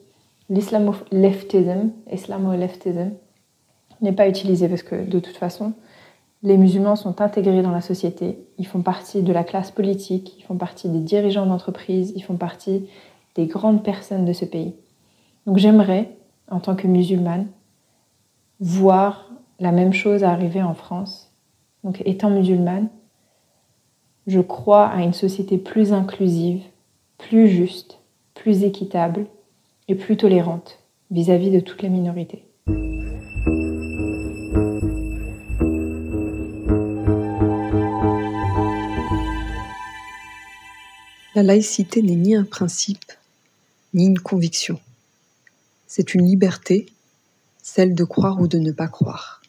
L'islamo-leftism, 0.49 1.91
islamo-leftism, 2.11 3.13
n'est 4.01 4.13
pas 4.13 4.29
utilisé 4.29 4.69
parce 4.69 4.83
que 4.83 4.97
de 4.97 5.21
toute 5.21 5.37
façon, 5.37 5.75
Les 6.43 6.57
musulmans 6.57 6.97
sont 6.97 7.21
intégrés 7.21 7.61
dans 7.61 7.71
la 7.71 7.83
société, 7.83 8.39
ils 8.57 8.67
font 8.67 8.81
partie 8.81 9.23
de 9.23 9.33
la 9.33 9.45
classe 9.45 9.71
politique, 9.71 10.39
ils 10.39 10.43
font 10.43 10.57
partie 10.57 10.89
des 10.89 11.01
dirigeants 11.01 11.45
d'entreprise, 11.45 12.15
ils 12.17 12.23
font 12.23 12.37
partie 12.37 12.89
des 13.35 13.47
grandes 13.47 13.85
personnes 13.85 14.25
de 14.25 14.33
ce 14.33 14.47
pays. 14.47 14.75
Donc 15.47 15.59
j'aimerais, 15.59 16.17
en 16.51 16.61
tant 16.61 16.77
que 16.77 16.87
musulmane, 16.87 17.49
voir 18.59 19.31
la 19.59 19.71
même 19.71 19.93
chose 19.93 20.25
arriver 20.25 20.63
en 20.63 20.73
France. 20.73 21.31
Donc 21.85 22.03
étant 22.07 22.31
musulmane, 22.31 22.89
je 24.27 24.41
crois 24.41 24.87
à 24.87 25.03
une 25.03 25.13
société 25.13 25.59
plus 25.59 25.93
inclusive, 25.93 26.63
plus 27.19 27.49
juste, 27.49 28.01
plus 28.33 28.65
équitable 28.65 29.27
et 29.89 29.95
plus 29.95 30.17
tolérante 30.17 30.79
vis-à-vis 31.11 31.51
de 31.51 31.61
toutes 31.61 31.83
les 31.83 31.91
minorités. 31.91 32.47
La 41.37 41.45
laïcité 41.45 42.03
n'est 42.03 42.17
ni 42.17 42.35
un 42.35 42.43
principe, 42.43 43.13
ni 43.95 44.07
une 44.07 44.19
conviction. 44.19 44.81
C'est 45.87 46.15
une 46.15 46.27
liberté, 46.27 46.93
celle 47.63 47.95
de 47.95 48.03
croire 48.03 48.41
ou 48.41 48.49
de 48.49 48.59
ne 48.59 48.73
pas 48.73 48.89
croire. 48.89 49.41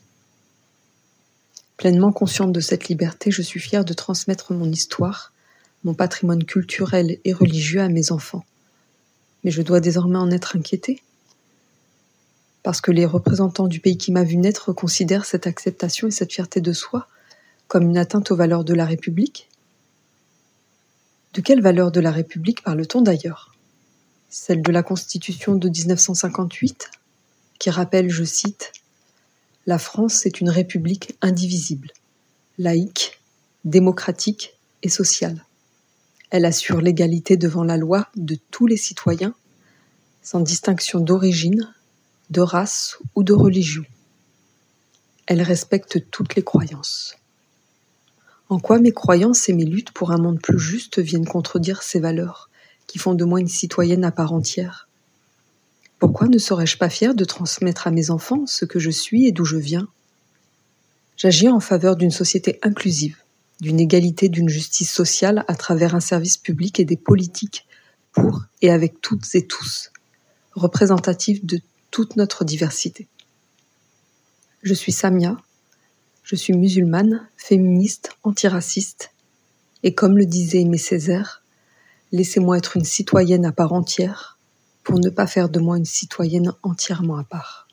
Pleinement 1.78 2.12
consciente 2.12 2.52
de 2.52 2.60
cette 2.60 2.88
liberté, 2.88 3.32
je 3.32 3.42
suis 3.42 3.60
fière 3.60 3.84
de 3.84 3.94
transmettre 3.94 4.54
mon 4.54 4.72
histoire, 4.72 5.34
mon 5.84 5.96
patrimoine 5.96 6.44
culturel 6.44 7.18
et 7.26 7.34
religieux 7.34 7.82
à 7.82 7.90
mes 7.90 8.12
enfants. 8.12 8.46
Mais 9.44 9.50
je 9.50 9.64
dois 9.64 9.80
désormais 9.80 10.20
en 10.20 10.30
être 10.30 10.56
inquiétée 10.56 11.02
parce 12.62 12.80
que 12.80 12.92
les 12.92 13.08
représentants 13.08 13.68
du 13.68 13.80
pays 13.80 13.98
qui 13.98 14.12
m'a 14.12 14.24
vu 14.24 14.38
naître 14.38 14.72
considèrent 14.72 15.26
cette 15.26 15.48
acceptation 15.48 16.10
et 16.10 16.12
cette 16.12 16.32
fierté 16.32 16.62
de 16.62 16.74
soi 16.74 17.08
comme 17.68 17.90
une 17.90 17.98
atteinte 17.98 18.30
aux 18.30 18.36
valeurs 18.36 18.64
de 18.64 18.76
la 18.76 18.86
République 18.86 19.50
De 21.34 21.40
quelles 21.40 21.62
valeurs 21.62 21.94
de 21.94 22.02
la 22.02 22.12
République 22.12 22.62
parle-t-on 22.62 23.02
d'ailleurs? 23.02 23.56
Celle 24.30 24.62
de 24.62 24.72
la 24.72 24.84
Constitution 24.84 25.56
de 25.56 25.70
1958, 25.70 26.92
qui 27.58 27.70
rappelle, 27.70 28.10
je 28.10 28.26
cite, 28.26 28.74
La 29.66 29.80
France 29.80 30.26
est 30.26 30.42
une 30.42 30.50
république 30.50 31.16
indivisible, 31.22 31.92
laïque, 32.58 33.22
démocratique 33.64 34.58
et 34.84 34.90
sociale. 34.90 35.46
Elle 36.32 36.44
assure 36.44 36.82
l'égalité 36.82 37.38
devant 37.38 37.64
la 37.64 37.78
loi 37.78 38.10
de 38.18 38.38
tous 38.52 38.68
les 38.68 38.78
citoyens, 38.78 39.34
sans 40.22 40.42
distinction 40.42 41.00
d'origine, 41.00 41.74
de 42.30 42.42
race 42.42 42.98
ou 43.16 43.24
de 43.24 43.34
religion. 43.34 43.86
Elle 45.28 45.42
respecte 45.42 46.10
toutes 46.12 46.36
les 46.36 46.44
croyances. 46.44 47.16
En 48.52 48.60
quoi 48.60 48.80
mes 48.80 48.92
croyances 48.92 49.48
et 49.48 49.54
mes 49.54 49.64
luttes 49.64 49.92
pour 49.92 50.12
un 50.12 50.18
monde 50.18 50.42
plus 50.42 50.60
juste 50.60 51.00
viennent 51.00 51.26
contredire 51.26 51.82
ces 51.84 52.02
valeurs 52.02 52.50
qui 52.86 53.00
font 53.00 53.14
de 53.14 53.24
moi 53.24 53.40
une 53.40 53.48
citoyenne 53.48 54.04
à 54.04 54.12
part 54.12 54.34
entière? 54.34 54.90
Pourquoi 56.00 56.28
ne 56.28 56.38
serais-je 56.38 56.78
pas 56.78 56.90
fière 56.90 57.16
de 57.16 57.24
transmettre 57.24 57.88
à 57.88 57.92
mes 57.92 58.10
enfants 58.10 58.46
ce 58.48 58.66
que 58.66 58.78
je 58.78 58.90
suis 58.90 59.26
et 59.26 59.32
d'où 59.32 59.46
je 59.46 59.56
viens? 59.56 59.88
J'agis 61.16 61.48
en 61.48 61.62
faveur 61.62 61.96
d'une 61.96 62.12
société 62.12 62.60
inclusive, 62.62 63.16
d'une 63.62 63.80
égalité, 63.80 64.28
d'une 64.28 64.50
justice 64.50 64.92
sociale 64.92 65.46
à 65.48 65.56
travers 65.56 65.96
un 65.96 66.02
service 66.02 66.36
public 66.36 66.78
et 66.82 66.86
des 66.86 66.98
politiques 66.98 67.66
pour 68.12 68.42
et 68.62 68.70
avec 68.70 69.00
toutes 69.00 69.34
et 69.34 69.48
tous, 69.48 69.94
représentatifs 70.56 71.46
de 71.46 71.62
toute 71.90 72.18
notre 72.18 72.44
diversité. 72.44 73.08
Je 74.62 74.74
suis 74.74 74.92
Samia, 74.92 75.38
je 76.24 76.36
suis 76.36 76.54
musulmane, 76.54 77.28
féministe, 77.38 78.12
antiraciste, 78.24 79.12
et 79.84 79.94
comme 79.94 80.18
le 80.18 80.26
disait 80.26 80.62
Aimé 80.62 80.78
Césaire, 80.78 81.44
laissez-moi 82.12 82.58
être 82.58 82.78
une 82.78 82.86
citoyenne 82.86 83.46
à 83.46 83.52
part 83.52 83.74
entière 83.74 84.38
pour 84.84 85.00
ne 85.00 85.10
pas 85.10 85.28
faire 85.28 85.50
de 85.50 85.60
moi 85.60 85.78
une 85.78 85.86
citoyenne 85.86 86.54
entièrement 86.64 87.18
à 87.18 87.24
part. 87.24 87.68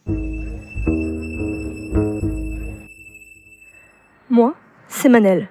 Moi, 4.30 4.54
c'est 4.88 5.08
Manel. 5.08 5.48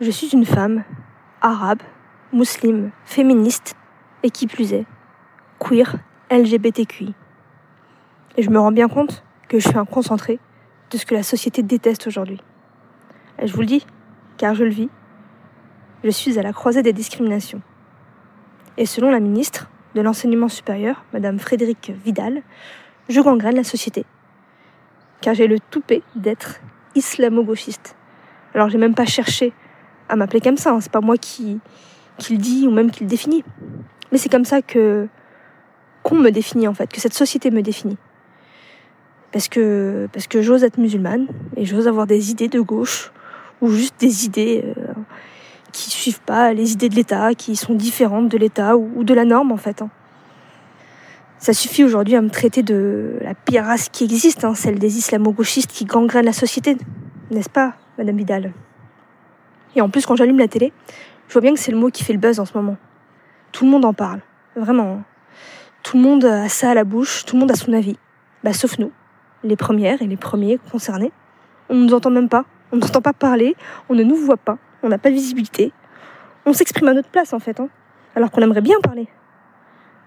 Je 0.00 0.10
suis 0.10 0.28
une 0.28 0.44
femme, 0.44 0.84
arabe, 1.40 1.82
musulmane, 2.32 2.90
féministe 3.04 3.74
et 4.22 4.30
qui 4.30 4.46
plus 4.46 4.72
est, 4.72 4.86
queer, 5.58 5.96
LGBTQI. 6.30 7.14
Et 8.36 8.42
je 8.42 8.50
me 8.50 8.58
rends 8.58 8.72
bien 8.72 8.88
compte 8.88 9.24
que 9.48 9.58
je 9.58 9.68
suis 9.68 9.78
un 9.78 9.84
concentré 9.84 10.40
de 10.94 10.98
ce 10.98 11.06
que 11.06 11.14
la 11.14 11.24
société 11.24 11.62
déteste 11.62 12.06
aujourd'hui. 12.06 12.40
Et 13.40 13.48
je 13.48 13.52
vous 13.52 13.60
le 13.60 13.66
dis, 13.66 13.84
car 14.38 14.54
je 14.54 14.62
le 14.62 14.70
vis, 14.70 14.88
je 16.04 16.10
suis 16.10 16.38
à 16.38 16.42
la 16.42 16.52
croisée 16.52 16.82
des 16.82 16.92
discriminations. 16.92 17.60
Et 18.76 18.86
selon 18.86 19.10
la 19.10 19.18
ministre 19.18 19.68
de 19.96 20.00
l'Enseignement 20.00 20.48
supérieur, 20.48 21.04
Madame 21.12 21.38
Frédérique 21.38 21.92
Vidal, 22.04 22.42
je 23.08 23.20
gangrène 23.20 23.56
la 23.56 23.64
société. 23.64 24.04
Car 25.20 25.34
j'ai 25.34 25.48
le 25.48 25.58
toupet 25.58 26.02
d'être 26.14 26.60
islamo-gauchiste. 26.94 27.96
Alors 28.54 28.68
j'ai 28.68 28.78
même 28.78 28.94
pas 28.94 29.06
cherché 29.06 29.52
à 30.08 30.14
m'appeler 30.14 30.40
comme 30.40 30.56
ça, 30.56 30.70
hein. 30.70 30.80
c'est 30.80 30.92
pas 30.92 31.00
moi 31.00 31.16
qui, 31.16 31.58
le 32.30 32.36
dit 32.36 32.68
ou 32.68 32.70
même 32.70 32.92
qui 32.92 33.02
le 33.02 33.08
définit. 33.08 33.42
Mais 34.12 34.18
c'est 34.18 34.28
comme 34.28 34.44
ça 34.44 34.62
qu'on 34.62 35.08
me 36.14 36.30
définit 36.30 36.68
en 36.68 36.74
fait, 36.74 36.92
que 36.92 37.00
cette 37.00 37.14
société 37.14 37.50
me 37.50 37.62
définit. 37.62 37.98
Parce 39.34 39.48
que, 39.48 40.08
parce 40.12 40.28
que 40.28 40.42
j'ose 40.42 40.62
être 40.62 40.78
musulmane 40.78 41.26
et 41.56 41.64
j'ose 41.64 41.88
avoir 41.88 42.06
des 42.06 42.30
idées 42.30 42.46
de 42.46 42.60
gauche 42.60 43.10
ou 43.60 43.68
juste 43.68 43.96
des 43.98 44.26
idées 44.26 44.62
euh, 44.64 44.92
qui 45.72 45.90
suivent 45.90 46.20
pas 46.20 46.52
les 46.52 46.70
idées 46.70 46.88
de 46.88 46.94
l'État, 46.94 47.34
qui 47.34 47.56
sont 47.56 47.74
différentes 47.74 48.28
de 48.28 48.38
l'État 48.38 48.76
ou, 48.76 49.02
de 49.02 49.12
la 49.12 49.24
norme 49.24 49.50
en 49.50 49.56
fait. 49.56 49.82
Hein. 49.82 49.90
Ça 51.38 51.52
suffit 51.52 51.82
aujourd'hui 51.82 52.14
à 52.14 52.22
me 52.22 52.30
traiter 52.30 52.62
de 52.62 53.18
la 53.22 53.34
pire 53.34 53.64
race 53.64 53.88
qui 53.88 54.04
existe, 54.04 54.44
hein, 54.44 54.54
celle 54.54 54.78
des 54.78 54.98
islamo-gauchistes 54.98 55.72
qui 55.72 55.84
gangrènent 55.84 56.26
la 56.26 56.32
société, 56.32 56.76
n'est-ce 57.32 57.50
pas, 57.50 57.74
Madame 57.98 58.16
Vidal? 58.16 58.52
Et 59.74 59.80
en 59.80 59.88
plus, 59.88 60.06
quand 60.06 60.14
j'allume 60.14 60.38
la 60.38 60.46
télé, 60.46 60.72
je 61.26 61.32
vois 61.32 61.42
bien 61.42 61.54
que 61.54 61.58
c'est 61.58 61.72
le 61.72 61.78
mot 61.78 61.90
qui 61.90 62.04
fait 62.04 62.12
le 62.12 62.20
buzz 62.20 62.38
en 62.38 62.44
ce 62.44 62.56
moment. 62.56 62.76
Tout 63.50 63.64
le 63.64 63.72
monde 63.72 63.84
en 63.84 63.94
parle, 63.94 64.20
vraiment. 64.54 64.98
Hein. 65.00 65.04
Tout 65.82 65.96
le 65.96 66.04
monde 66.04 66.24
a 66.24 66.48
ça 66.48 66.70
à 66.70 66.74
la 66.74 66.84
bouche, 66.84 67.24
tout 67.24 67.34
le 67.34 67.40
monde 67.40 67.50
a 67.50 67.56
son 67.56 67.72
avis. 67.72 67.96
Bah, 68.44 68.52
sauf 68.52 68.78
nous, 68.78 68.92
les 69.44 69.56
premières 69.56 70.02
et 70.02 70.06
les 70.06 70.16
premiers 70.16 70.58
concernés. 70.70 71.12
On 71.68 71.74
ne 71.74 71.84
nous 71.84 71.94
entend 71.94 72.10
même 72.10 72.28
pas, 72.28 72.44
on 72.72 72.76
ne 72.76 72.80
nous 72.80 72.88
entend 72.88 73.00
pas 73.00 73.12
parler, 73.12 73.54
on 73.88 73.94
ne 73.94 74.02
nous 74.02 74.16
voit 74.16 74.36
pas, 74.36 74.58
on 74.82 74.88
n'a 74.88 74.98
pas 74.98 75.10
de 75.10 75.14
visibilité. 75.14 75.72
On 76.46 76.52
s'exprime 76.52 76.88
à 76.88 76.94
notre 76.94 77.08
place 77.08 77.32
en 77.32 77.38
fait, 77.38 77.60
hein, 77.60 77.68
alors 78.16 78.30
qu'on 78.30 78.42
aimerait 78.42 78.60
bien 78.60 78.80
parler. 78.82 79.06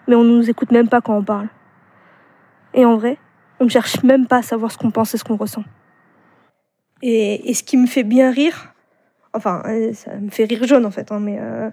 Mais 0.08 0.16
on 0.16 0.24
ne 0.24 0.36
nous 0.36 0.50
écoute 0.50 0.72
même 0.72 0.90
pas 0.90 1.02
quand 1.02 1.16
on 1.16 1.24
parle. 1.24 1.48
Et 2.74 2.86
en 2.86 2.98
vrai, 2.98 3.18
on 3.60 3.66
ne 3.66 3.70
cherche 3.70 4.04
même 4.04 4.28
pas 4.28 4.38
à 4.38 4.42
savoir 4.42 4.72
ce 4.72 4.78
qu'on 4.78 4.92
pense 4.92 5.14
et 5.14 5.18
ce 5.18 5.24
qu'on 5.24 5.38
ressent. 5.38 5.64
Et, 7.02 7.54
ce 7.54 7.64
qui 7.64 7.78
me 7.78 7.86
fait 7.86 8.04
bien 8.04 8.32
rire, 8.32 8.74
enfin, 9.34 9.62
euh, 9.66 9.94
ça 9.94 10.16
me 10.16 10.30
fait 10.30 10.46
rire 10.46 10.66
jaune 10.66 10.86
en 10.86 10.92
fait, 10.92 11.12
hein, 11.12 11.24
euh, 11.28 11.70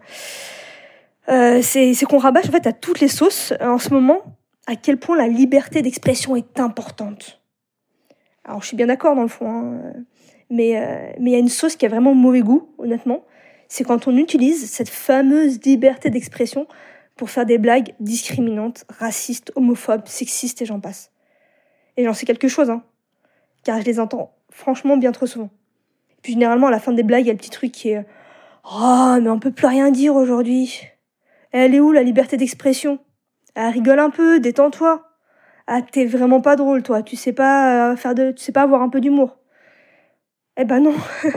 euh, 1.31 1.62
c'est 1.62 1.94
qu'on 2.07 2.18
rabâche 2.18 2.48
en 2.48 2.53
fait 2.53 2.66
à 2.66 2.72
toutes 2.72 3.00
les 3.00 3.09
sauces 3.09 3.55
en 3.61 3.79
ce 3.79 3.92
moment 3.92 4.22
à 4.66 4.77
quel 4.77 4.98
point 4.98 5.16
la 5.16 5.29
liberté 5.29 5.83
d'expression 5.83 6.37
est 6.37 6.59
importante. 6.61 7.40
Alors 8.44 8.62
je 8.62 8.68
suis 8.68 8.76
bien 8.76 8.87
d'accord 8.87 9.14
dans 9.14 9.22
le 9.22 9.28
fond, 9.28 9.48
hein, 9.48 9.92
mais 10.50 10.76
euh, 10.76 11.12
mais 11.18 11.30
il 11.30 11.33
y 11.33 11.37
a 11.37 11.40
une 11.40 11.48
sauce 11.48 11.76
qui 11.76 11.87
a 11.87 11.88
vraiment 11.88 12.14
mauvais 12.14 12.40
goût, 12.40 12.68
honnêtement. 12.78 13.24
C'est 13.68 13.85
quand 13.85 14.07
on 14.07 14.16
utilise 14.16 14.70
cette 14.70 14.90
fameuse 14.90 15.61
liberté 15.64 16.11
d'expression 16.11 16.66
pour 17.16 17.30
faire 17.30 17.46
des 17.46 17.59
blagues 17.59 17.94
discriminantes, 18.00 18.85
racistes, 18.88 19.52
homophobes, 19.57 20.07
sexistes 20.07 20.61
et 20.62 20.66
j'en 20.66 20.80
passe. 20.80 21.11
Et 21.96 22.04
j'en 22.04 22.12
sais 22.12 22.26
quelque 22.26 22.48
chose, 22.48 22.70
hein, 22.70 22.83
car 23.62 23.80
je 23.80 23.87
les 23.87 24.00
entends 24.00 24.35
franchement 24.50 24.96
bien 24.96 25.12
trop 25.12 25.26
souvent. 25.26 25.50
puis 26.22 26.35
généralement 26.35 26.68
à 26.68 26.70
la 26.70 26.80
fin 26.80 26.92
des 26.92 27.02
blagues, 27.02 27.24
il 27.24 27.28
y 27.28 27.30
a 27.30 27.35
le 27.35 27.38
petit 27.38 27.50
truc 27.50 27.72
qui 27.72 27.90
est 27.90 28.04
Oh, 28.64 29.16
mais 29.20 29.28
on 29.28 29.38
peut 29.38 29.52
plus 29.52 29.66
rien 29.66 29.90
dire 29.90 30.14
aujourd'hui. 30.14 30.80
Elle 31.52 31.74
est 31.74 31.80
où 31.80 31.92
la 31.92 32.02
liberté 32.02 32.37
d'expression? 32.37 32.98
Ah, 33.54 33.70
rigole 33.70 33.98
un 33.98 34.11
peu, 34.11 34.40
détends-toi. 34.40 35.13
Ah, 35.66 35.81
t'es 35.83 36.05
vraiment 36.05 36.40
pas 36.40 36.57
drôle, 36.57 36.83
toi. 36.83 37.03
Tu 37.03 37.16
sais 37.16 37.33
pas 37.33 37.92
euh, 37.92 37.96
faire 37.96 38.14
de, 38.14 38.33
tu 38.33 38.42
sais 38.42 38.53
pas 38.53 38.62
avoir 38.62 38.83
un 38.83 38.88
peu 38.88 39.00
d'humour. 39.00 39.38
Eh 40.57 40.64
ben 40.64 40.81
non. 40.81 40.94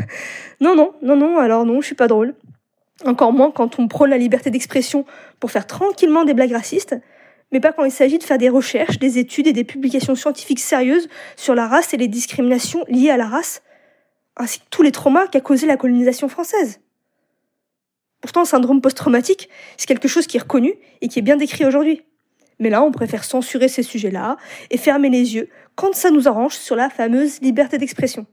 non, 0.62 0.76
non, 0.76 0.94
non, 1.02 1.16
non, 1.16 1.38
alors 1.38 1.66
non, 1.66 1.82
je 1.82 1.88
suis 1.88 1.96
pas 1.96 2.08
drôle. 2.08 2.36
Encore 3.06 3.32
moins 3.32 3.52
quand 3.52 3.80
on 3.80 3.88
prône 3.88 4.10
la 4.10 4.18
liberté 4.18 4.50
d'expression 4.50 5.06
pour 5.40 5.52
faire 5.52 5.68
tranquillement 5.68 6.26
des 6.26 6.34
blagues 6.34 6.52
racistes, 6.52 6.96
mais 7.52 7.60
pas 7.60 7.72
quand 7.72 7.86
il 7.86 7.92
s'agit 7.92 8.18
de 8.18 8.24
faire 8.24 8.38
des 8.38 8.50
recherches, 8.50 9.00
des 9.00 9.18
études 9.18 9.48
et 9.48 9.54
des 9.54 9.63
publications 9.63 10.16
scientifiques 10.16 10.60
sérieuses 10.60 11.08
sur 11.36 11.56
la 11.56 11.68
race 11.68 11.94
et 11.94 11.98
les 11.98 12.08
discriminations 12.08 12.84
liées 12.90 13.12
à 13.12 13.18
la 13.18 13.28
race, 13.28 13.62
ainsi 14.36 14.60
que 14.60 14.66
tous 14.70 14.82
les 14.82 14.92
traumas 14.92 15.28
qu'a 15.28 15.42
causé 15.42 15.68
la 15.68 15.78
colonisation 15.78 16.28
française. 16.28 16.82
Pourtant, 18.22 18.46
syndrome 18.46 18.82
post-traumatique, 18.82 19.48
c'est 19.78 19.88
quelque 19.88 20.08
chose 20.08 20.28
qui 20.28 20.38
est 20.38 20.42
reconnu 20.42 20.74
et 21.02 21.08
qui 21.08 21.20
est 21.20 21.22
bien 21.22 21.38
décrit 21.38 21.66
aujourd'hui. 21.66 22.04
Mais 22.60 22.70
là, 22.70 22.84
on 22.84 22.91
préfère 22.91 23.24
censurer 23.24 23.67
ces 23.67 23.84
sujets-là 23.84 24.38
et 24.72 24.78
fermer 24.78 25.10
les 25.10 25.36
yeux 25.36 25.50
quand 25.76 25.93
ça 25.93 26.10
nous 26.10 26.28
arrange 26.28 26.56
sur 26.56 26.76
la 26.76 26.89
fameuse 26.89 27.39
liberté 27.41 27.78
d'expression. 27.78 28.26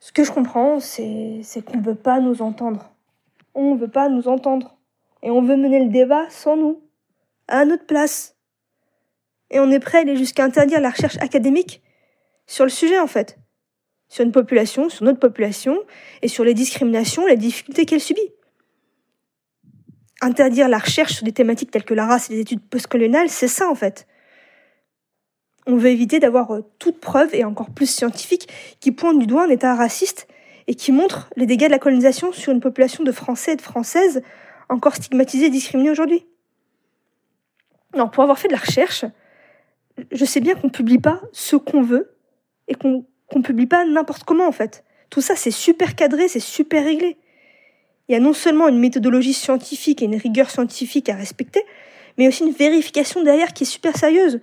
Ce 0.00 0.12
que 0.12 0.24
je 0.24 0.32
comprends, 0.32 0.80
c'est 0.80 1.40
qu'on 1.64 1.78
ne 1.78 1.82
veut 1.82 1.94
pas 1.94 2.20
nous 2.20 2.42
entendre. 2.42 2.90
On 3.54 3.74
ne 3.74 3.78
veut 3.78 3.88
pas 3.88 4.08
nous 4.08 4.28
entendre. 4.28 4.76
Et 5.22 5.30
on 5.30 5.40
veut 5.40 5.56
mener 5.56 5.82
le 5.82 5.90
débat 5.90 6.28
sans 6.28 6.56
nous, 6.56 6.82
à 7.48 7.64
notre 7.64 7.86
place. 7.86 8.36
Et 9.50 9.60
on 9.60 9.70
est 9.70 9.78
prêt 9.78 9.98
à 9.98 10.00
aller 10.02 10.16
jusqu'à 10.16 10.44
interdire 10.44 10.80
la 10.80 10.90
recherche 10.90 11.16
académique 11.18 11.82
sur 12.46 12.64
le 12.64 12.70
sujet, 12.70 12.98
en 12.98 13.06
fait. 13.06 13.38
Sur 14.08 14.24
une 14.24 14.32
population, 14.32 14.90
sur 14.90 15.04
notre 15.04 15.20
population, 15.20 15.78
et 16.20 16.28
sur 16.28 16.44
les 16.44 16.52
discriminations, 16.52 17.26
les 17.26 17.36
difficultés 17.36 17.86
qu'elle 17.86 18.00
subit. 18.00 18.32
Interdire 20.24 20.68
la 20.68 20.78
recherche 20.78 21.16
sur 21.16 21.24
des 21.24 21.32
thématiques 21.32 21.70
telles 21.70 21.84
que 21.84 21.92
la 21.92 22.06
race 22.06 22.30
et 22.30 22.32
les 22.32 22.40
études 22.40 22.62
postcoloniales, 22.62 23.28
c'est 23.28 23.46
ça, 23.46 23.68
en 23.68 23.74
fait. 23.74 24.06
On 25.66 25.76
veut 25.76 25.90
éviter 25.90 26.18
d'avoir 26.18 26.54
euh, 26.54 26.62
toute 26.78 26.98
preuve, 26.98 27.34
et 27.34 27.44
encore 27.44 27.68
plus 27.68 27.84
scientifique, 27.84 28.48
qui 28.80 28.90
pointe 28.90 29.18
du 29.18 29.26
doigt 29.26 29.44
un 29.44 29.50
État 29.50 29.74
raciste 29.74 30.26
et 30.66 30.74
qui 30.76 30.92
montre 30.92 31.28
les 31.36 31.44
dégâts 31.44 31.66
de 31.66 31.72
la 31.72 31.78
colonisation 31.78 32.32
sur 32.32 32.52
une 32.52 32.60
population 32.60 33.04
de 33.04 33.12
Français 33.12 33.52
et 33.52 33.56
de 33.56 33.60
Françaises 33.60 34.22
encore 34.70 34.94
stigmatisés 34.96 35.46
et 35.46 35.50
discriminés 35.50 35.90
aujourd'hui. 35.90 36.26
Non, 37.94 38.08
pour 38.08 38.22
avoir 38.22 38.38
fait 38.38 38.48
de 38.48 38.54
la 38.54 38.60
recherche, 38.60 39.04
je 40.10 40.24
sais 40.24 40.40
bien 40.40 40.54
qu'on 40.54 40.68
ne 40.68 40.72
publie 40.72 40.98
pas 40.98 41.20
ce 41.32 41.56
qu'on 41.56 41.82
veut 41.82 42.16
et 42.66 42.74
qu'on 42.74 43.04
ne 43.36 43.42
publie 43.42 43.66
pas 43.66 43.84
n'importe 43.84 44.24
comment 44.24 44.48
en 44.48 44.52
fait. 44.52 44.84
Tout 45.10 45.20
ça, 45.20 45.36
c'est 45.36 45.50
super 45.50 45.94
cadré, 45.94 46.28
c'est 46.28 46.40
super 46.40 46.82
réglé. 46.82 47.18
Il 48.08 48.12
y 48.12 48.14
a 48.14 48.20
non 48.20 48.32
seulement 48.32 48.68
une 48.68 48.78
méthodologie 48.78 49.32
scientifique 49.32 50.02
et 50.02 50.04
une 50.04 50.16
rigueur 50.16 50.50
scientifique 50.50 51.08
à 51.08 51.14
respecter, 51.14 51.62
mais 52.18 52.28
aussi 52.28 52.44
une 52.44 52.52
vérification 52.52 53.22
derrière 53.22 53.52
qui 53.52 53.64
est 53.64 53.66
super 53.66 53.96
sérieuse. 53.96 54.40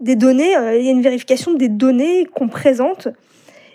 Des 0.00 0.16
données, 0.16 0.56
euh, 0.56 0.76
il 0.76 0.84
y 0.84 0.88
a 0.88 0.92
une 0.92 1.02
vérification 1.02 1.54
des 1.54 1.68
données 1.68 2.26
qu'on 2.26 2.48
présente 2.48 3.08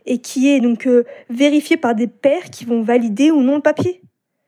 et 0.06 0.20
qui 0.20 0.50
est 0.50 0.60
donc 0.60 0.86
euh, 0.86 1.06
vérifiée 1.30 1.78
par 1.78 1.96
des 1.96 2.08
pairs 2.08 2.50
qui 2.52 2.66
vont 2.66 2.82
valider 2.82 3.32
ou 3.32 3.42
non 3.42 3.56
le 3.56 3.62
papier. 3.62 4.02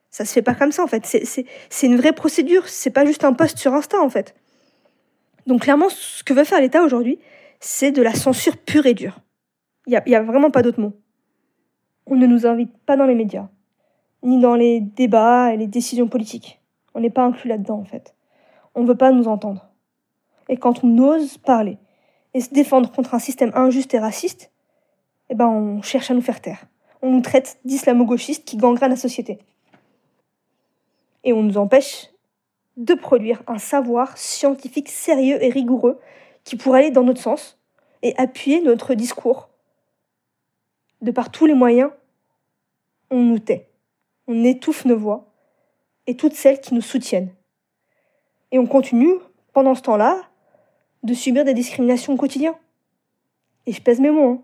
Ça 0.10 0.26
se 0.26 0.34
fait 0.34 0.42
pas 0.42 0.54
comme 0.54 0.74
ça 0.74 0.84
en 0.84 0.88
fait. 0.88 1.06
C'est 1.06 1.88
une 1.88 1.96
vraie 1.96 2.12
procédure. 2.12 2.68
C'est 2.68 2.90
pas 2.90 3.06
juste 3.06 3.24
un 3.24 3.32
post 3.32 3.58
sur 3.58 3.74
Insta 3.74 4.02
en 4.02 4.10
fait. 4.10 4.36
Donc 5.48 5.62
clairement, 5.62 5.90
ce 5.90 6.24
que 6.24 6.34
veut 6.34 6.44
faire 6.44 6.60
l'État 6.60 6.84
aujourd'hui, 6.84 7.20
c'est 7.62 7.92
de 7.92 8.02
la 8.02 8.14
censure 8.14 8.58
pure 8.58 8.86
et 8.86 8.94
dure. 8.94 9.20
Il 9.88 10.00
n'y 10.06 10.16
a, 10.16 10.20
a 10.20 10.24
vraiment 10.24 10.52
pas 10.52 10.62
d'autre 10.62 10.82
mot. 10.82 10.94
On 12.06 12.16
ne 12.16 12.28
nous 12.28 12.46
invite 12.46 12.72
pas 12.86 12.98
dans 12.98 13.06
les 13.06 13.16
médias, 13.16 13.48
ni 14.24 14.40
dans 14.40 14.56
les 14.56 14.82
débats 14.82 15.54
et 15.54 15.58
les 15.58 15.68
décisions 15.68 16.08
politiques. 16.08 16.62
On 16.94 17.00
n'est 17.00 17.10
pas 17.10 17.24
inclus 17.24 17.50
là-dedans 17.50 17.80
en 17.80 17.86
fait. 17.86 18.16
On 18.76 18.84
ne 18.84 18.88
veut 18.88 18.98
pas 18.98 19.12
nous 19.12 19.28
entendre. 19.28 19.70
Et 20.50 20.58
quand 20.58 20.84
on 20.84 20.98
ose 20.98 21.38
parler 21.38 21.78
et 22.34 22.42
se 22.42 22.54
défendre 22.54 22.92
contre 22.92 23.14
un 23.14 23.20
système 23.20 23.52
injuste 23.56 23.94
et 23.94 24.00
raciste, 24.00 24.52
eh 25.30 25.36
ben 25.36 25.48
on 25.48 25.82
cherche 25.82 26.12
à 26.12 26.14
nous 26.14 26.22
faire 26.22 26.42
taire. 26.42 26.66
On 27.02 27.12
nous 27.12 27.22
traite 27.22 27.60
d'islamo-gauchistes 27.66 28.46
qui 28.46 28.58
gangrènent 28.58 28.92
la 28.92 28.96
société 28.96 29.40
et 31.24 31.34
on 31.34 31.44
nous 31.44 31.58
empêche 31.58 32.10
de 32.78 32.94
produire 32.94 33.44
un 33.48 33.58
savoir 33.58 34.18
scientifique 34.18 34.90
sérieux 34.90 35.44
et 35.44 35.50
rigoureux 35.50 36.00
qui 36.44 36.56
pourrait 36.56 36.80
aller 36.80 36.92
dans 36.92 37.04
notre 37.04 37.22
sens 37.22 37.60
et 38.02 38.16
appuyer 38.18 38.62
notre 38.62 38.94
discours. 38.94 39.50
De 41.02 41.12
par 41.12 41.32
tous 41.32 41.46
les 41.46 41.54
moyens, 41.54 41.92
on 43.10 43.20
nous 43.22 43.40
tait, 43.40 43.70
on 44.28 44.44
étouffe 44.44 44.86
nos 44.86 44.98
voix 44.98 45.34
et 46.08 46.16
toutes 46.16 46.34
celles 46.34 46.62
qui 46.62 46.74
nous 46.74 46.82
soutiennent. 46.82 47.34
Et 48.52 48.60
on 48.60 48.66
continue, 48.66 49.16
pendant 49.54 49.76
ce 49.76 49.82
temps-là, 49.82 50.22
de 51.04 51.14
subir 51.14 51.46
des 51.46 51.54
discriminations 51.54 52.14
au 52.14 52.18
quotidien. 52.18 52.56
Et 53.66 53.72
je 53.72 53.82
pèse 53.82 54.00
mes 54.00 54.12
mots. 54.12 54.30
Hein. 54.30 54.44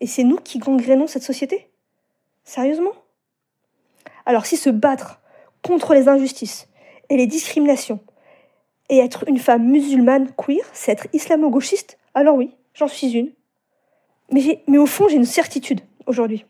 Et 0.00 0.06
c'est 0.06 0.24
nous 0.24 0.36
qui 0.36 0.58
gangrénons 0.58 1.06
cette 1.06 1.22
société 1.22 1.70
Sérieusement 2.44 2.92
Alors 4.26 4.46
si 4.46 4.56
se 4.56 4.68
battre 4.68 5.20
contre 5.62 5.94
les 5.94 6.08
injustices 6.08 6.68
et 7.08 7.16
les 7.16 7.26
discriminations. 7.26 8.00
Et 8.88 8.98
être 8.98 9.24
une 9.28 9.38
femme 9.38 9.68
musulmane 9.70 10.32
queer, 10.34 10.64
c'est 10.72 10.92
être 10.92 11.06
islamo-gauchiste 11.12 11.98
Alors 12.14 12.34
oui, 12.34 12.50
j'en 12.74 12.88
suis 12.88 13.12
une. 13.12 13.32
Mais, 14.32 14.62
mais 14.66 14.78
au 14.78 14.86
fond, 14.86 15.08
j'ai 15.08 15.16
une 15.16 15.24
certitude 15.24 15.80
aujourd'hui. 16.06 16.44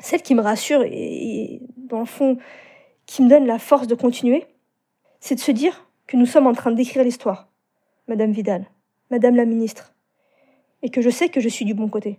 Celle 0.00 0.22
qui 0.22 0.34
me 0.34 0.40
rassure 0.40 0.82
et, 0.82 1.60
dans 1.76 2.00
le 2.00 2.06
fond, 2.06 2.38
qui 3.06 3.22
me 3.22 3.28
donne 3.28 3.46
la 3.46 3.58
force 3.58 3.86
de 3.86 3.94
continuer, 3.94 4.46
c'est 5.20 5.34
de 5.34 5.40
se 5.40 5.52
dire 5.52 5.86
que 6.06 6.16
nous 6.16 6.26
sommes 6.26 6.46
en 6.46 6.54
train 6.54 6.72
d'écrire 6.72 7.04
l'histoire, 7.04 7.48
Madame 8.08 8.32
Vidal, 8.32 8.64
Madame 9.10 9.36
la 9.36 9.44
ministre, 9.44 9.94
et 10.82 10.90
que 10.90 11.02
je 11.02 11.10
sais 11.10 11.28
que 11.28 11.40
je 11.40 11.48
suis 11.48 11.64
du 11.64 11.74
bon 11.74 11.88
côté. 11.88 12.18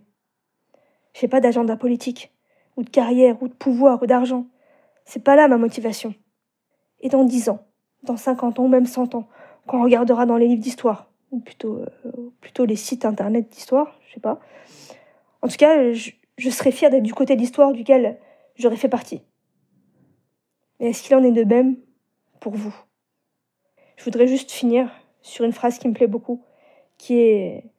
J'ai 1.14 1.28
pas 1.28 1.40
d'agenda 1.40 1.76
politique, 1.76 2.30
ou 2.76 2.84
de 2.84 2.90
carrière, 2.90 3.42
ou 3.42 3.48
de 3.48 3.52
pouvoir, 3.52 4.02
ou 4.02 4.06
d'argent. 4.06 4.46
C'est 5.04 5.22
pas 5.22 5.36
là 5.36 5.48
ma 5.48 5.58
motivation. 5.58 6.14
Et 7.00 7.08
dans 7.08 7.24
dix 7.24 7.48
ans, 7.48 7.66
dans 8.04 8.16
cinquante 8.16 8.58
ans 8.60 8.64
ou 8.64 8.68
même 8.68 8.86
cent 8.86 9.14
ans, 9.14 9.28
quand 9.66 9.80
on 9.80 9.82
regardera 9.82 10.24
dans 10.24 10.36
les 10.36 10.46
livres 10.46 10.62
d'histoire, 10.62 11.10
ou 11.32 11.40
plutôt, 11.40 11.78
euh, 11.78 12.30
plutôt 12.40 12.64
les 12.64 12.76
sites 12.76 13.04
internet 13.04 13.48
d'histoire, 13.50 13.98
je 14.06 14.14
sais 14.14 14.20
pas. 14.20 14.40
En 15.42 15.48
tout 15.48 15.56
cas, 15.56 15.92
je, 15.92 16.12
je 16.42 16.50
serais 16.50 16.72
fière 16.72 16.90
d'être 16.90 17.04
du 17.04 17.14
côté 17.14 17.36
de 17.36 17.40
l'histoire 17.40 17.72
duquel 17.72 18.18
j'aurais 18.56 18.76
fait 18.76 18.88
partie. 18.88 19.22
Mais 20.80 20.90
est-ce 20.90 21.04
qu'il 21.04 21.14
en 21.14 21.22
est 21.22 21.30
de 21.30 21.44
même 21.44 21.76
pour 22.40 22.54
vous? 22.56 22.74
Je 23.96 24.02
voudrais 24.02 24.26
juste 24.26 24.50
finir 24.50 24.90
sur 25.20 25.44
une 25.44 25.52
phrase 25.52 25.78
qui 25.78 25.86
me 25.86 25.94
plaît 25.94 26.08
beaucoup, 26.08 26.42
qui 26.98 27.14
est 27.20 27.70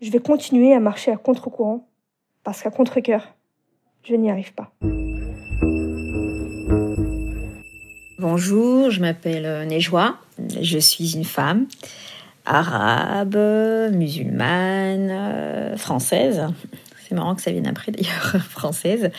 Je 0.00 0.08
vais 0.12 0.20
continuer 0.20 0.72
à 0.72 0.78
marcher 0.78 1.10
à 1.10 1.16
contre-courant, 1.16 1.88
parce 2.44 2.62
qu'à 2.62 2.70
contre-coeur, 2.70 3.34
je 4.04 4.14
n'y 4.14 4.30
arrive 4.30 4.54
pas. 4.54 4.70
Bonjour, 8.20 8.90
je 8.90 9.00
m'appelle 9.00 9.66
Nejwa, 9.66 10.14
je 10.60 10.78
suis 10.78 11.16
une 11.16 11.24
femme 11.24 11.66
arabe, 12.46 13.36
musulmane, 13.92 15.10
euh, 15.10 15.76
française. 15.76 16.46
C'est 17.08 17.14
marrant 17.14 17.34
que 17.34 17.42
ça 17.42 17.50
vienne 17.50 17.66
après 17.66 17.92
d'ailleurs, 17.92 18.36
française. 18.50 19.10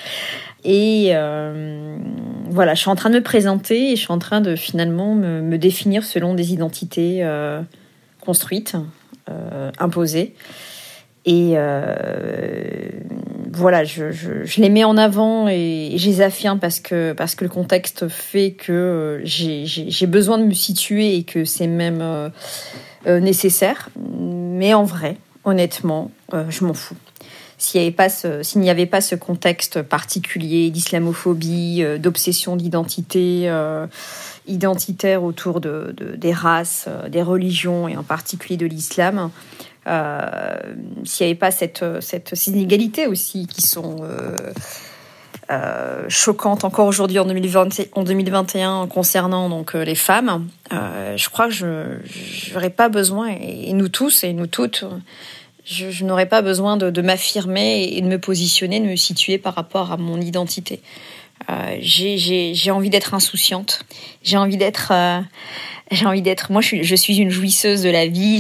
Et 0.63 1.09
euh, 1.13 1.97
voilà, 2.49 2.75
je 2.75 2.81
suis 2.81 2.89
en 2.89 2.95
train 2.95 3.09
de 3.09 3.15
me 3.15 3.23
présenter 3.23 3.91
et 3.91 3.95
je 3.95 4.01
suis 4.01 4.11
en 4.11 4.19
train 4.19 4.41
de 4.41 4.55
finalement 4.55 5.15
me, 5.15 5.57
définir 5.57 6.03
selon 6.03 6.33
des 6.33 6.53
identités 6.53 7.25
construites, 8.21 8.75
imposées. 9.79 10.35
Et 11.25 11.55
voilà, 13.51 13.83
je, 13.83 14.59
les 14.59 14.69
mets 14.69 14.83
en 14.83 14.97
avant 14.97 15.47
et, 15.47 15.93
je 15.97 16.07
les 16.07 16.21
affirme 16.21 16.59
parce 16.59 16.79
que, 16.79 17.13
parce 17.13 17.35
que 17.35 17.43
le 17.43 17.49
contexte 17.49 18.07
fait 18.07 18.51
que 18.51 18.71
euh, 18.71 19.21
j'ai 19.25 20.07
besoin 20.07 20.37
de 20.37 20.43
me 20.43 20.53
situer 20.53 21.15
et 21.15 21.23
que 21.23 21.45
c'est 21.45 21.67
même 21.67 22.01
euh, 22.01 22.29
euh, 23.07 23.19
nécessaire. 23.19 23.89
Mais 23.97 24.73
en 24.73 24.83
vrai, 24.83 25.17
honnêtement, 25.43 26.11
je 26.49 26.65
m'en 26.65 26.73
fous. 26.73 26.95
S'il 27.59 27.81
n'y 27.81 27.87
avait, 27.87 27.95
pas 27.95 28.09
ce, 28.09 28.57
n'y 28.57 28.69
avait 28.69 28.85
pas 28.85 29.01
ce 29.01 29.15
contexte 29.15 29.81
particulier 29.83 30.71
d'islamophobie, 30.71 31.83
d'obsession 31.99 32.55
d'identité 32.55 33.51
identitaire 34.47 35.23
autour 35.23 35.61
de, 35.61 35.93
des 36.17 36.33
races, 36.33 36.87
des 37.09 37.21
religions 37.21 37.87
et 37.87 37.95
en 37.95 38.03
particulier 38.03 38.57
de 38.57 38.65
l'islam, 38.65 39.29
euh, 39.87 40.57
s'il 41.05 41.25
n'y 41.25 41.31
avait 41.31 41.39
pas 41.39 41.51
cette, 41.51 41.83
cette, 42.01 42.35
ces 42.35 42.51
inégalités 42.51 43.07
aussi 43.07 43.47
qui 43.47 43.61
sont 43.61 43.97
euh, 44.01 44.35
euh, 45.49 46.03
choquantes 46.09 46.63
encore 46.63 46.85
aujourd'hui 46.85 47.17
en, 47.17 47.25
2020, 47.25 47.81
en 47.93 48.03
2021 48.03 48.87
concernant 48.87 49.49
donc 49.49 49.73
les 49.73 49.95
femmes, 49.95 50.47
je 50.71 51.29
crois 51.29 51.47
que 51.47 51.53
je 51.53 52.53
n'aurais 52.53 52.69
pas 52.69 52.89
besoin, 52.89 53.29
et, 53.29 53.73
nous 53.73 53.89
tous 53.89 54.23
et 54.23 54.33
nous 54.33 54.47
toutes, 54.47 54.83
je, 55.69 55.91
je 55.91 56.05
n'aurais 56.05 56.27
pas 56.27 56.41
besoin 56.41 56.77
de, 56.77 56.89
de 56.89 57.01
m'affirmer 57.01 57.83
et 57.91 58.01
de 58.01 58.07
me 58.07 58.19
positionner, 58.19 58.79
de 58.79 58.85
me 58.85 58.95
situer 58.95 59.37
par 59.37 59.55
rapport 59.55 59.91
à 59.91 59.97
mon 59.97 60.19
identité. 60.19 60.81
Euh, 61.49 61.77
j'ai 61.81 62.71
envie 62.71 62.89
d'être 62.89 63.13
insouciante. 63.13 63.85
J'ai 64.23 64.37
envie 64.37 64.57
d'être 64.57 64.91
j'ai 65.91 66.05
envie 66.05 66.21
d'être. 66.21 66.51
Moi, 66.51 66.61
je 66.61 66.67
suis, 66.67 66.83
je 66.83 66.95
suis 66.95 67.17
une 67.17 67.29
jouisseuse 67.29 67.81
de 67.81 67.89
la 67.89 68.07
vie. 68.07 68.39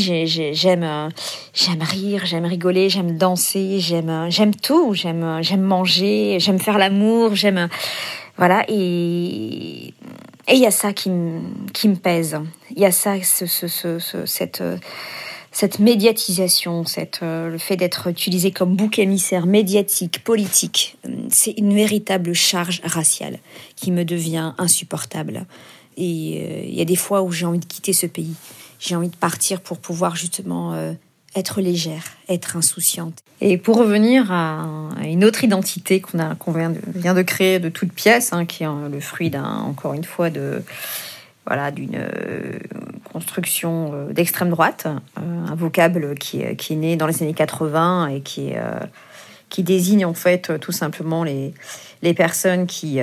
J'aime, 0.53 0.83
euh, 0.83 1.09
j'aime 1.53 1.81
rire, 1.81 2.25
j'aime 2.25 2.45
rigoler, 2.45 2.89
j'aime 2.89 3.17
danser, 3.17 3.79
j'aime, 3.79 4.09
euh, 4.09 4.29
j'aime 4.29 4.53
tout. 4.53 4.93
J'aime, 4.93 5.23
euh, 5.23 5.41
j'aime 5.41 5.61
manger, 5.61 6.37
j'aime 6.39 6.59
faire 6.59 6.77
l'amour, 6.77 7.35
j'aime, 7.35 7.69
voilà. 8.37 8.63
Et 8.67 9.93
et 10.47 10.53
il 10.53 10.59
y 10.59 10.65
a 10.65 10.71
ça 10.71 10.93
qui 10.93 11.09
me, 11.09 11.41
qui 11.73 11.89
me 11.89 11.95
pèse. 11.95 12.39
Il 12.75 12.81
y 12.81 12.85
a 12.85 12.91
ça, 12.91 13.21
ce, 13.21 13.45
ce, 13.45 13.67
ce, 13.67 14.25
cette 14.25 14.63
cette 15.51 15.79
médiatisation, 15.79 16.85
cette, 16.85 17.21
le 17.21 17.57
fait 17.57 17.75
d'être 17.75 18.07
utilisé 18.07 18.51
comme 18.51 18.75
bouc 18.75 18.99
émissaire 18.99 19.45
médiatique, 19.45 20.23
politique, 20.23 20.97
c'est 21.29 21.51
une 21.57 21.73
véritable 21.73 22.33
charge 22.33 22.81
raciale 22.83 23.39
qui 23.75 23.91
me 23.91 24.05
devient 24.05 24.53
insupportable. 24.57 25.45
Et 25.97 26.41
euh, 26.41 26.61
il 26.65 26.73
y 26.73 26.81
a 26.81 26.85
des 26.85 26.95
fois 26.95 27.21
où 27.21 27.31
j'ai 27.31 27.45
envie 27.45 27.59
de 27.59 27.65
quitter 27.65 27.93
ce 27.93 28.05
pays. 28.05 28.35
J'ai 28.79 28.95
envie 28.95 29.09
de 29.09 29.15
partir 29.15 29.59
pour 29.59 29.77
pouvoir 29.77 30.15
justement 30.15 30.73
euh, 30.73 30.93
être 31.35 31.61
légère, 31.61 32.03
être 32.29 32.55
insouciante. 32.55 33.19
Et 33.41 33.57
pour 33.57 33.77
revenir 33.77 34.31
à 34.31 34.65
une 35.03 35.23
autre 35.23 35.43
identité 35.43 36.01
qu'on 36.01 36.51
vient 36.51 37.13
de 37.13 37.21
créer 37.21 37.59
de 37.59 37.69
toute 37.69 37.93
pièce, 37.93 38.33
hein, 38.33 38.45
qui 38.45 38.63
est 38.63 38.67
le 38.91 38.99
fruit 38.99 39.29
d'un 39.29 39.59
encore 39.59 39.93
une 39.93 40.03
fois 40.03 40.29
de 40.29 40.61
voilà 41.49 41.71
d'une 41.71 41.95
euh, 41.95 42.59
construction 43.11 43.91
euh, 43.91 44.13
d'extrême 44.13 44.51
droite, 44.51 44.85
euh, 45.17 45.47
un 45.47 45.55
vocable 45.55 46.13
qui, 46.13 46.43
qui, 46.57 46.73
est 46.73 46.75
né 46.75 46.95
dans 46.95 47.07
les 47.07 47.23
années 47.23 47.33
80 47.33 48.09
et 48.09 48.21
qui 48.21 48.51
qui 49.49 49.63
désigne 49.63 50.05
en 50.05 50.13
fait 50.13 50.59
tout 50.59 50.71
simplement 50.71 51.23
les, 51.23 51.55
les 52.03 52.13
personnes 52.13 52.67
qui, 52.67 52.99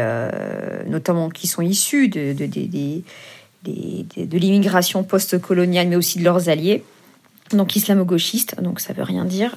notamment 0.87 1.29
qui 1.29 1.49
sont 1.49 1.61
issues 1.61 2.07
de, 2.07 2.35
de, 2.35 4.39
l'immigration 4.39 5.03
post-coloniale, 5.03 5.89
mais 5.89 5.97
aussi 5.97 6.21
de 6.21 6.25
leurs 6.25 6.49
alliés, 6.49 6.85
donc 7.51 7.75
islamo-gauchiste, 7.75 8.63
donc 8.63 8.79
ça 8.79 8.93
veut 8.93 9.03
rien 9.03 9.25
dire. 9.25 9.57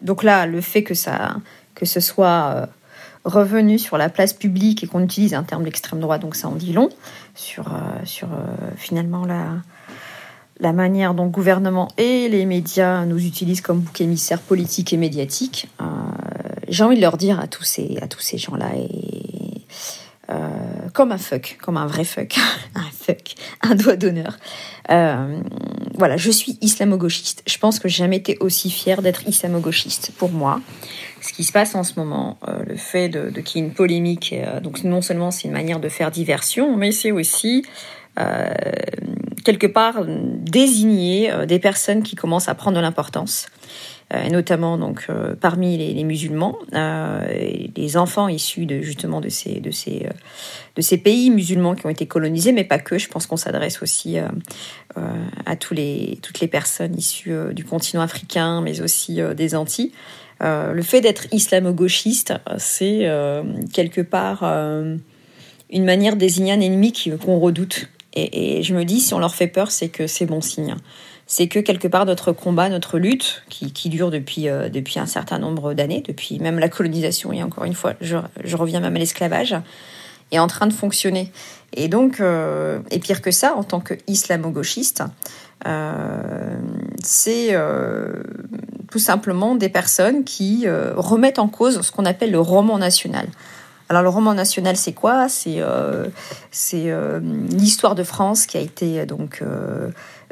Donc 0.00 0.24
là, 0.24 0.46
le 0.46 0.60
fait 0.60 0.82
que 0.82 0.94
ça, 0.94 1.36
que 1.76 1.86
ce 1.86 2.00
soit 2.00 2.68
revenu 3.26 3.78
sur 3.78 3.98
la 3.98 4.08
place 4.08 4.32
publique 4.32 4.82
et 4.82 4.86
qu'on 4.86 5.02
utilise 5.02 5.34
un 5.34 5.42
terme 5.42 5.64
d'extrême 5.64 6.00
droite, 6.00 6.22
donc 6.22 6.34
ça 6.34 6.48
en 6.48 6.54
dit 6.54 6.72
long 6.72 6.88
sur, 7.34 7.68
euh, 7.68 7.78
sur 8.04 8.28
finalement 8.76 9.26
la, 9.26 9.44
la 10.60 10.72
manière 10.72 11.12
dont 11.12 11.24
le 11.24 11.30
gouvernement 11.30 11.88
et 11.98 12.28
les 12.28 12.46
médias 12.46 13.04
nous 13.04 13.22
utilisent 13.22 13.60
comme 13.60 13.80
bouc 13.80 14.00
émissaire 14.00 14.40
politique 14.40 14.92
et 14.92 14.96
médiatique. 14.96 15.68
J'ai 16.68 16.82
envie 16.82 16.96
de 16.96 17.02
leur 17.02 17.16
dire 17.16 17.38
à 17.38 17.46
tous 17.46 17.62
ces, 17.62 17.98
à 18.00 18.08
tous 18.08 18.20
ces 18.20 18.38
gens-là 18.38 18.70
et 18.76 19.66
comme 20.92 21.12
un 21.12 21.18
fuck, 21.18 21.58
comme 21.62 21.76
un 21.76 21.86
vrai 21.86 22.04
fuck, 22.04 22.36
un 22.74 22.90
fuck, 22.92 23.34
un 23.62 23.74
doigt 23.74 23.96
d'honneur. 23.96 24.38
Euh, 24.90 25.40
voilà, 25.94 26.16
je 26.16 26.30
suis 26.30 26.58
islamo-gauchiste. 26.60 27.42
Je 27.46 27.58
pense 27.58 27.78
que 27.78 27.88
j'ai 27.88 27.98
jamais 27.98 28.16
été 28.16 28.36
aussi 28.40 28.70
fière 28.70 29.02
d'être 29.02 29.26
islamo-gauchiste 29.26 30.12
pour 30.18 30.30
moi. 30.30 30.60
Ce 31.20 31.32
qui 31.32 31.44
se 31.44 31.52
passe 31.52 31.74
en 31.74 31.82
ce 31.82 31.94
moment, 31.96 32.38
euh, 32.46 32.62
le 32.64 32.76
fait 32.76 33.08
de, 33.08 33.30
qu'il 33.40 33.60
y 33.60 33.64
ait 33.64 33.66
une 33.66 33.74
polémique, 33.74 34.32
euh, 34.32 34.60
donc 34.60 34.84
non 34.84 35.00
seulement 35.00 35.30
c'est 35.30 35.48
une 35.48 35.54
manière 35.54 35.80
de 35.80 35.88
faire 35.88 36.10
diversion, 36.10 36.76
mais 36.76 36.92
c'est 36.92 37.10
aussi 37.10 37.64
euh, 38.18 38.48
quelque 39.44 39.66
part 39.66 40.04
désigner 40.06 41.32
des 41.46 41.58
personnes 41.58 42.02
qui 42.02 42.16
commencent 42.16 42.48
à 42.48 42.54
prendre 42.54 42.76
de 42.76 42.82
l'importance. 42.82 43.46
Euh, 44.14 44.28
notamment 44.28 44.78
donc 44.78 45.06
euh, 45.10 45.34
parmi 45.34 45.76
les, 45.76 46.04
musulmans, 46.04 46.56
euh, 46.74 47.26
les 47.76 47.96
enfants 47.96 48.28
issus 48.28 48.64
de 48.64 48.80
justement 48.80 49.20
de 49.20 49.28
ces 49.28 49.58
de 49.58 49.72
ces 49.72 50.06
de 50.76 50.80
ces 50.80 50.96
pays 50.96 51.28
musulmans 51.28 51.74
qui 51.74 51.86
ont 51.86 51.90
été 51.90 52.06
colonisés, 52.06 52.52
mais 52.52 52.62
pas 52.62 52.78
que. 52.78 52.98
Je 52.98 53.08
pense 53.08 53.26
qu'on 53.26 53.36
s'adresse 53.36 53.82
aussi 53.82 54.16
à 55.44 55.56
tous 55.56 55.74
les 55.74 56.20
toutes 56.22 56.38
les 56.38 56.46
personnes 56.46 56.96
issues 56.96 57.34
du 57.52 57.64
continent 57.64 58.00
africain, 58.00 58.60
mais 58.60 58.80
aussi 58.80 59.18
des 59.36 59.56
Antilles. 59.56 59.90
le 60.40 60.82
fait 60.82 61.00
d'être 61.00 61.26
islamo-gauchiste, 61.32 62.34
c'est 62.58 63.10
quelque 63.72 64.02
part 64.02 64.44
une 64.44 65.84
manière 65.84 66.14
de 66.14 66.20
désigner 66.20 66.52
un 66.52 66.60
ennemi 66.60 66.92
qu'on 67.24 67.40
redoute. 67.40 67.88
Et, 68.18 68.62
je 68.62 68.74
me 68.74 68.84
dis, 68.84 69.00
si 69.00 69.12
on 69.12 69.18
leur 69.18 69.34
fait 69.34 69.46
peur, 69.46 69.70
c'est 69.70 69.88
que 69.88 70.06
c'est 70.06 70.24
bon 70.24 70.40
signe 70.40 70.76
c'est 71.26 71.48
que 71.48 71.58
quelque 71.58 71.88
part 71.88 72.06
notre 72.06 72.32
combat, 72.32 72.68
notre 72.68 72.98
lutte, 72.98 73.42
qui, 73.48 73.88
dure 73.88 74.10
depuis, 74.10 74.48
euh, 74.48 74.68
depuis 74.68 75.00
un 75.00 75.06
certain 75.06 75.38
nombre 75.38 75.74
d'années, 75.74 76.02
depuis 76.06 76.38
même 76.38 76.58
la 76.58 76.68
colonisation, 76.68 77.32
et 77.32 77.42
encore 77.42 77.64
une 77.64 77.74
fois, 77.74 77.94
je, 78.00 78.16
reviens 78.56 78.80
même 78.80 78.94
à 78.94 78.98
l'esclavage, 78.98 79.56
est 80.30 80.38
en 80.38 80.46
train 80.46 80.66
de 80.66 80.72
fonctionner. 80.72 81.32
Et 81.72 81.88
donc, 81.88 82.20
euh, 82.20 82.78
et 82.90 83.00
pire 83.00 83.22
que 83.22 83.32
ça, 83.32 83.54
en 83.56 83.64
tant 83.64 83.80
qu'islamo-gauchiste, 83.80 85.02
euh, 85.66 86.56
c'est 87.02 87.56
tout 88.90 88.98
simplement 89.00 89.56
des 89.56 89.68
personnes 89.68 90.22
qui 90.22 90.66
remettent 90.68 91.40
en 91.40 91.48
cause 91.48 91.80
ce 91.80 91.90
qu'on 91.90 92.04
appelle 92.04 92.30
le 92.30 92.40
roman 92.40 92.78
national. 92.78 93.26
Alors 93.88 94.02
le 94.02 94.08
roman 94.08 94.34
national, 94.34 94.76
c'est 94.76 94.92
quoi? 94.92 95.28
C'est 95.28 95.56
euh, 95.58 96.08
c'est 96.50 96.92
l'histoire 97.50 97.94
de 97.94 98.02
France 98.02 98.46
qui 98.46 98.56
a 98.56 98.60
été 98.60 99.06
donc 99.06 99.42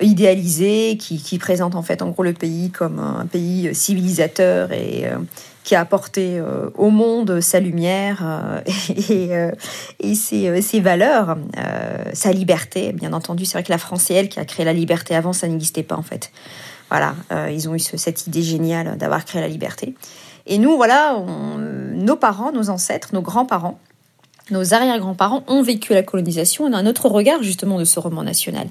idéalisé, 0.01 0.97
qui, 0.99 1.39
présente 1.39 1.75
en 1.75 1.83
fait 1.83 2.03
en 2.03 2.09
gros 2.09 2.23
le 2.23 2.33
pays 2.33 2.71
comme 2.71 2.99
un 2.99 3.27
pays 3.27 3.75
civilisateur 3.75 4.73
et 4.73 5.07
euh, 5.07 5.19
qui 5.63 5.75
a 5.75 5.81
apporté 5.81 6.39
euh, 6.39 6.71
au 6.77 6.91
monde 6.91 7.41
sa 7.41 7.61
lumière 7.61 8.23
euh, 8.23 8.61
et, 9.11 9.31
et 10.01 10.15
ses, 10.15 10.61
ses, 10.63 10.81
valeurs, 10.81 11.37
sa 12.13 12.33
liberté. 12.33 12.93
Bien 12.93 13.13
entendu, 13.13 13.45
c'est 13.45 13.53
vrai 13.53 13.63
que 13.63 13.73
la 13.73 13.79
France, 13.79 14.05
c'est 14.07 14.15
elle 14.15 14.29
qui 14.29 14.41
a 14.41 14.45
créé 14.45 14.65
la 14.65 14.73
liberté. 14.73 15.15
Avant, 15.15 15.33
ça 15.33 15.47
n'existait 15.49 15.83
pas 15.83 15.97
en 15.97 16.03
fait. 16.03 16.33
Voilà, 16.91 17.15
ils 17.51 17.69
ont 17.69 17.75
eu 17.75 17.81
cette 17.81 18.27
idée 18.27 18.43
géniale 18.43 18.97
d'avoir 18.99 19.25
créé 19.25 19.41
la 19.41 19.49
liberté. 19.49 19.95
Et 20.47 20.59
nous, 20.59 20.77
voilà, 20.77 21.19
nos 21.95 22.17
parents, 22.17 22.53
nos 22.53 22.71
ancêtres, 22.71 23.11
nos 23.13 23.23
grands-parents, 23.23 23.79
nos 24.51 24.75
arrière-grands-parents 24.75 25.43
ont 25.47 25.63
vécu 25.63 25.95
la 25.95 26.03
colonisation. 26.03 26.65
On 26.65 26.73
a 26.73 26.77
un 26.77 26.87
autre 26.87 27.09
regard 27.09 27.43
justement 27.43 27.79
de 27.79 27.85
ce 27.85 27.99
roman 27.99 28.23
national. 28.23 28.69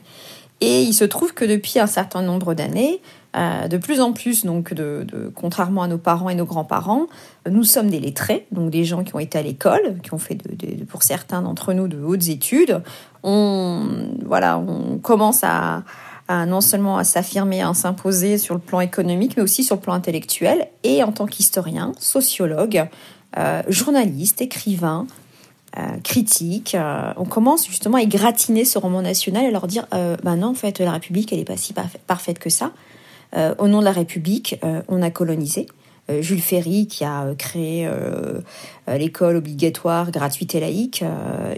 Et 0.61 0.83
il 0.83 0.93
se 0.93 1.03
trouve 1.03 1.33
que 1.33 1.45
depuis 1.45 1.79
un 1.79 1.87
certain 1.87 2.21
nombre 2.21 2.53
d'années, 2.53 3.01
euh, 3.35 3.67
de 3.67 3.77
plus 3.77 3.99
en 3.99 4.13
plus, 4.13 4.45
donc, 4.45 4.73
contrairement 5.33 5.81
à 5.81 5.87
nos 5.87 5.97
parents 5.97 6.29
et 6.29 6.35
nos 6.35 6.45
grands-parents, 6.45 7.07
nous 7.49 7.63
sommes 7.63 7.89
des 7.89 7.99
lettrés, 7.99 8.45
donc 8.51 8.69
des 8.69 8.85
gens 8.85 9.03
qui 9.03 9.15
ont 9.15 9.19
été 9.19 9.39
à 9.39 9.41
l'école, 9.41 9.97
qui 10.03 10.13
ont 10.13 10.19
fait, 10.19 10.37
pour 10.87 11.01
certains 11.01 11.41
d'entre 11.41 11.73
nous, 11.73 11.87
de 11.87 12.01
hautes 12.01 12.29
études. 12.29 12.81
On, 13.23 13.87
voilà, 14.25 14.59
on 14.59 14.99
commence 14.99 15.43
à, 15.43 15.83
non 16.45 16.61
seulement 16.61 16.97
à 16.97 17.03
s'affirmer, 17.03 17.61
à 17.61 17.73
s'imposer 17.73 18.37
sur 18.37 18.55
le 18.55 18.61
plan 18.61 18.81
économique, 18.81 19.37
mais 19.37 19.43
aussi 19.43 19.63
sur 19.63 19.75
le 19.75 19.81
plan 19.81 19.93
intellectuel. 19.93 20.67
Et 20.83 21.03
en 21.03 21.11
tant 21.11 21.25
qu'historien, 21.25 21.93
sociologue, 21.99 22.87
euh, 23.37 23.63
journaliste, 23.67 24.41
écrivain, 24.41 25.07
euh, 25.77 25.81
critique. 26.03 26.75
Euh, 26.75 27.11
on 27.17 27.25
commence 27.25 27.67
justement 27.67 27.97
à 27.97 28.03
égratiner 28.03 28.63
ce 28.63 28.77
roman 28.77 29.01
national 29.01 29.45
et 29.45 29.51
leur 29.51 29.65
dire 29.65 29.87
bah 29.91 30.35
non, 30.35 30.49
en 30.49 30.53
fait, 30.53 30.79
la 30.79 30.91
République, 30.91 31.33
elle 31.33 31.39
n'est 31.39 31.45
pas 31.45 31.57
si 31.57 31.73
parfaite 31.73 32.39
que 32.39 32.49
ça. 32.49 32.71
au 33.57 33.67
nom 33.67 33.79
de 33.79 33.85
la 33.85 33.91
République, 33.91 34.59
on 34.87 35.01
a 35.01 35.09
colonisé. 35.09 35.65
Jules 36.19 36.41
Ferry, 36.41 36.85
qui 36.85 37.05
a 37.05 37.33
créé 37.37 37.89
l'école 38.87 39.37
obligatoire, 39.37 40.11
gratuite 40.11 40.53
et 40.53 40.59
laïque, 40.59 41.03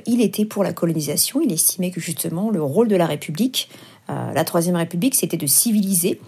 il 0.05 0.21
était 0.21 0.45
pour 0.45 0.63
la 0.63 0.71
colonisation. 0.71 1.41
Il 1.41 1.51
estimait 1.51 1.91
que 1.91 1.99
justement 1.99 2.51
le 2.51 2.61
rôle 2.61 2.87
de 2.87 2.95
la 2.95 3.07
République, 3.07 3.69
la 4.07 4.43
Troisième 4.43 4.75
République, 4.75 5.15
c'était 5.15 5.37
de 5.37 5.47
civiliser 5.47 6.21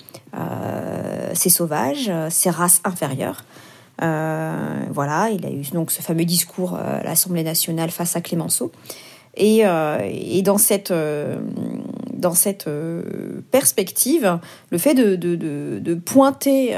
ces 1.34 1.50
sauvages, 1.50 2.12
ces 2.30 2.50
races 2.50 2.82
inférieures. 2.84 3.44
Euh, 4.02 4.80
voilà, 4.92 5.30
il 5.32 5.46
a 5.46 5.50
eu 5.50 5.64
donc 5.74 5.92
ce 5.92 6.02
fameux 6.02 6.26
discours 6.26 6.76
à 6.76 7.04
l'Assemblée 7.04 7.44
nationale 7.44 7.90
face 7.90 8.16
à 8.16 8.22
Clémenceau. 8.22 8.72
Et, 9.36 9.62
euh, 9.66 10.42
dans 10.42 10.58
cette, 10.58 10.92
euh, 10.92 11.38
dans 12.14 12.34
cette 12.34 12.70
perspective, 13.52 14.40
le 14.72 14.78
fait 14.78 14.94
de, 14.94 15.16
de, 15.16 15.94
pointer 15.96 16.76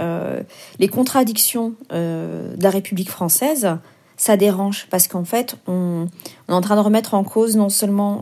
les 0.79 0.87
contradictions 0.87 1.73
de 1.91 2.61
la 2.61 2.69
République 2.69 3.09
française, 3.09 3.77
ça 4.17 4.35
dérange 4.35 4.87
parce 4.89 5.07
qu'en 5.07 5.23
fait, 5.23 5.55
on, 5.67 6.07
est 6.49 6.51
en 6.51 6.61
train 6.61 6.75
de 6.75 6.81
remettre 6.81 7.13
en 7.13 7.23
cause 7.23 7.55
non 7.55 7.69
seulement 7.69 8.21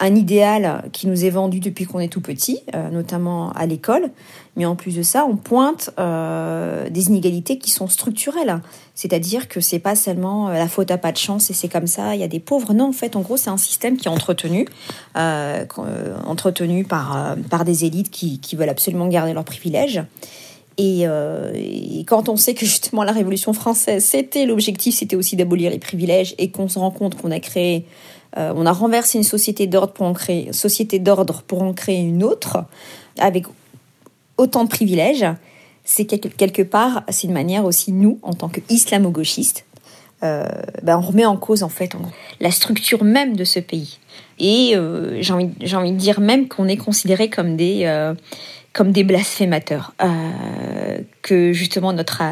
un 0.00 0.14
idéal 0.14 0.84
qui 0.92 1.06
nous 1.06 1.24
est 1.24 1.30
vendu 1.30 1.60
depuis 1.60 1.84
qu'on 1.84 1.98
est 1.98 2.08
tout 2.08 2.20
petit, 2.20 2.60
euh, 2.74 2.90
notamment 2.90 3.50
à 3.52 3.66
l'école. 3.66 4.10
Mais 4.56 4.64
en 4.64 4.76
plus 4.76 4.96
de 4.96 5.02
ça, 5.02 5.24
on 5.24 5.36
pointe 5.36 5.90
euh, 5.98 6.88
des 6.90 7.08
inégalités 7.08 7.58
qui 7.58 7.70
sont 7.70 7.88
structurelles. 7.88 8.60
C'est-à-dire 8.94 9.48
que 9.48 9.60
c'est 9.60 9.78
pas 9.78 9.94
seulement 9.94 10.48
euh, 10.48 10.54
la 10.54 10.68
faute 10.68 10.90
à 10.90 10.98
pas 10.98 11.12
de 11.12 11.16
chance 11.16 11.50
et 11.50 11.54
c'est 11.54 11.68
comme 11.68 11.86
ça, 11.86 12.14
il 12.14 12.20
y 12.20 12.24
a 12.24 12.28
des 12.28 12.40
pauvres. 12.40 12.74
Non, 12.74 12.88
en 12.88 12.92
fait, 12.92 13.16
en 13.16 13.20
gros, 13.20 13.36
c'est 13.36 13.50
un 13.50 13.56
système 13.56 13.96
qui 13.96 14.08
est 14.08 14.10
entretenu, 14.10 14.66
entretenu 15.14 16.84
par, 16.84 17.36
par 17.50 17.64
des 17.64 17.84
élites 17.84 18.10
qui, 18.10 18.40
qui 18.40 18.56
veulent 18.56 18.68
absolument 18.68 19.08
garder 19.08 19.32
leurs 19.32 19.44
privilèges. 19.44 20.02
Et, 20.80 21.02
et, 21.02 22.04
quand 22.04 22.28
on 22.28 22.36
sait 22.36 22.54
que 22.54 22.64
justement 22.64 23.02
la 23.02 23.10
Révolution 23.10 23.52
française, 23.52 24.04
c'était 24.04 24.46
l'objectif, 24.46 24.94
c'était 24.94 25.16
aussi 25.16 25.34
d'abolir 25.34 25.72
les 25.72 25.80
privilèges, 25.80 26.36
et 26.38 26.50
qu'on 26.52 26.68
se 26.68 26.78
rend 26.78 26.92
compte 26.92 27.16
qu'on 27.16 27.32
a 27.32 27.40
créé 27.40 27.84
euh, 28.36 28.52
on 28.54 28.66
a 28.66 28.72
renversé 28.72 29.18
une 29.18 29.24
société 29.24 29.66
d'ordre 29.66 29.92
pour 29.92 30.06
en 31.62 31.72
créer, 31.72 32.00
une 32.00 32.22
autre, 32.22 32.64
avec 33.18 33.46
autant 34.36 34.64
de 34.64 34.68
privilèges. 34.68 35.26
C'est 35.84 36.04
quelque 36.04 36.62
part, 36.62 37.02
c'est 37.08 37.26
une 37.26 37.32
manière 37.32 37.64
aussi 37.64 37.92
nous, 37.92 38.18
en 38.22 38.34
tant 38.34 38.48
qu'islamo-gauchistes, 38.48 39.64
euh, 40.22 40.46
ben 40.82 40.98
on 40.98 41.00
remet 41.00 41.24
en 41.24 41.36
cause 41.36 41.62
en 41.62 41.68
fait 41.68 41.92
la 42.40 42.50
structure 42.50 43.04
même 43.04 43.36
de 43.36 43.44
ce 43.44 43.60
pays. 43.60 43.98
Et 44.38 44.72
euh, 44.74 45.22
j'ai 45.22 45.32
envie, 45.32 45.92
de 45.92 45.96
dire 45.96 46.20
même 46.20 46.48
qu'on 46.48 46.68
est 46.68 46.76
considéré 46.76 47.30
comme 47.30 47.56
des 47.56 47.86
comme 48.72 48.92
des 48.92 49.04
blasphémateurs, 49.04 49.92
euh, 50.02 50.98
que 51.22 51.52
justement 51.52 51.92
notre 51.92 52.22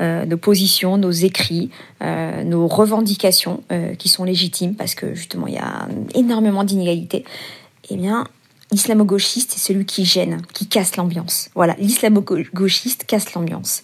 euh, 0.00 0.26
nos 0.26 0.36
positions, 0.36 0.98
nos 0.98 1.10
écrits, 1.10 1.70
euh, 2.02 2.44
nos 2.44 2.66
revendications 2.66 3.62
qui 3.98 4.08
sont 4.08 4.24
légitimes 4.24 4.74
parce 4.74 4.94
que 4.94 5.14
justement 5.14 5.46
il 5.46 5.54
y 5.54 5.58
a 5.58 5.88
énormément 6.14 6.64
d'inégalités, 6.64 7.24
eh 7.90 7.96
bien 7.96 8.26
l'islamo-gauchiste, 8.72 9.52
c'est 9.52 9.72
celui 9.72 9.86
qui 9.86 10.04
gêne, 10.04 10.42
qui 10.52 10.66
casse 10.66 10.96
l'ambiance. 10.96 11.50
Voilà, 11.54 11.76
l'islamo-gauchiste 11.78 13.04
casse 13.06 13.32
l'ambiance. 13.34 13.82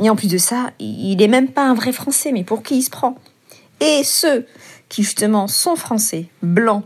Et 0.00 0.10
en 0.10 0.16
plus 0.16 0.28
de 0.28 0.36
ça, 0.38 0.70
il 0.78 1.16
n'est 1.16 1.28
même 1.28 1.48
pas 1.48 1.64
un 1.64 1.74
vrai 1.74 1.92
Français, 1.92 2.30
mais 2.30 2.44
pour 2.44 2.62
qui 2.62 2.76
il 2.76 2.82
se 2.82 2.90
prend? 2.90 3.16
Et 3.80 4.02
ceux 4.04 4.46
qui 4.88 5.02
justement 5.02 5.48
sont 5.48 5.76
Français, 5.76 6.26
blancs, 6.42 6.84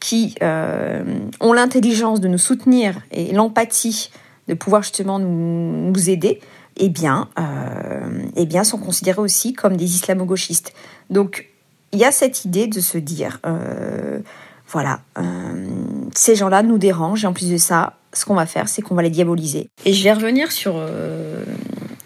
qui 0.00 0.34
euh, 0.42 1.02
ont 1.40 1.52
l'intelligence 1.52 2.20
de 2.20 2.28
nous 2.28 2.38
soutenir 2.38 3.00
et 3.10 3.32
l'empathie 3.32 4.10
de 4.46 4.54
pouvoir 4.54 4.82
justement 4.82 5.18
nous, 5.18 6.10
aider, 6.10 6.40
eh 6.76 6.88
bien, 6.88 7.28
euh, 7.38 8.22
eh 8.36 8.46
bien, 8.46 8.64
sont 8.64 8.78
considérés 8.78 9.20
aussi 9.20 9.52
comme 9.52 9.76
des 9.76 9.84
islamo-gauchistes. 9.84 10.72
Donc, 11.10 11.48
il 11.92 11.98
y 11.98 12.04
a 12.04 12.12
cette 12.12 12.44
idée 12.44 12.66
de 12.66 12.80
se 12.80 12.96
dire, 12.98 13.40
euh, 13.46 14.20
voilà, 14.68 15.00
ces 16.14 16.34
gens-là 16.34 16.62
nous 16.62 16.78
dérangent, 16.78 17.24
et 17.24 17.26
en 17.26 17.32
plus 17.32 17.50
de 17.50 17.56
ça, 17.56 17.94
ce 18.12 18.24
qu'on 18.24 18.34
va 18.34 18.46
faire, 18.46 18.68
c'est 18.68 18.82
qu'on 18.82 18.94
va 18.94 19.02
les 19.02 19.10
diaboliser. 19.10 19.68
Et 19.84 19.92
je 19.92 20.04
vais 20.04 20.12
revenir 20.12 20.52
sur, 20.52 20.80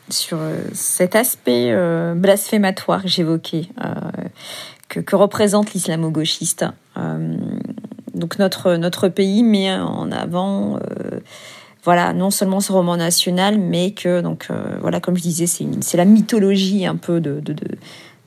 sur 0.08 0.38
cet 0.72 1.16
aspect 1.16 1.74
blasphématoire 2.14 3.02
que 3.02 3.08
j'évoquais, 3.08 3.68
que, 4.88 5.00
que, 5.00 5.16
représente 5.16 5.72
l'islamo-gauchiste. 5.74 6.66
Donc, 8.22 8.38
notre, 8.38 8.76
notre 8.76 9.08
pays 9.08 9.42
met 9.42 9.74
en 9.74 10.10
avant 10.10 10.78
voilà, 11.84 12.12
non 12.12 12.30
seulement 12.30 12.60
ce 12.60 12.70
roman 12.72 12.96
national, 12.96 13.58
mais 13.58 13.90
que, 13.90 14.20
donc, 14.20 14.46
euh, 14.50 14.76
voilà, 14.80 15.00
comme 15.00 15.16
je 15.16 15.22
disais, 15.22 15.46
c'est 15.46 15.96
la 15.96 16.04
mythologie 16.04 16.86
un 16.86 16.96
peu 16.96 17.20
de, 17.20 17.40
de, 17.40 17.54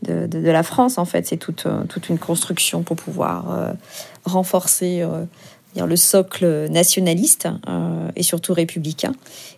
de, 0.04 0.28
de, 0.28 0.50
la 0.50 0.64
France, 0.64 0.98
en 0.98 1.06
fait. 1.06 1.26
C'est 1.26 1.38
toute, 1.38 1.66
euh, 1.66 1.84
toute 1.88 2.10
une 2.10 2.20
construction 2.20 2.84
pour 2.84 2.98
pouvoir 2.98 3.52
euh, 3.52 3.72
renforcer 4.26 5.02
euh, 5.02 5.24
le 5.86 5.96
socle 5.96 6.68
nationaliste 6.70 7.48
euh, 7.70 8.10
et 8.18 8.24
surtout 8.24 8.54
républicain. 8.54 9.14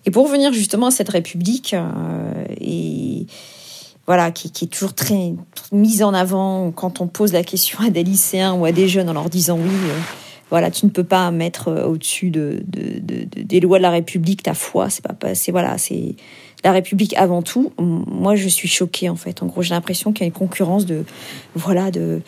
Et 0.05 0.11
pour 0.11 0.25
revenir 0.25 0.53
justement 0.53 0.87
à 0.87 0.91
cette 0.91 1.09
République, 1.09 1.75
et 2.61 3.25
voilà, 4.05 4.31
qui, 4.31 4.51
qui, 4.51 4.65
est 4.65 4.67
toujours 4.67 4.93
très 4.93 5.33
mise 5.71 6.03
en 6.03 6.13
avant 6.13 6.71
quand 6.71 7.01
on 7.01 7.07
pose 7.07 7.33
la 7.33 7.43
question 7.43 7.79
à 7.79 7.89
des 7.89 8.03
lycéens 8.03 8.53
ou 8.53 8.65
à 8.65 8.71
des 8.71 8.87
jeunes 8.87 9.09
en 9.09 9.13
leur 9.13 9.29
disant 9.29 9.57
oui 9.57 9.71
voilà, 10.49 10.71
tu 10.71 10.85
ne 10.85 10.91
peux 10.91 11.03
pas 11.03 11.29
mettre 11.31 11.67
euh, 11.67 11.85
au-dessus 11.85 12.29
de, 12.29 12.63
de, 12.67 12.99
de, 12.99 13.41
des 13.41 13.59
lois 13.59 13.77
de 13.77 13.83
la 13.83 13.89
République 13.89 14.43
ta 14.43 14.53
foi. 14.53 14.89
C'est 14.89 15.03
pas, 15.05 15.35
c'est 15.35 15.51
voilà, 15.51 15.77
c'est 15.77 16.15
la 16.63 16.71
République 16.71 17.13
avant 17.15 17.41
tout. 17.41 17.71
Moi, 17.77 18.35
je 18.35 18.47
suis 18.47 18.67
choquée 18.67 19.09
en 19.09 19.15
fait. 19.15 19.43
En 19.43 19.47
gros, 19.47 19.61
j'ai 19.61 19.73
l'impression 19.73 20.13
qu'il 20.13 20.21
y 20.21 20.23
a 20.25 20.27
une 20.27 20.33
concurrence 20.33 20.85
de, 20.85 21.03
voilà, 21.55 21.91
de, 21.91 22.21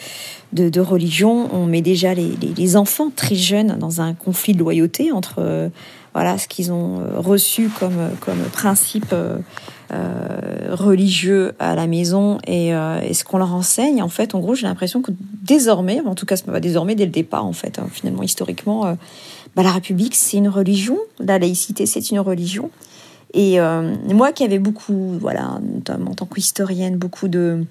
de, 0.53 0.69
de 0.69 0.81
religion. 0.81 1.49
On 1.53 1.65
met 1.65 1.81
déjà 1.81 2.13
les, 2.13 2.35
les, 2.41 2.53
les, 2.55 2.75
enfants 2.75 3.11
très 3.15 3.35
jeunes 3.35 3.77
dans 3.79 4.01
un 4.01 4.13
conflit 4.13 4.53
de 4.53 4.59
loyauté 4.59 5.11
entre, 5.11 5.35
euh, 5.39 5.69
voilà, 6.13 6.37
ce 6.37 6.47
qu'ils 6.47 6.71
ont 6.71 6.99
euh, 6.99 7.19
reçu 7.19 7.69
comme, 7.69 8.09
comme 8.21 8.39
principe. 8.51 9.13
Euh, 9.13 9.37
euh, 9.91 10.75
religieux 10.75 11.53
à 11.57 11.73
la 11.73 11.87
maison 11.87 12.37
et, 12.45 12.75
euh, 12.75 13.11
ce 13.11 13.23
qu'on 13.23 13.39
leur 13.39 13.55
enseigne. 13.55 14.03
En 14.03 14.07
fait, 14.07 14.35
en 14.35 14.39
gros, 14.39 14.53
j'ai 14.53 14.67
l'impression 14.67 15.01
que 15.01 15.11
désormais, 15.41 15.99
en 16.05 16.13
tout 16.13 16.27
cas, 16.27 16.37
pas 16.37 16.59
désormais 16.59 16.93
dès 16.93 17.05
le 17.05 17.11
départ, 17.11 17.43
en 17.43 17.53
fait, 17.53 17.79
hein, 17.79 17.87
finalement, 17.91 18.21
historiquement, 18.21 18.85
euh, 18.85 18.93
bah, 19.55 19.63
la 19.63 19.71
République, 19.71 20.13
c'est 20.13 20.37
une 20.37 20.47
religion. 20.47 20.99
La 21.17 21.39
laïcité, 21.39 21.87
c'est 21.87 22.11
une 22.11 22.19
religion. 22.19 22.69
Et 23.33 23.59
euh, 23.59 23.95
moi 24.13 24.31
qui 24.31 24.43
avais 24.43 24.59
beaucoup, 24.59 25.17
voilà, 25.19 25.59
en 25.89 26.13
tant 26.13 26.27
qu'historienne, 26.27 26.97
beaucoup 26.97 27.27
de, 27.27 27.65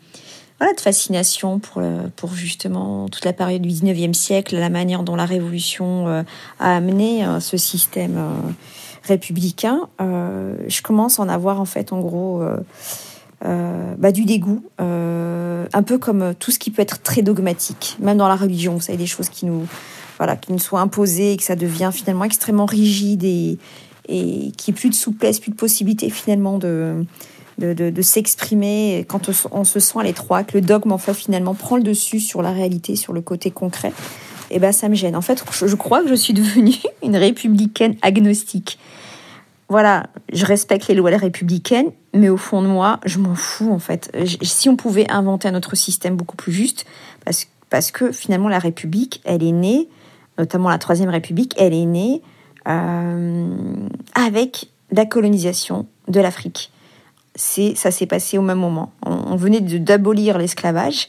voilà, 0.58 0.74
de 0.74 0.80
fascination 0.80 1.58
pour, 1.58 1.82
pour 2.16 2.34
justement 2.34 3.08
toute 3.08 3.24
la 3.24 3.32
période 3.32 3.62
du 3.62 3.68
19e 3.68 4.12
siècle, 4.12 4.56
la 4.56 4.70
manière 4.70 5.02
dont 5.02 5.16
la 5.16 5.24
Révolution 5.26 6.08
euh, 6.08 6.22
a 6.58 6.76
amené 6.76 7.24
ce 7.40 7.56
système 7.56 8.18
républicain, 9.08 9.88
euh, 10.00 10.54
je 10.68 10.82
commence 10.82 11.18
à 11.18 11.22
en 11.22 11.28
avoir 11.28 11.60
en 11.60 11.64
fait 11.64 11.92
en 11.92 12.00
gros 12.00 12.42
euh, 12.42 12.58
euh, 13.44 13.94
bah, 13.98 14.12
du 14.12 14.24
dégoût, 14.24 14.62
euh, 14.80 15.66
un 15.72 15.82
peu 15.82 15.98
comme 15.98 16.34
tout 16.38 16.50
ce 16.50 16.58
qui 16.58 16.70
peut 16.70 16.82
être 16.82 17.02
très 17.02 17.22
dogmatique, 17.22 17.96
même 18.00 18.18
dans 18.18 18.28
la 18.28 18.36
religion, 18.36 18.74
vous 18.74 18.80
savez, 18.80 18.98
des 18.98 19.06
choses 19.06 19.28
qui 19.28 19.46
nous, 19.46 19.66
voilà, 20.18 20.36
qui 20.36 20.52
nous 20.52 20.58
soient 20.58 20.80
imposées 20.80 21.32
et 21.32 21.36
que 21.36 21.44
ça 21.44 21.56
devient 21.56 21.90
finalement 21.92 22.24
extrêmement 22.24 22.66
rigide 22.66 23.24
et, 23.24 23.58
et 24.08 24.52
qui 24.56 24.72
plus 24.72 24.90
de 24.90 24.94
souplesse, 24.94 25.40
plus 25.40 25.50
de 25.50 25.56
possibilité 25.56 26.10
finalement 26.10 26.58
de, 26.58 27.04
de, 27.58 28.02
s'exprimer 28.02 29.04
quand 29.08 29.28
on, 29.50 29.64
se 29.64 29.80
sent 29.80 29.98
à 29.98 30.02
l'étroit, 30.02 30.44
que 30.44 30.56
le 30.56 30.60
dogme 30.60 30.92
en 30.92 30.98
fait 30.98 31.14
finalement 31.14 31.54
prend 31.54 31.76
le 31.76 31.82
dessus 31.82 32.20
sur 32.20 32.42
la 32.42 32.52
réalité, 32.52 32.96
sur 32.96 33.12
le 33.12 33.20
côté 33.20 33.50
concret. 33.50 33.92
Et 34.50 34.56
eh 34.56 34.58
ben 34.60 34.72
ça 34.72 34.88
me 34.88 34.94
gêne. 34.94 35.14
En 35.14 35.20
fait, 35.20 35.44
je 35.52 35.74
crois 35.74 36.02
que 36.02 36.08
je 36.08 36.14
suis 36.14 36.32
devenue 36.32 36.76
une 37.02 37.16
républicaine 37.16 37.96
agnostique 38.00 38.78
voilà, 39.68 40.06
je 40.32 40.46
respecte 40.46 40.88
les 40.88 40.94
lois 40.94 41.10
républicaines, 41.10 41.90
mais 42.14 42.30
au 42.30 42.38
fond 42.38 42.62
de 42.62 42.66
moi, 42.66 43.00
je 43.04 43.18
m'en 43.18 43.34
fous 43.34 43.70
en 43.70 43.78
fait. 43.78 44.10
Si 44.42 44.68
on 44.68 44.76
pouvait 44.76 45.10
inventer 45.10 45.48
un 45.48 45.54
autre 45.54 45.76
système 45.76 46.16
beaucoup 46.16 46.36
plus 46.36 46.52
juste, 46.52 46.86
parce, 47.24 47.46
parce 47.68 47.90
que 47.90 48.10
finalement 48.10 48.48
la 48.48 48.58
République, 48.58 49.20
elle 49.24 49.42
est 49.42 49.52
née, 49.52 49.88
notamment 50.38 50.70
la 50.70 50.78
Troisième 50.78 51.10
République, 51.10 51.54
elle 51.58 51.74
est 51.74 51.84
née 51.84 52.22
euh, 52.66 53.46
avec 54.14 54.70
la 54.90 55.04
colonisation 55.04 55.86
de 56.08 56.20
l'Afrique. 56.20 56.72
C'est, 57.40 57.76
ça 57.76 57.90
s'est 57.90 58.06
passé 58.06 58.36
au 58.36 58.42
même 58.42 58.58
moment. 58.58 58.92
On, 59.06 59.32
on 59.32 59.36
venait 59.36 59.60
d'abolir 59.60 60.38
l'esclavage, 60.38 61.08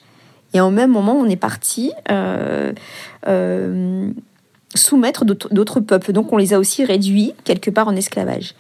et 0.54 0.62
au 0.62 0.72
même 0.72 0.92
moment, 0.92 1.14
on 1.14 1.26
est 1.26 1.36
parti 1.36 1.92
euh, 2.10 2.74
euh, 3.28 4.12
soumettre 4.74 5.26
d'autres 5.26 5.80
peuples. 5.80 6.12
Donc 6.12 6.34
on 6.34 6.38
les 6.38 6.54
a 6.54 6.60
aussi 6.60 6.84
réduits 6.84 7.34
quelque 7.44 7.70
part 7.70 7.88
en 7.88 7.96
esclavage. 7.96 8.56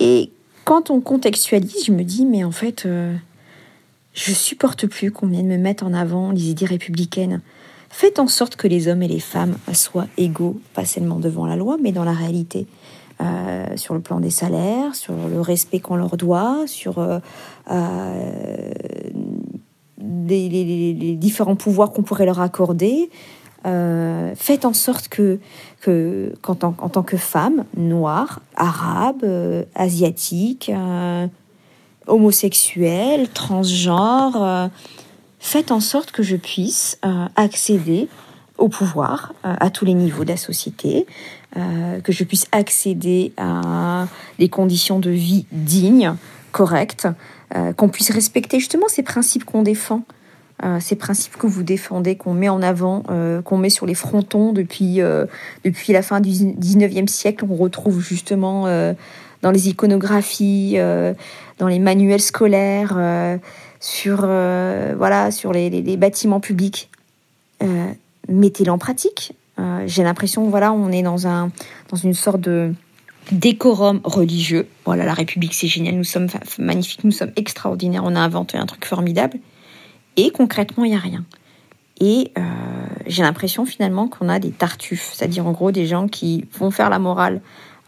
Et 0.00 0.30
quand 0.64 0.90
on 0.90 1.00
contextualise, 1.00 1.84
je 1.86 1.92
me 1.92 2.02
dis, 2.02 2.26
mais 2.26 2.42
en 2.42 2.50
fait, 2.50 2.84
euh, 2.86 3.14
je 4.12 4.32
supporte 4.32 4.86
plus 4.86 5.12
qu'on 5.12 5.26
vienne 5.26 5.46
me 5.46 5.58
mettre 5.58 5.84
en 5.84 5.94
avant 5.94 6.32
les 6.32 6.48
idées 6.50 6.66
républicaines. 6.66 7.40
Faites 7.90 8.18
en 8.18 8.26
sorte 8.26 8.56
que 8.56 8.66
les 8.66 8.88
hommes 8.88 9.04
et 9.04 9.08
les 9.08 9.20
femmes 9.20 9.56
soient 9.72 10.08
égaux, 10.16 10.60
pas 10.72 10.84
seulement 10.84 11.20
devant 11.20 11.46
la 11.46 11.54
loi, 11.54 11.76
mais 11.80 11.92
dans 11.92 12.02
la 12.02 12.12
réalité. 12.12 12.66
Euh, 13.20 13.76
sur 13.76 13.94
le 13.94 14.00
plan 14.00 14.18
des 14.18 14.30
salaires, 14.30 14.96
sur 14.96 15.14
le 15.14 15.40
respect 15.40 15.78
qu'on 15.78 15.94
leur 15.94 16.16
doit, 16.16 16.64
sur 16.66 16.98
euh, 16.98 17.20
euh, 17.70 18.72
les, 19.98 21.14
différents 21.14 21.54
pouvoirs 21.54 21.92
qu'on 21.92 22.02
pourrait 22.02 22.26
leur 22.26 22.40
accorder, 22.40 23.10
faites 23.64 24.64
en 24.64 24.72
sorte 24.72 25.08
que, 25.08 25.38
en 26.42 26.88
tant 26.88 27.02
que 27.04 27.16
femme 27.16 27.64
noire, 27.76 28.40
arabe, 28.56 29.24
asiatique, 29.74 30.72
homosexuelle, 32.06 33.28
transgenre, 33.28 34.70
faites 35.38 35.70
en 35.70 35.80
sorte 35.80 36.10
que 36.10 36.22
je 36.22 36.36
puisse 36.36 36.98
accéder 37.36 38.08
au 38.58 38.68
pouvoir 38.68 39.32
à 39.42 39.70
tous 39.70 39.84
les 39.84 39.94
niveaux 39.94 40.24
de 40.24 40.30
la 40.30 40.36
société, 40.36 41.06
que 41.54 42.12
je 42.12 42.24
puisse 42.24 42.46
accéder 42.52 43.32
à 43.36 44.06
des 44.38 44.48
conditions 44.48 44.98
de 44.98 45.10
vie 45.10 45.46
dignes, 45.52 46.14
correctes, 46.52 47.06
qu'on 47.76 47.88
puisse 47.88 48.10
respecter 48.10 48.58
justement 48.58 48.88
ces 48.88 49.02
principes 49.02 49.44
qu'on 49.44 49.62
défend. 49.62 50.02
Euh, 50.62 50.78
ces 50.80 50.94
principes 50.94 51.36
que 51.36 51.48
vous 51.48 51.64
défendez, 51.64 52.16
qu'on 52.16 52.32
met 52.32 52.48
en 52.48 52.62
avant, 52.62 53.02
euh, 53.10 53.42
qu'on 53.42 53.58
met 53.58 53.70
sur 53.70 53.86
les 53.86 53.94
frontons 53.94 54.52
depuis, 54.52 55.00
euh, 55.00 55.26
depuis 55.64 55.92
la 55.92 56.00
fin 56.00 56.20
du 56.20 56.30
19e 56.30 57.08
siècle. 57.08 57.44
On 57.48 57.56
retrouve 57.56 58.00
justement 58.00 58.66
dans 59.42 59.50
les 59.50 59.68
iconographies, 59.68 60.76
dans 61.58 61.68
les 61.68 61.78
manuels 61.78 62.20
scolaires, 62.20 63.38
sur, 63.80 64.18
voilà, 64.18 65.30
sur 65.30 65.52
les, 65.52 65.68
les 65.70 65.96
bâtiments 65.96 66.40
publics. 66.40 66.90
Mettez-les 68.28 68.70
en 68.70 68.78
pratique. 68.78 69.34
J'ai 69.86 70.02
l'impression, 70.02 70.48
voilà, 70.48 70.72
on 70.72 70.90
est 70.90 71.02
dans, 71.02 71.26
un, 71.26 71.50
dans 71.90 71.96
une 71.96 72.14
sorte 72.14 72.40
de 72.40 72.72
décorum 73.32 74.00
religieux. 74.04 74.66
Voilà, 74.84 75.04
la 75.04 75.14
République, 75.14 75.54
c'est 75.54 75.68
génial, 75.68 75.94
nous 75.94 76.04
sommes 76.04 76.28
magnifiques, 76.58 77.04
nous 77.04 77.12
sommes 77.12 77.32
extraordinaires, 77.36 78.02
on 78.04 78.14
a 78.14 78.20
inventé 78.20 78.58
un 78.58 78.66
truc 78.66 78.84
formidable. 78.84 79.38
Et 80.16 80.30
concrètement, 80.30 80.84
il 80.84 80.90
n'y 80.90 80.96
a 80.96 81.00
rien. 81.00 81.24
Et 82.00 82.32
euh, 82.36 82.42
j'ai 83.06 83.22
l'impression 83.22 83.64
finalement 83.64 84.08
qu'on 84.08 84.28
a 84.28 84.38
des 84.38 84.50
tartuffes, 84.50 85.12
c'est-à-dire 85.12 85.46
en 85.46 85.52
gros 85.52 85.70
des 85.70 85.86
gens 85.86 86.08
qui 86.08 86.46
vont 86.58 86.70
faire 86.70 86.90
la 86.90 86.98
morale, 86.98 87.40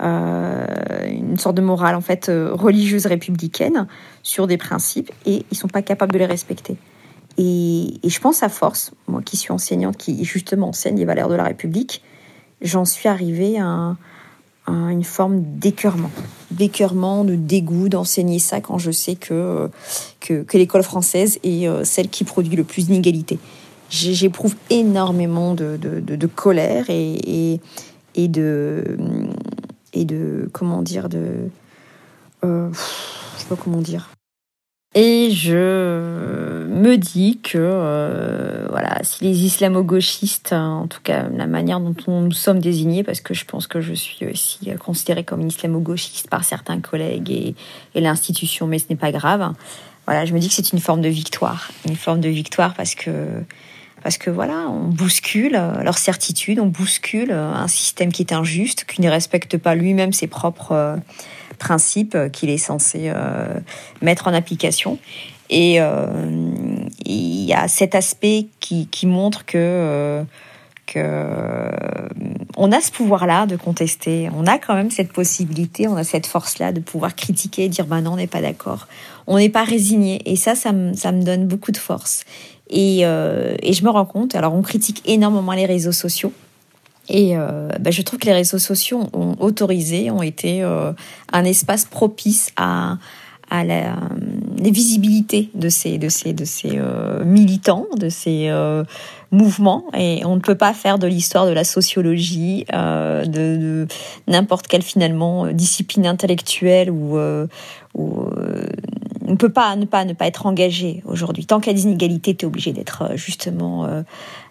euh, 0.02 0.66
une 1.08 1.38
sorte 1.38 1.56
de 1.56 1.62
morale 1.62 1.94
en 1.94 2.00
fait 2.00 2.28
euh, 2.28 2.50
religieuse 2.52 3.06
républicaine 3.06 3.86
sur 4.22 4.46
des 4.46 4.58
principes 4.58 5.10
et 5.24 5.44
ils 5.50 5.56
sont 5.56 5.68
pas 5.68 5.82
capables 5.82 6.12
de 6.12 6.18
les 6.18 6.26
respecter. 6.26 6.76
Et, 7.38 7.94
je 8.04 8.18
pense 8.20 8.42
à 8.42 8.48
force, 8.48 8.92
moi 9.08 9.22
qui 9.22 9.36
suis 9.36 9.52
enseignante, 9.52 9.96
qui 9.96 10.24
justement 10.24 10.68
enseigne 10.68 10.96
les 10.96 11.04
valeurs 11.04 11.28
de 11.28 11.34
la 11.34 11.44
République, 11.44 12.02
j'en 12.60 12.84
suis 12.84 13.08
arrivée 13.08 13.58
à, 13.58 13.96
une 14.68 15.04
forme 15.04 15.42
d'écœurement, 15.58 16.10
d'écœurement, 16.50 17.22
de 17.24 17.36
dégoût 17.36 17.88
d'enseigner 17.88 18.40
ça 18.40 18.60
quand 18.60 18.78
je 18.78 18.90
sais 18.90 19.14
que, 19.14 19.70
que, 20.18 20.44
l'école 20.54 20.82
française 20.82 21.38
est 21.44 21.68
euh, 21.68 21.84
celle 21.84 22.08
qui 22.08 22.24
produit 22.24 22.56
le 22.56 22.64
plus 22.64 22.86
d'inégalités. 22.86 23.38
J'éprouve 23.90 24.56
énormément 24.68 25.54
de, 25.54 26.26
colère 26.34 26.86
et 26.90 27.60
de 28.16 28.96
et 29.96 30.04
de 30.04 30.48
comment 30.52 30.82
dire 30.82 31.08
de 31.08 31.48
euh, 32.44 32.68
je 32.72 33.42
sais 33.42 33.48
pas 33.48 33.56
comment 33.56 33.80
dire 33.80 34.10
et 34.98 35.30
je 35.30 36.64
me 36.68 36.96
dis 36.96 37.38
que 37.42 37.58
euh, 37.58 38.66
voilà, 38.70 38.98
si 39.02 39.24
les 39.24 39.44
islamo-gauchistes, 39.44 40.54
hein, 40.54 40.80
en 40.84 40.86
tout 40.86 41.00
cas 41.02 41.28
la 41.28 41.46
manière 41.46 41.80
dont 41.80 41.94
nous 42.22 42.32
sommes 42.32 42.60
désignés, 42.60 43.02
parce 43.02 43.20
que 43.20 43.34
je 43.34 43.44
pense 43.44 43.66
que 43.66 43.82
je 43.82 43.92
suis 43.92 44.24
aussi 44.24 44.70
considérée 44.78 45.22
comme 45.22 45.46
islamo-gauchiste 45.46 46.30
par 46.30 46.44
certains 46.44 46.80
collègues 46.80 47.30
et, 47.30 47.54
et 47.94 48.00
l'institution, 48.00 48.66
mais 48.66 48.78
ce 48.78 48.86
n'est 48.88 48.96
pas 48.96 49.12
grave. 49.12 49.52
Voilà, 50.06 50.24
je 50.24 50.32
me 50.32 50.38
dis 50.38 50.48
que 50.48 50.54
c'est 50.54 50.72
une 50.72 50.80
forme 50.80 51.02
de 51.02 51.10
victoire, 51.10 51.70
une 51.86 51.96
forme 51.96 52.20
de 52.20 52.30
victoire 52.30 52.72
parce 52.72 52.94
que 52.94 53.10
parce 54.02 54.16
que 54.16 54.30
voilà, 54.30 54.66
on 54.70 54.88
bouscule 54.88 55.60
leur 55.82 55.98
certitude, 55.98 56.58
on 56.58 56.66
bouscule 56.66 57.32
un 57.32 57.68
système 57.68 58.12
qui 58.12 58.22
est 58.22 58.32
injuste, 58.32 58.84
qui 58.84 59.02
ne 59.02 59.10
respecte 59.10 59.58
pas 59.58 59.74
lui-même 59.74 60.14
ses 60.14 60.26
propres 60.26 60.98
principe 61.56 62.16
qu'il 62.32 62.50
est 62.50 62.58
censé 62.58 63.04
euh, 63.06 63.58
mettre 64.02 64.28
en 64.28 64.34
application. 64.34 64.98
Et 65.48 65.76
euh, 65.80 66.06
il 67.04 67.44
y 67.44 67.52
a 67.52 67.68
cet 67.68 67.94
aspect 67.94 68.46
qui, 68.60 68.88
qui 68.88 69.06
montre 69.06 69.44
que 69.44 69.58
euh, 69.58 70.22
que 70.86 71.72
on 72.56 72.70
a 72.70 72.80
ce 72.80 72.92
pouvoir-là 72.92 73.46
de 73.46 73.56
contester, 73.56 74.28
on 74.36 74.46
a 74.46 74.58
quand 74.58 74.74
même 74.74 74.90
cette 74.90 75.12
possibilité, 75.12 75.88
on 75.88 75.96
a 75.96 76.04
cette 76.04 76.26
force-là 76.26 76.72
de 76.72 76.80
pouvoir 76.80 77.16
critiquer 77.16 77.64
et 77.64 77.68
dire 77.68 77.86
bah 77.86 78.00
non, 78.00 78.12
on 78.12 78.16
n'est 78.16 78.28
pas 78.28 78.40
d'accord, 78.40 78.86
on 79.26 79.36
n'est 79.38 79.48
pas 79.48 79.64
résigné. 79.64 80.22
Et 80.30 80.36
ça, 80.36 80.54
ça 80.54 80.72
me, 80.72 80.94
ça 80.94 81.10
me 81.10 81.22
donne 81.22 81.46
beaucoup 81.46 81.72
de 81.72 81.76
force. 81.76 82.24
Et, 82.70 83.00
et 83.00 83.72
je 83.72 83.84
me 83.84 83.90
rends 83.90 84.04
compte, 84.04 84.36
alors 84.36 84.54
on 84.54 84.62
critique 84.62 85.02
énormément 85.06 85.52
les 85.52 85.66
réseaux 85.66 85.92
sociaux, 85.92 86.32
et 87.08 87.36
euh, 87.36 87.68
bah, 87.80 87.90
je 87.90 88.02
trouve 88.02 88.18
que 88.18 88.26
les 88.26 88.32
réseaux 88.32 88.58
sociaux 88.58 89.08
ont 89.12 89.36
autorisé, 89.38 90.10
ont 90.10 90.22
été 90.22 90.62
euh, 90.62 90.92
un 91.32 91.44
espace 91.44 91.84
propice 91.84 92.50
à, 92.56 92.98
à 93.48 93.64
la, 93.64 93.96
les 94.58 94.70
visibilités 94.70 95.50
de 95.54 95.68
ces, 95.68 95.98
de 95.98 96.08
ces, 96.08 96.32
de 96.32 96.44
ces 96.44 96.72
euh, 96.74 97.24
militants, 97.24 97.86
de 97.96 98.08
ces 98.08 98.48
euh, 98.48 98.82
mouvements. 99.30 99.84
Et 99.96 100.24
on 100.24 100.34
ne 100.34 100.40
peut 100.40 100.56
pas 100.56 100.74
faire 100.74 100.98
de 100.98 101.06
l'histoire 101.06 101.46
de 101.46 101.52
la 101.52 101.64
sociologie, 101.64 102.64
euh, 102.72 103.24
de, 103.24 103.56
de 103.56 103.86
n'importe 104.26 104.66
quelle 104.66 104.82
finalement 104.82 105.46
discipline 105.52 106.06
intellectuelle 106.06 106.90
ou, 106.90 107.18
ou 107.94 108.30
on 109.26 109.32
ne 109.32 109.36
peut 109.36 109.52
pas 109.52 109.76
ne 109.76 109.84
pas 109.84 110.04
ne 110.04 110.12
pas 110.12 110.26
être 110.26 110.46
engagé 110.46 111.02
aujourd'hui. 111.04 111.46
Tant 111.46 111.60
qu'il 111.60 111.72
y 111.72 111.74
a 111.74 111.78
des 111.78 111.84
inégalités, 111.84 112.34
tu 112.34 112.44
es 112.44 112.48
obligé 112.48 112.72
d'être 112.72 113.10
justement 113.16 114.04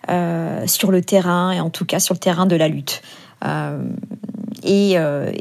euh, 0.10 0.68
sur 0.68 0.92
le 0.92 1.02
terrain 1.02 1.52
et 1.52 1.60
en 1.60 1.70
tout 1.70 1.86
cas 1.86 2.00
sur 2.00 2.14
le 2.14 2.20
terrain 2.20 2.46
de 2.46 2.56
la 2.56 2.68
lutte. 2.68 3.02
Euh, 3.44 3.80
et, 4.64 4.94
euh, 4.98 5.32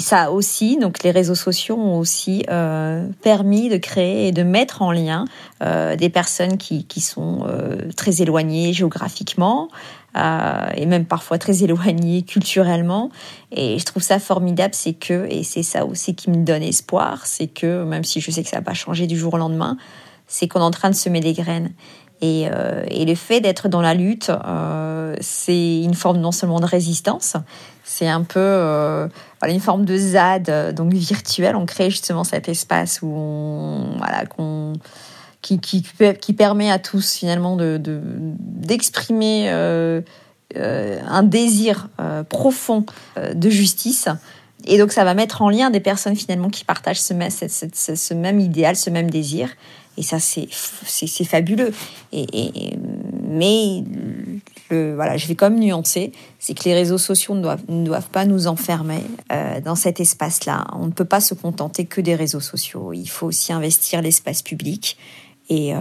ça 0.00 0.30
aussi, 0.30 0.78
donc 0.78 1.02
les 1.02 1.10
réseaux 1.10 1.34
sociaux 1.34 1.76
ont 1.76 1.98
aussi 1.98 2.44
euh, 2.50 3.06
permis 3.22 3.68
de 3.68 3.76
créer 3.76 4.28
et 4.28 4.32
de 4.32 4.42
mettre 4.42 4.82
en 4.82 4.92
lien 4.92 5.26
euh, 5.62 5.96
des 5.96 6.08
personnes 6.08 6.56
qui 6.56 7.00
sont 7.00 7.44
très 7.96 8.22
éloignées 8.22 8.72
géographiquement 8.72 9.68
et 10.14 10.86
même 10.86 11.04
parfois 11.04 11.38
très 11.38 11.62
éloignées 11.62 12.22
culturellement. 12.22 13.10
Et 13.52 13.78
je 13.78 13.84
trouve 13.84 14.02
ça 14.02 14.18
formidable, 14.18 14.74
c'est 14.74 14.94
que, 14.94 15.26
et 15.30 15.44
c'est 15.44 15.62
ça 15.62 15.84
aussi 15.86 16.14
qui 16.14 16.30
me 16.30 16.44
donne 16.44 16.62
espoir, 16.62 17.26
c'est 17.26 17.46
que 17.46 17.84
même 17.84 18.04
si 18.04 18.20
je 18.20 18.30
sais 18.30 18.42
que 18.42 18.48
ça 18.48 18.56
va 18.56 18.62
pas 18.62 18.74
changer 18.74 19.06
du 19.06 19.16
jour 19.16 19.34
au 19.34 19.38
lendemain, 19.38 19.76
c'est 20.26 20.48
qu'on 20.48 20.60
est 20.60 20.64
en 20.64 20.70
train 20.70 20.90
de 20.90 20.94
semer 20.94 21.20
des 21.20 21.34
graines. 21.34 21.70
Et, 22.20 22.48
euh, 22.52 22.84
le 22.90 23.14
fait 23.14 23.40
d'être 23.40 23.68
dans 23.68 23.80
la 23.80 23.94
lutte, 23.94 24.30
euh, 24.30 25.14
c'est 25.20 25.82
une 25.82 25.94
forme 25.94 26.18
non 26.18 26.32
seulement 26.32 26.58
de 26.58 26.66
résistance, 26.66 27.36
c'est 27.88 28.08
un 28.08 28.22
peu 28.22 28.38
euh, 28.38 29.08
une 29.46 29.60
forme 29.60 29.84
de 29.86 29.96
ZAD, 29.96 30.50
euh, 30.50 30.72
donc 30.72 30.92
virtuel. 30.92 31.56
On 31.56 31.64
crée 31.64 31.90
justement 31.90 32.22
cet 32.22 32.48
espace 32.48 33.00
où 33.02 33.08
on, 33.08 33.96
voilà, 33.96 34.26
qu'on, 34.26 34.74
qui, 35.40 35.58
permet 36.36 36.70
à 36.70 36.78
tous 36.78 37.14
finalement 37.14 37.56
de, 37.56 37.76
de, 37.76 38.00
d'exprimer 38.04 39.48
euh, 39.48 40.00
euh 40.56 41.00
un 41.06 41.22
désir 41.22 41.88
profond 42.28 42.84
de 43.34 43.50
justice. 43.50 44.08
Et 44.66 44.78
donc 44.78 44.92
ça 44.92 45.04
va 45.04 45.14
mettre 45.14 45.42
en 45.42 45.50
lien 45.50 45.70
des 45.70 45.80
personnes 45.80 46.16
finalement 46.16 46.50
qui 46.50 46.64
partagent 46.64 47.00
ce, 47.00 48.14
même 48.14 48.40
idéal, 48.40 48.76
ce 48.76 48.90
même 48.90 49.10
désir. 49.10 49.50
Et 49.96 50.02
ça, 50.02 50.18
c'est 50.20 51.24
fabuleux. 51.24 51.72
Et, 52.12 52.76
mais 53.28 53.82
voilà, 54.70 55.16
je 55.16 55.26
vais 55.26 55.34
quand 55.34 55.50
même 55.50 55.58
nuancer, 55.58 56.12
c'est 56.38 56.54
que 56.54 56.64
les 56.64 56.74
réseaux 56.74 56.98
sociaux 56.98 57.34
ne 57.34 57.42
doivent, 57.42 57.64
ne 57.68 57.84
doivent 57.84 58.10
pas 58.10 58.24
nous 58.24 58.46
enfermer 58.46 59.02
euh, 59.32 59.60
dans 59.60 59.74
cet 59.74 60.00
espace-là. 60.00 60.66
On 60.74 60.86
ne 60.86 60.92
peut 60.92 61.04
pas 61.04 61.20
se 61.20 61.34
contenter 61.34 61.86
que 61.86 62.00
des 62.00 62.14
réseaux 62.14 62.40
sociaux. 62.40 62.92
Il 62.92 63.08
faut 63.08 63.26
aussi 63.26 63.52
investir 63.52 64.02
l'espace 64.02 64.42
public 64.42 64.96
et, 65.48 65.74
euh, 65.74 65.78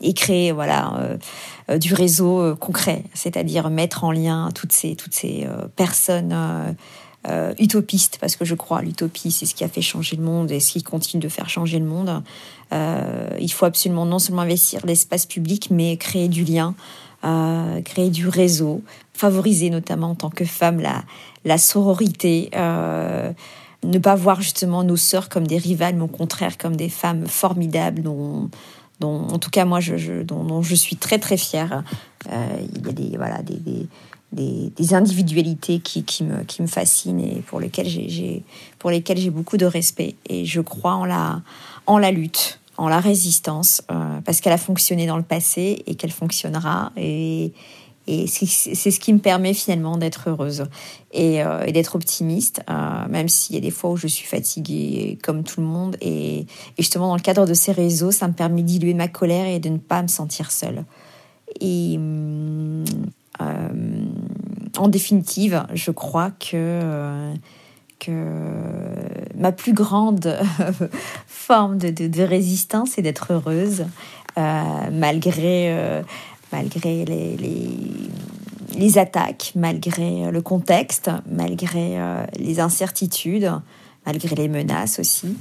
et 0.00 0.14
créer 0.14 0.52
voilà 0.52 1.18
euh, 1.68 1.78
du 1.78 1.94
réseau 1.94 2.54
concret, 2.56 3.04
c'est-à-dire 3.14 3.70
mettre 3.70 4.04
en 4.04 4.12
lien 4.12 4.50
toutes 4.54 4.72
ces 4.72 4.96
toutes 4.96 5.14
ces 5.14 5.46
personnes 5.74 6.34
euh, 7.28 7.52
utopiste, 7.58 8.18
parce 8.20 8.36
que 8.36 8.44
je 8.44 8.54
crois 8.54 8.82
l'utopie, 8.82 9.32
c'est 9.32 9.46
ce 9.46 9.54
qui 9.54 9.64
a 9.64 9.68
fait 9.68 9.82
changer 9.82 10.14
le 10.14 10.22
monde 10.22 10.52
et 10.52 10.60
ce 10.60 10.72
qui 10.72 10.82
continue 10.84 11.20
de 11.20 11.28
faire 11.28 11.48
changer 11.48 11.80
le 11.80 11.84
monde. 11.84 12.22
Euh, 12.72 13.30
il 13.40 13.50
faut 13.50 13.64
absolument 13.64 14.06
non 14.06 14.20
seulement 14.20 14.42
investir 14.42 14.86
l'espace 14.86 15.26
public, 15.26 15.68
mais 15.72 15.96
créer 15.96 16.28
du 16.28 16.44
lien, 16.44 16.74
euh, 17.24 17.80
créer 17.80 18.10
du 18.10 18.28
réseau, 18.28 18.82
favoriser 19.12 19.70
notamment 19.70 20.10
en 20.10 20.14
tant 20.14 20.30
que 20.30 20.44
femme 20.44 20.80
la, 21.44 21.58
sororité. 21.58 22.50
Euh, 22.54 23.32
ne 23.84 23.98
pas 23.98 24.14
voir 24.14 24.40
justement 24.40 24.82
nos 24.84 24.96
sœurs 24.96 25.28
comme 25.28 25.46
des 25.46 25.58
rivales, 25.58 25.96
mais 25.96 26.02
au 26.02 26.08
contraire 26.08 26.58
comme 26.58 26.76
des 26.76 26.88
femmes 26.88 27.26
formidables 27.26 28.02
dont, 28.02 28.50
en 29.00 29.38
tout 29.38 29.50
cas 29.50 29.64
moi 29.64 29.80
je, 29.80 30.22
dont, 30.22 30.62
je 30.62 30.74
suis 30.74 30.96
très 30.96 31.18
très 31.18 31.36
fière. 31.36 31.84
Euh, 32.32 32.56
il 32.74 32.86
y 32.86 32.88
a 32.88 32.92
des 32.92 33.16
voilà 33.16 33.42
des 33.42 33.88
des, 34.32 34.94
individualités 34.94 35.78
qui, 35.78 36.04
qui, 36.04 36.24
me, 36.24 36.42
qui 36.44 36.62
me 36.62 36.66
fascinent 36.66 37.20
et 37.20 37.42
pour 37.46 37.60
lesquelles 37.60 37.88
j'ai, 37.88 38.42
pour 38.78 38.90
lesquelles 38.90 39.18
j'ai 39.18 39.30
beaucoup 39.30 39.56
de 39.56 39.66
respect. 39.66 40.16
Et 40.28 40.44
je 40.44 40.60
crois 40.60 40.94
en 40.94 41.04
la, 41.04 41.42
en 41.86 41.98
la 41.98 42.10
lutte, 42.10 42.60
en 42.76 42.88
la 42.88 43.00
résistance, 43.00 43.82
euh, 43.90 44.20
parce 44.24 44.40
qu'elle 44.40 44.52
a 44.52 44.58
fonctionné 44.58 45.06
dans 45.06 45.16
le 45.16 45.22
passé 45.22 45.82
et 45.86 45.94
qu'elle 45.94 46.12
fonctionnera. 46.12 46.92
Et, 46.96 47.52
et 48.06 48.26
c'est, 48.28 48.90
ce 48.90 49.00
qui 49.00 49.12
me 49.12 49.18
permet 49.18 49.52
finalement 49.52 49.96
d'être 49.96 50.30
heureuse 50.30 50.64
et, 51.12 51.42
euh, 51.42 51.70
d'être 51.70 51.96
optimiste, 51.96 52.62
euh, 52.70 53.08
même 53.08 53.28
s'il 53.28 53.56
y 53.56 53.58
a 53.58 53.60
des 53.60 53.72
fois 53.72 53.90
où 53.90 53.96
je 53.96 54.06
suis 54.06 54.26
fatiguée 54.26 55.18
comme 55.24 55.42
tout 55.42 55.60
le 55.60 55.66
monde. 55.66 55.96
Et, 56.00 56.46
justement, 56.78 57.08
dans 57.08 57.16
le 57.16 57.20
cadre 57.20 57.46
de 57.46 57.54
ces 57.54 57.72
réseaux, 57.72 58.12
ça 58.12 58.28
me 58.28 58.32
permet 58.32 58.62
de 58.62 58.92
ma 58.92 59.08
colère 59.08 59.46
et 59.46 59.58
de 59.58 59.68
ne 59.68 59.78
pas 59.78 60.02
me 60.02 60.08
sentir 60.08 60.52
seule. 60.52 60.84
Et 61.60 61.96
euh, 61.98 62.84
en 64.76 64.88
définitive, 64.88 65.66
je 65.74 65.90
crois 65.90 66.30
que, 66.30 67.32
que 67.98 68.12
ma 69.34 69.50
plus 69.50 69.72
grande 69.72 70.38
forme 71.26 71.78
de, 71.78 72.22
résistance 72.22 72.98
est 72.98 73.02
d'être 73.02 73.32
heureuse, 73.32 73.86
malgré, 74.36 76.02
malgré 76.52 77.04
les, 77.04 77.36
les, 77.36 77.68
les, 78.76 78.98
attaques, 78.98 79.52
malgré 79.54 80.30
le 80.30 80.42
contexte, 80.42 81.10
malgré 81.30 81.98
les 82.38 82.60
incertitudes, 82.60 83.52
malgré 84.04 84.36
les 84.36 84.48
menaces 84.48 84.98
aussi. 84.98 85.36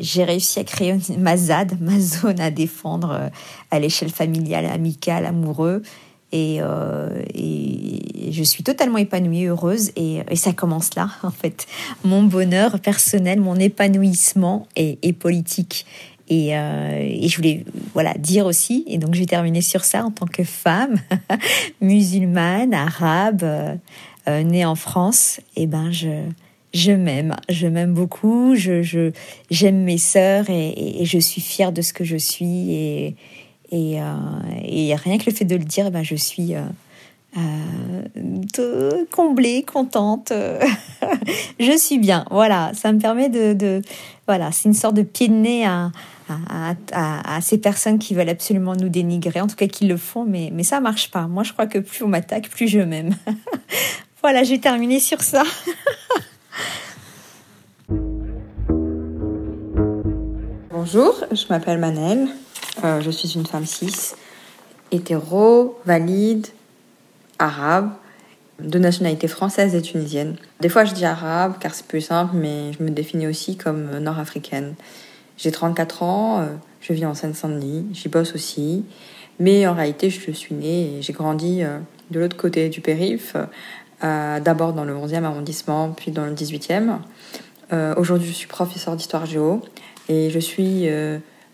j'ai 0.00 0.24
réussi 0.24 0.60
à 0.60 0.64
créer 0.64 0.96
ma 1.18 1.36
ZAD, 1.36 1.80
ma 1.80 1.98
zone 1.98 2.40
à 2.40 2.50
défendre 2.50 3.30
à 3.70 3.78
l'échelle 3.78 4.10
familiale, 4.10 4.66
amicale, 4.66 5.26
amoureuse. 5.26 5.82
Euh, 6.34 7.22
et, 7.34 8.30
je 8.30 8.42
suis 8.44 8.62
totalement 8.62 8.98
épanouie, 8.98 9.46
heureuse, 9.46 9.90
et, 9.96 10.22
ça 10.36 10.52
commence 10.52 10.94
là, 10.94 11.10
en 11.22 11.30
fait. 11.30 11.66
Mon 12.04 12.22
bonheur 12.22 12.78
personnel, 12.80 13.40
mon 13.40 13.56
épanouissement 13.56 14.68
est, 14.76 15.12
politique. 15.12 15.86
Euh, 16.30 16.98
et, 17.00 17.28
je 17.28 17.36
voulais 17.36 17.64
voilà 17.92 18.14
dire 18.14 18.46
aussi, 18.46 18.84
et 18.86 18.98
donc 18.98 19.14
je 19.14 19.20
vais 19.20 19.26
terminer 19.26 19.62
sur 19.62 19.84
ça 19.84 20.04
en 20.04 20.10
tant 20.10 20.26
que 20.26 20.44
femme 20.44 20.96
musulmane, 21.80 22.72
arabe, 22.72 23.42
euh, 24.28 24.42
née 24.44 24.64
en 24.64 24.76
France, 24.76 25.40
et 25.56 25.62
eh 25.62 25.66
ben 25.66 25.90
je 25.90 26.08
je 26.72 26.92
m'aime, 26.92 27.34
je 27.48 27.66
m'aime 27.66 27.94
beaucoup, 27.94 28.54
je 28.54 29.10
j'aime 29.50 29.82
mes 29.82 29.98
sœurs 29.98 30.48
et, 30.50 31.04
je 31.04 31.18
suis 31.18 31.40
fière 31.40 31.72
de 31.72 31.82
ce 31.82 31.92
que 31.92 32.04
je 32.04 32.16
suis 32.16 32.72
et, 32.72 33.16
et, 33.72 34.00
euh, 34.00 34.96
rien 34.96 35.18
que 35.18 35.26
le 35.26 35.32
fait 35.32 35.44
de 35.44 35.56
le 35.56 35.64
dire, 35.64 35.90
ben, 35.90 36.04
je 36.04 36.14
suis, 36.14 36.54
euh, 36.54 36.62
euh, 38.58 39.04
comblée, 39.10 39.64
contente. 39.64 40.32
je 41.60 41.76
suis 41.76 41.98
bien. 41.98 42.24
Voilà, 42.30 42.72
ça 42.74 42.92
me 42.92 42.98
permet 42.98 43.28
de, 43.28 43.82
voilà, 44.26 44.52
c'est 44.52 44.68
une 44.68 44.74
sorte 44.74 44.94
de 44.94 45.02
pied 45.02 45.28
de 45.28 45.34
nez 45.34 45.64
à, 45.64 45.90
à, 46.48 47.40
ces 47.40 47.58
personnes 47.58 47.98
qui 47.98 48.14
veulent 48.14 48.28
absolument 48.28 48.74
nous 48.74 48.88
dénigrer, 48.88 49.40
en 49.40 49.46
tout 49.46 49.56
cas 49.56 49.66
qui 49.66 49.86
le 49.86 49.96
font, 49.96 50.24
mais, 50.24 50.50
mais 50.52 50.62
ça 50.62 50.80
marche 50.80 51.10
pas. 51.10 51.26
Moi, 51.26 51.42
je 51.42 51.52
crois 51.52 51.66
que 51.66 51.78
plus 51.78 52.04
on 52.04 52.08
m'attaque, 52.08 52.48
plus 52.48 52.68
je 52.68 52.80
m'aime. 52.80 53.14
voilà, 54.22 54.42
j'ai 54.42 54.60
terminé 54.60 55.00
sur 55.00 55.22
ça. 55.22 55.42
Bonjour, 60.70 61.24
je 61.30 61.44
m'appelle 61.50 61.78
Manel, 61.78 62.28
euh, 62.84 63.00
je 63.02 63.10
suis 63.10 63.34
une 63.34 63.44
femme 63.44 63.66
cis, 63.66 64.14
hétéro, 64.90 65.78
valide, 65.84 66.46
arabe, 67.38 67.90
de 68.58 68.78
nationalité 68.78 69.28
française 69.28 69.74
et 69.74 69.82
tunisienne. 69.82 70.36
Des 70.60 70.68
fois 70.68 70.84
je 70.84 70.94
dis 70.94 71.04
arabe 71.04 71.56
car 71.60 71.74
c'est 71.74 71.86
plus 71.86 72.00
simple, 72.00 72.34
mais 72.34 72.72
je 72.72 72.82
me 72.82 72.90
définis 72.90 73.26
aussi 73.26 73.56
comme 73.56 73.98
nord-africaine. 73.98 74.74
J'ai 75.40 75.50
34 75.50 76.02
ans, 76.02 76.40
euh, 76.40 76.46
je 76.82 76.92
vis 76.92 77.06
en 77.06 77.14
Seine-Saint-Denis, 77.14 77.86
j'y 77.94 78.10
bosse 78.10 78.34
aussi, 78.34 78.84
mais 79.38 79.66
en 79.66 79.72
réalité 79.72 80.10
je 80.10 80.30
suis 80.32 80.54
née 80.54 80.98
et 80.98 81.02
j'ai 81.02 81.14
grandi 81.14 81.62
euh, 81.62 81.78
de 82.10 82.20
l'autre 82.20 82.36
côté 82.36 82.68
du 82.68 82.82
périph', 82.82 83.36
euh, 84.04 84.40
d'abord 84.40 84.74
dans 84.74 84.84
le 84.84 84.94
11e 84.94 85.24
arrondissement, 85.24 85.94
puis 85.96 86.10
dans 86.12 86.26
le 86.26 86.34
18e. 86.34 86.98
Aujourd'hui 87.96 88.26
je 88.28 88.32
suis 88.32 88.48
professeur 88.48 88.96
d'histoire 88.96 89.26
géo 89.26 89.62
et 90.08 90.28
je 90.28 90.40
suis 90.40 90.88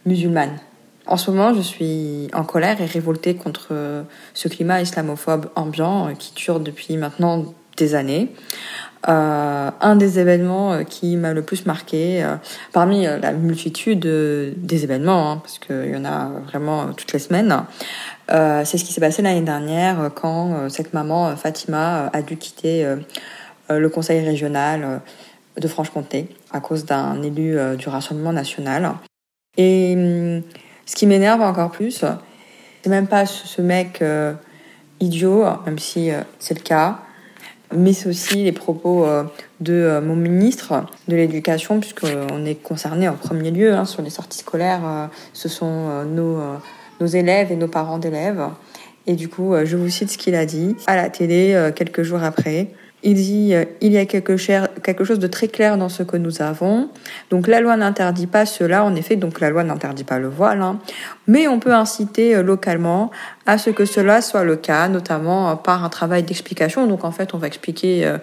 musulmane. 0.06 0.58
En 1.06 1.18
ce 1.18 1.30
moment, 1.30 1.52
je 1.52 1.60
suis 1.60 2.28
en 2.32 2.42
colère 2.42 2.80
et 2.80 2.86
révoltée 2.86 3.34
contre 3.34 4.06
ce 4.32 4.48
climat 4.48 4.80
islamophobe 4.80 5.50
ambiant 5.56 6.14
qui 6.18 6.32
dure 6.32 6.58
depuis 6.58 6.96
maintenant 6.96 7.44
des 7.76 7.94
années. 7.94 8.32
Euh, 9.08 9.70
un 9.80 9.94
des 9.94 10.18
événements 10.18 10.72
euh, 10.72 10.82
qui 10.82 11.16
m'a 11.16 11.32
le 11.32 11.42
plus 11.42 11.64
marqué, 11.64 12.24
euh, 12.24 12.36
parmi 12.72 13.04
la 13.04 13.32
multitude 13.32 14.00
des 14.00 14.84
événements, 14.84 15.30
hein, 15.30 15.36
parce 15.42 15.60
qu'il 15.60 15.90
y 15.90 15.96
en 15.96 16.04
a 16.04 16.28
vraiment 16.46 16.92
toutes 16.92 17.12
les 17.12 17.20
semaines, 17.20 17.54
c'est 18.28 18.78
ce 18.78 18.84
qui 18.84 18.92
s'est 18.92 19.00
passé 19.00 19.22
l'année 19.22 19.42
dernière 19.42 20.10
quand 20.14 20.68
cette 20.68 20.92
maman, 20.92 21.36
Fatima, 21.36 22.10
a 22.12 22.22
dû 22.22 22.36
quitter 22.36 22.84
le 23.70 23.88
conseil 23.88 24.24
régional 24.26 25.00
de 25.56 25.68
Franche-Comté 25.68 26.28
à 26.52 26.58
cause 26.58 26.84
d'un 26.84 27.22
élu 27.22 27.56
du 27.76 27.88
Rassemblement 27.88 28.32
national. 28.32 28.94
Et 29.56 29.94
hum, 29.96 30.42
ce 30.86 30.96
qui 30.96 31.06
m'énerve 31.06 31.40
encore 31.40 31.70
plus, 31.70 32.04
c'est 32.82 32.90
même 32.90 33.06
pas 33.06 33.26
ce 33.26 33.62
mec 33.62 34.02
idiot, 34.98 35.44
même 35.64 35.78
si 35.78 36.10
c'est 36.40 36.58
le 36.58 36.64
cas, 36.64 36.98
mais 37.74 38.06
aussi 38.06 38.44
les 38.44 38.52
propos 38.52 39.04
euh, 39.04 39.24
de 39.60 39.72
euh, 39.72 40.00
mon 40.00 40.16
ministre 40.16 40.86
de 41.08 41.16
l'Éducation, 41.16 41.80
puisqu'on 41.80 42.44
est 42.44 42.62
concerné 42.62 43.08
en 43.08 43.14
premier 43.14 43.50
lieu 43.50 43.74
hein, 43.74 43.84
sur 43.84 44.02
les 44.02 44.10
sorties 44.10 44.38
scolaires. 44.38 44.82
Euh, 44.84 45.06
ce 45.32 45.48
sont 45.48 46.04
nos, 46.04 46.40
nos 47.00 47.06
élèves 47.06 47.52
et 47.52 47.56
nos 47.56 47.68
parents 47.68 47.98
d'élèves. 47.98 48.42
Et 49.06 49.14
du 49.14 49.28
coup, 49.28 49.54
je 49.64 49.76
vous 49.76 49.88
cite 49.88 50.10
ce 50.10 50.18
qu'il 50.18 50.34
a 50.34 50.46
dit 50.46 50.74
à 50.86 50.96
la 50.96 51.08
télé 51.08 51.70
quelques 51.76 52.02
jours 52.02 52.24
après. 52.24 52.68
Il 53.02 53.14
dit 53.14 53.54
euh, 53.54 53.64
il 53.80 53.92
y 53.92 53.98
a 53.98 54.06
quelque, 54.06 54.36
chose 54.36 55.18
de 55.18 55.26
très 55.26 55.48
clair 55.48 55.76
dans 55.76 55.88
ce 55.88 56.02
que 56.02 56.16
nous 56.16 56.42
avons. 56.42 56.88
Donc 57.30 57.46
la 57.46 57.60
loi 57.60 57.76
n'interdit 57.76 58.26
pas 58.26 58.46
cela, 58.46 58.84
en 58.84 58.94
effet. 58.94 59.16
Donc 59.16 59.40
la 59.40 59.50
loi 59.50 59.64
n'interdit 59.64 60.04
pas 60.04 60.18
le 60.18 60.28
voile, 60.28 60.62
hein. 60.62 60.78
mais 61.26 61.46
on 61.46 61.60
peut 61.60 61.74
inciter 61.74 62.34
euh, 62.34 62.42
localement 62.42 63.10
à 63.44 63.58
ce 63.58 63.70
que 63.70 63.84
cela 63.84 64.22
soit 64.22 64.44
le 64.44 64.56
cas, 64.56 64.88
notamment 64.88 65.50
euh, 65.50 65.54
par 65.54 65.84
un 65.84 65.88
travail 65.88 66.22
d'explication. 66.22 66.86
Donc 66.86 67.04
en 67.04 67.12
fait, 67.12 67.34
on 67.34 67.38
va 67.38 67.46
expliquer 67.46 68.16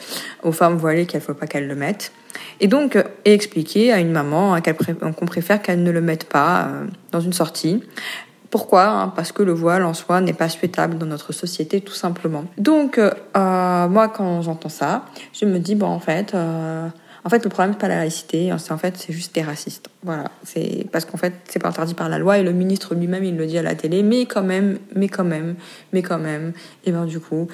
aux 0.43 0.51
femmes 0.51 0.77
voilées 0.77 1.05
qu'il 1.05 1.19
ne 1.19 1.23
faut 1.23 1.33
pas 1.33 1.47
qu'elles 1.47 1.67
le 1.67 1.75
mettent. 1.75 2.11
Et 2.59 2.67
donc, 2.67 2.97
expliquer 3.25 3.91
à 3.93 3.99
une 3.99 4.11
maman 4.11 4.57
qu'on 5.15 5.25
préfère 5.25 5.61
qu'elle 5.61 5.83
ne 5.83 5.91
le 5.91 6.01
mette 6.01 6.25
pas 6.25 6.69
dans 7.11 7.19
une 7.19 7.33
sortie. 7.33 7.83
Pourquoi? 8.53 8.85
Hein, 8.85 9.11
Parce 9.15 9.31
que 9.31 9.41
le 9.41 9.51
voile 9.51 9.83
en 9.83 9.95
soi 9.95 10.21
n'est 10.21 10.31
pas 10.31 10.47
souhaitable 10.47 10.99
dans 10.99 11.07
notre 11.07 11.31
société, 11.33 11.81
tout 11.81 11.95
simplement. 11.95 12.45
Donc, 12.59 12.99
euh, 12.99 13.09
moi, 13.33 14.09
quand 14.09 14.43
j'entends 14.43 14.69
ça, 14.69 15.05
je 15.33 15.45
me 15.45 15.57
dis, 15.57 15.73
bon, 15.73 15.87
en 15.87 15.99
fait, 15.99 16.35
euh, 16.35 16.87
en 17.25 17.29
fait, 17.29 17.43
le 17.43 17.49
problème 17.49 17.73
c'est 17.73 17.79
pas 17.79 17.87
la 17.87 17.95
laïcité, 17.95 18.51
hein, 18.51 18.59
c'est 18.59 18.71
en 18.71 18.77
fait, 18.77 19.07
juste 19.09 19.33
des 19.33 19.41
racistes. 19.41 19.89
Voilà, 20.03 20.25
parce 20.91 21.05
qu'en 21.05 21.17
fait, 21.17 21.33
c'est 21.49 21.57
pas 21.57 21.69
interdit 21.69 21.95
par 21.95 22.09
la 22.09 22.19
loi 22.19 22.37
et 22.37 22.43
le 22.43 22.51
ministre 22.51 22.93
lui-même, 22.93 23.23
il 23.23 23.37
le 23.37 23.47
dit 23.47 23.57
à 23.57 23.63
la 23.63 23.73
télé, 23.73 24.03
mais 24.03 24.27
quand 24.27 24.43
même, 24.43 24.77
mais 24.95 25.07
quand 25.07 25.23
même, 25.23 25.55
mais 25.91 26.03
quand 26.03 26.19
même. 26.19 26.53
Et 26.85 26.91
ben 26.91 27.05
du 27.05 27.19
coup, 27.19 27.47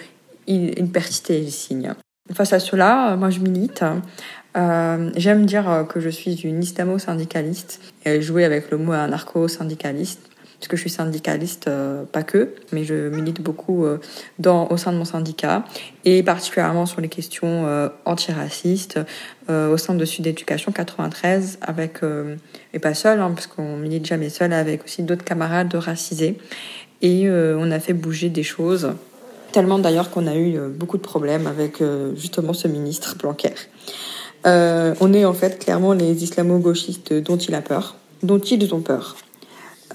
il, 0.47 0.77
il 0.77 0.89
persiste 0.89 1.29
et 1.29 1.39
il 1.39 1.51
signe. 1.51 1.93
Face 2.33 2.51
à 2.51 2.59
cela, 2.59 3.15
moi, 3.15 3.29
je 3.29 3.39
milite. 3.39 3.85
Euh, 4.57 5.11
J'aime 5.15 5.45
dire 5.45 5.85
que 5.87 6.01
je 6.01 6.09
suis 6.09 6.33
une 6.41 6.61
islamo-syndicaliste 6.61 7.79
et 8.03 8.21
jouer 8.21 8.43
avec 8.43 8.69
le 8.69 8.77
mot 8.77 8.91
anarcho-syndicaliste 8.91 10.29
parce 10.59 10.67
que 10.67 10.75
je 10.75 10.81
suis 10.81 10.89
syndicaliste, 10.89 11.67
euh, 11.69 12.03
pas 12.03 12.23
que, 12.23 12.53
mais 12.73 12.83
je 12.83 13.07
milite 13.07 13.41
beaucoup 13.41 13.85
euh, 13.85 13.97
dans, 14.39 14.67
au 14.67 14.75
sein 14.75 14.91
de 14.91 14.97
mon 14.97 15.05
syndicat, 15.05 15.63
et 16.03 16.21
particulièrement 16.21 16.85
sur 16.85 16.99
les 16.99 17.07
questions 17.07 17.65
euh, 17.65 17.87
antiracistes, 18.05 18.99
au 19.47 19.77
sein 19.77 19.95
de 19.95 20.05
Sud 20.05 20.27
Éducation 20.27 20.71
93, 20.71 21.57
avec, 21.63 22.01
et 22.75 22.77
pas 22.77 22.93
seul, 22.93 23.19
hein, 23.19 23.31
parce 23.33 23.47
qu'on 23.47 23.77
milite 23.77 24.05
jamais 24.05 24.29
seul, 24.29 24.53
avec 24.53 24.83
aussi 24.85 25.01
d'autres 25.01 25.23
camarades 25.23 25.73
racisés, 25.73 26.37
et 27.01 27.27
on 27.27 27.71
a 27.71 27.79
fait 27.79 27.93
bouger 27.93 28.29
des 28.29 28.43
choses, 28.43 28.91
tellement 29.51 29.79
d'ailleurs 29.79 30.11
qu'on 30.11 30.27
a 30.27 30.35
eu 30.35 30.59
beaucoup 30.69 30.97
de 30.97 31.01
problèmes 31.01 31.47
avec 31.47 31.81
justement 32.15 32.53
ce 32.53 32.67
ministre 32.67 33.15
Blanquer. 33.17 33.55
on 34.45 35.13
est 35.13 35.25
en 35.25 35.33
fait 35.33 35.57
clairement 35.57 35.93
les 35.93 36.23
islamo-gauchistes 36.23 37.11
dont 37.11 37.37
il 37.37 37.55
a 37.55 37.61
peur, 37.61 37.95
dont 38.21 38.37
ils 38.37 38.71
ont 38.75 38.81
peur. 38.81 39.15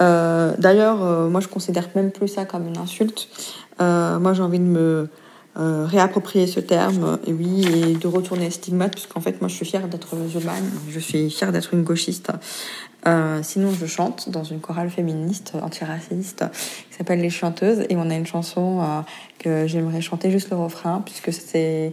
Euh, 0.00 0.54
d'ailleurs, 0.58 1.02
euh, 1.02 1.28
moi 1.28 1.40
je 1.40 1.48
considère 1.48 1.88
même 1.94 2.10
plus 2.10 2.28
ça 2.28 2.44
comme 2.44 2.66
une 2.66 2.78
insulte. 2.78 3.28
Euh, 3.80 4.18
moi 4.18 4.32
j'ai 4.32 4.42
envie 4.42 4.58
de 4.58 4.64
me 4.64 5.08
réapproprier 5.56 6.48
ce 6.48 6.58
terme, 6.58 7.16
et 7.28 7.32
oui, 7.32 7.64
et 7.64 7.94
de 7.94 8.08
retourner 8.08 8.50
stigmate, 8.50 8.90
puisqu'en 8.90 9.20
fait 9.20 9.40
moi 9.40 9.46
je 9.46 9.54
suis 9.54 9.64
fière 9.64 9.86
d'être 9.86 10.16
musulmane, 10.16 10.68
je 10.90 10.98
suis 10.98 11.30
fière 11.30 11.52
d'être 11.52 11.74
une 11.74 11.84
gauchiste. 11.84 12.32
sinon, 13.42 13.70
je 13.70 13.86
chante 13.86 14.30
dans 14.30 14.42
une 14.42 14.58
chorale 14.58 14.90
féministe 14.90 15.52
antiraciste 15.62 16.44
qui 16.90 16.96
s'appelle 16.98 17.20
Les 17.20 17.30
Chanteuses 17.30 17.86
et 17.88 17.94
on 17.94 18.10
a 18.10 18.16
une 18.16 18.26
chanson 18.26 19.04
que 19.38 19.68
j'aimerais 19.68 20.00
chanter 20.00 20.32
juste 20.32 20.50
le 20.50 20.56
refrain 20.56 21.02
puisque 21.06 21.32
c'est 21.32 21.92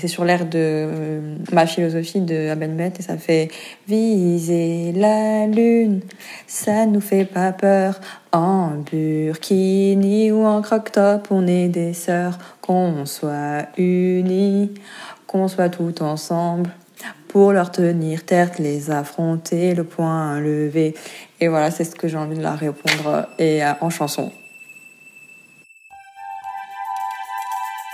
c'est 0.00 0.08
sur 0.08 0.24
l'air 0.24 0.46
de 0.46 0.50
euh, 0.56 1.36
ma 1.52 1.66
philosophie 1.66 2.20
de 2.20 2.48
Abenbet 2.48 2.92
et 2.98 3.02
ça 3.02 3.18
fait 3.18 3.48
viser 3.86 4.92
la 4.92 5.46
lune, 5.46 6.00
ça 6.46 6.86
nous 6.86 7.00
fait 7.00 7.24
pas 7.24 7.52
peur. 7.52 8.00
En 8.32 8.84
burkini 8.90 10.30
ou 10.30 10.44
en 10.44 10.62
croque-top, 10.62 11.28
on 11.30 11.46
est 11.48 11.68
des 11.68 11.92
sœurs, 11.92 12.38
qu'on 12.60 13.04
soit 13.04 13.66
unis, 13.76 14.72
qu'on 15.26 15.48
soit 15.48 15.68
tout 15.68 16.02
ensemble 16.02 16.70
pour 17.28 17.52
leur 17.52 17.70
tenir 17.70 18.24
tête, 18.24 18.58
les 18.58 18.90
affronter, 18.90 19.74
le 19.74 19.84
point 19.84 20.40
levé. 20.40 20.94
Et 21.40 21.48
voilà, 21.48 21.70
c'est 21.70 21.84
ce 21.84 21.94
que 21.94 22.08
j'ai 22.08 22.16
envie 22.16 22.36
de 22.36 22.42
leur 22.42 22.58
répondre 22.58 23.28
et 23.38 23.64
euh, 23.64 23.72
en 23.80 23.90
chanson. 23.90 24.32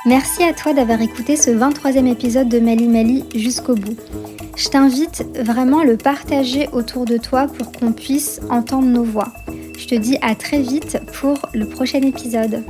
Merci 0.06 0.44
à 0.44 0.52
toi 0.52 0.72
d'avoir 0.72 1.02
écouté 1.02 1.34
ce 1.34 1.50
23e 1.50 2.06
épisode 2.06 2.48
de 2.48 2.60
Mali 2.60 2.86
Mali 2.86 3.24
jusqu'au 3.34 3.74
bout. 3.74 3.96
Je 4.56 4.68
t'invite 4.68 5.24
vraiment 5.36 5.80
à 5.80 5.84
le 5.84 5.96
partager 5.96 6.68
autour 6.70 7.06
de 7.06 7.16
toi 7.16 7.48
pour 7.48 7.72
qu'on 7.72 7.90
puisse 7.90 8.40
entendre 8.48 8.86
nos 8.86 9.02
voix. 9.02 9.32
Je 9.76 9.88
te 9.88 9.96
dis 9.96 10.16
à 10.22 10.36
très 10.36 10.62
vite 10.62 11.00
pour 11.20 11.36
le 11.54 11.68
prochain 11.68 12.02
épisode. 12.02 12.62